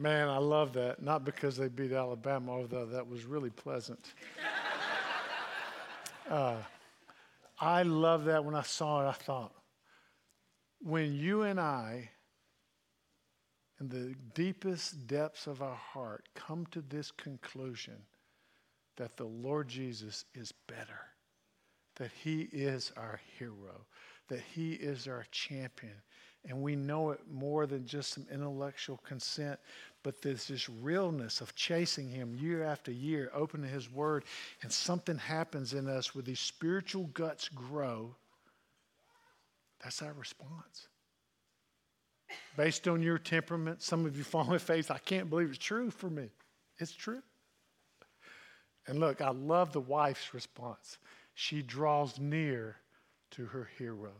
Man, 0.00 0.30
I 0.30 0.38
love 0.38 0.72
that. 0.72 0.99
Not 1.10 1.24
because 1.24 1.56
they 1.56 1.66
beat 1.66 1.90
Alabama, 1.90 2.52
although 2.52 2.86
that 2.86 3.04
was 3.04 3.24
really 3.24 3.50
pleasant. 3.50 4.14
Uh, 6.30 6.62
I 7.58 7.82
love 7.82 8.26
that 8.26 8.44
when 8.44 8.54
I 8.54 8.62
saw 8.62 9.04
it. 9.04 9.08
I 9.08 9.14
thought, 9.14 9.52
when 10.80 11.12
you 11.12 11.42
and 11.42 11.58
I, 11.58 12.08
in 13.80 13.88
the 13.88 14.14
deepest 14.32 15.08
depths 15.08 15.48
of 15.48 15.60
our 15.60 15.74
heart, 15.74 16.28
come 16.36 16.66
to 16.70 16.82
this 16.82 17.10
conclusion 17.10 17.96
that 18.96 19.16
the 19.16 19.24
Lord 19.24 19.66
Jesus 19.66 20.24
is 20.32 20.52
better, 20.68 21.00
that 21.96 22.12
He 22.22 22.42
is 22.52 22.92
our 22.96 23.20
hero, 23.36 23.86
that 24.28 24.42
He 24.54 24.74
is 24.74 25.08
our 25.08 25.24
champion, 25.32 25.96
and 26.48 26.62
we 26.62 26.76
know 26.76 27.10
it 27.10 27.20
more 27.30 27.66
than 27.66 27.84
just 27.86 28.12
some 28.12 28.26
intellectual 28.32 28.98
consent, 28.98 29.58
but 30.02 30.22
there's 30.22 30.46
this 30.46 30.68
realness 30.68 31.40
of 31.40 31.54
chasing 31.54 32.08
Him 32.08 32.34
year 32.34 32.64
after 32.64 32.90
year, 32.90 33.30
opening 33.34 33.70
His 33.70 33.90
Word, 33.92 34.24
and 34.62 34.72
something 34.72 35.18
happens 35.18 35.74
in 35.74 35.88
us 35.88 36.14
where 36.14 36.22
these 36.22 36.40
spiritual 36.40 37.04
guts 37.12 37.48
grow. 37.48 38.14
That's 39.82 40.02
our 40.02 40.12
response. 40.12 40.88
Based 42.56 42.86
on 42.88 43.02
your 43.02 43.18
temperament, 43.18 43.82
some 43.82 44.06
of 44.06 44.16
you 44.16 44.24
fall 44.24 44.52
in 44.52 44.58
faith. 44.58 44.90
I 44.90 44.98
can't 44.98 45.28
believe 45.28 45.50
it's 45.50 45.58
true 45.58 45.90
for 45.90 46.08
me. 46.08 46.30
It's 46.78 46.92
true. 46.92 47.22
And 48.86 48.98
look, 48.98 49.20
I 49.20 49.30
love 49.30 49.72
the 49.72 49.80
wife's 49.80 50.32
response. 50.34 50.98
She 51.34 51.62
draws 51.62 52.18
near 52.18 52.76
to 53.32 53.46
her 53.46 53.68
hero. 53.78 54.12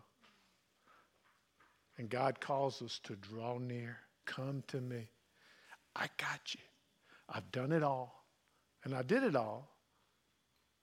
And 1.99 2.09
God 2.09 2.41
calls 2.41 2.81
us 2.83 3.01
to 3.05 3.17
draw 3.17 3.59
near. 3.59 3.99
Come 4.27 4.63
to 4.69 4.81
me. 4.81 5.09
I 5.97 6.09
got 6.17 6.55
you. 6.55 6.61
I've 7.29 7.51
done 7.53 7.73
it 7.73 7.83
all. 7.83 8.25
And 8.85 8.95
I 8.95 9.03
did 9.03 9.23
it 9.23 9.37
all 9.37 9.69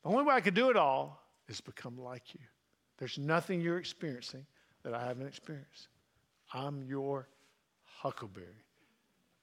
The 0.03 0.10
only 0.10 0.24
way 0.24 0.36
I 0.36 0.41
could 0.41 0.53
do 0.53 0.70
it 0.70 0.78
all 0.78 1.22
is 1.47 1.62
become 1.62 1.97
like 1.97 2.34
you. 2.34 2.39
There's 2.97 3.18
nothing 3.18 3.62
you're 3.62 3.80
experiencing 3.80 4.45
that 4.84 4.93
I 4.93 5.05
haven't 5.05 5.28
experienced. 5.28 5.88
I'm 6.53 6.84
your 6.84 7.28
huckleberry 7.84 8.64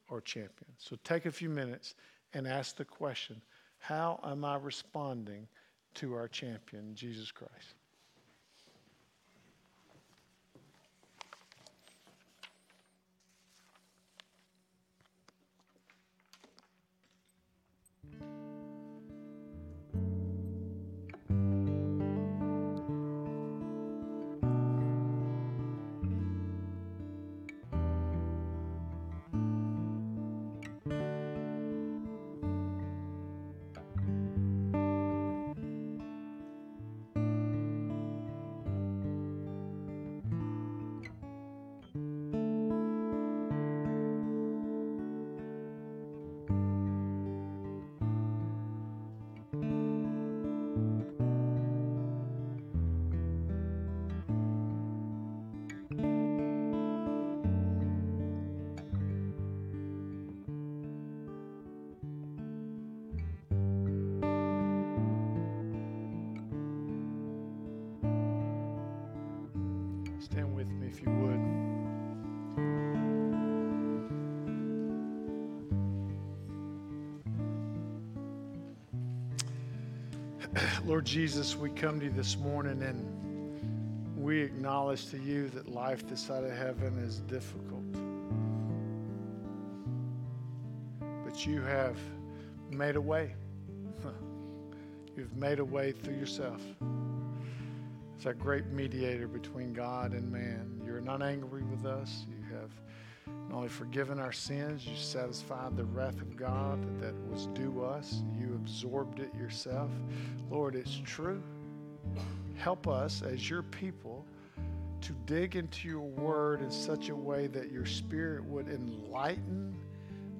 or 0.09 0.21
champion. 0.21 0.71
So 0.79 0.97
take 1.05 1.27
a 1.27 1.31
few 1.31 1.49
minutes 1.49 1.95
and 2.33 2.47
ask 2.47 2.77
the 2.77 2.85
question 2.85 3.41
how 3.79 4.19
am 4.25 4.45
I 4.45 4.57
responding 4.57 5.47
to 5.95 6.15
our 6.15 6.27
champion, 6.29 6.95
Jesus 6.95 7.31
Christ? 7.31 7.75
With 70.65 70.81
me 70.81 70.87
if 70.87 71.03
you 71.03 71.11
would. 71.11 71.41
Lord 80.87 81.05
Jesus, 81.05 81.57
we 81.57 81.71
come 81.71 81.99
to 82.01 82.07
you 82.07 82.12
this 82.12 82.37
morning 82.39 82.83
and 82.83 83.07
we 84.17 84.41
acknowledge 84.41 85.11
to 85.11 85.19
you 85.19 85.49
that 85.51 85.69
life 85.69 86.07
this 86.09 86.21
side 86.21 86.45
of 86.45 86.57
heaven 86.57 86.99
is 86.99 87.21
difficult. 87.21 87.83
But 91.25 91.47
you 91.47 91.61
have 91.62 91.99
made 92.71 92.97
a 92.97 93.01
way. 93.01 93.35
You've 95.17 95.37
made 95.37 95.59
a 95.59 95.65
way 95.65 95.93
through 95.93 96.17
yourself. 96.17 96.61
It's 98.25 98.29
that 98.31 98.39
great 98.39 98.64
mediator 98.68 99.29
between 99.29 99.75
God 99.75 100.14
and 100.14 100.33
man. 100.33 100.81
You're 100.83 101.03
not 101.03 101.20
angry 101.20 101.62
with 101.62 101.85
us. 101.85 102.25
You 102.27 102.57
have 102.57 102.70
not 103.51 103.57
only 103.57 103.68
forgiven 103.68 104.18
our 104.18 104.33
sins, 104.33 104.87
you 104.87 104.97
satisfied 104.97 105.77
the 105.77 105.85
wrath 105.85 106.22
of 106.22 106.35
God 106.35 107.03
that 107.03 107.14
was 107.31 107.49
due 107.49 107.85
us. 107.85 108.22
You 108.41 108.55
absorbed 108.55 109.20
it 109.20 109.29
yourself. 109.35 109.91
Lord, 110.51 110.75
it's 110.75 111.03
true. 111.05 111.43
Help 112.57 112.89
us 112.89 113.20
as 113.20 113.51
your 113.51 113.62
people 113.62 114.25
to 115.03 115.12
dig 115.27 115.57
into 115.57 115.87
your 115.87 116.01
word 116.01 116.62
in 116.62 116.70
such 116.70 117.11
a 117.11 117.14
way 117.14 117.47
that 117.49 117.70
your 117.70 117.85
spirit 117.85 118.43
would 118.47 118.68
enlighten 118.68 119.77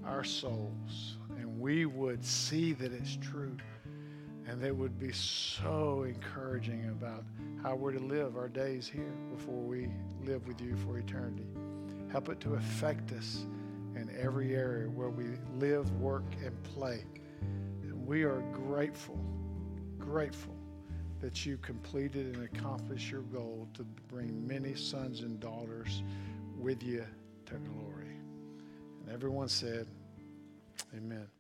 our 0.07 0.25
souls 0.25 1.19
and 1.37 1.61
we 1.61 1.85
would 1.85 2.25
see 2.25 2.73
that 2.73 2.95
it's 2.95 3.19
true 3.21 3.55
and 4.47 4.61
that 4.61 4.75
would 4.75 4.99
be 4.99 5.13
so 5.13 6.05
encouraging 6.07 6.89
about 6.89 7.25
how 7.63 7.75
we're 7.75 7.93
to 7.93 8.01
live 8.01 8.37
our 8.37 8.49
days 8.49 8.87
here 8.87 9.15
before 9.35 9.61
we 9.61 9.89
live 10.25 10.47
with 10.47 10.61
you 10.61 10.77
for 10.77 10.99
eternity. 10.99 11.47
Help 12.13 12.29
it 12.29 12.41
to 12.41 12.55
affect 12.55 13.13
us 13.13 13.47
in 13.97 14.15
every 14.21 14.55
area 14.55 14.89
where 14.89 15.11
we 15.11 15.25
live, 15.59 15.91
work, 15.93 16.25
and 16.45 16.63
play. 16.63 17.05
And 17.83 18.07
we 18.07 18.23
are 18.23 18.43
grateful, 18.53 19.19
grateful 19.99 20.55
that 21.21 21.47
you 21.47 21.57
completed 21.59 22.37
and 22.37 22.45
accomplished 22.45 23.11
your 23.11 23.23
goal 23.23 23.67
to 23.75 23.83
bring 24.09 24.47
many 24.47 24.75
sons 24.75 25.21
and 25.21 25.41
daughters 25.41 26.03
with 26.59 26.83
you 26.83 27.05
to 27.47 27.55
glory. 27.55 28.19
And 29.01 29.11
everyone 29.11 29.49
said, 29.49 29.87
Amen. 30.95 31.34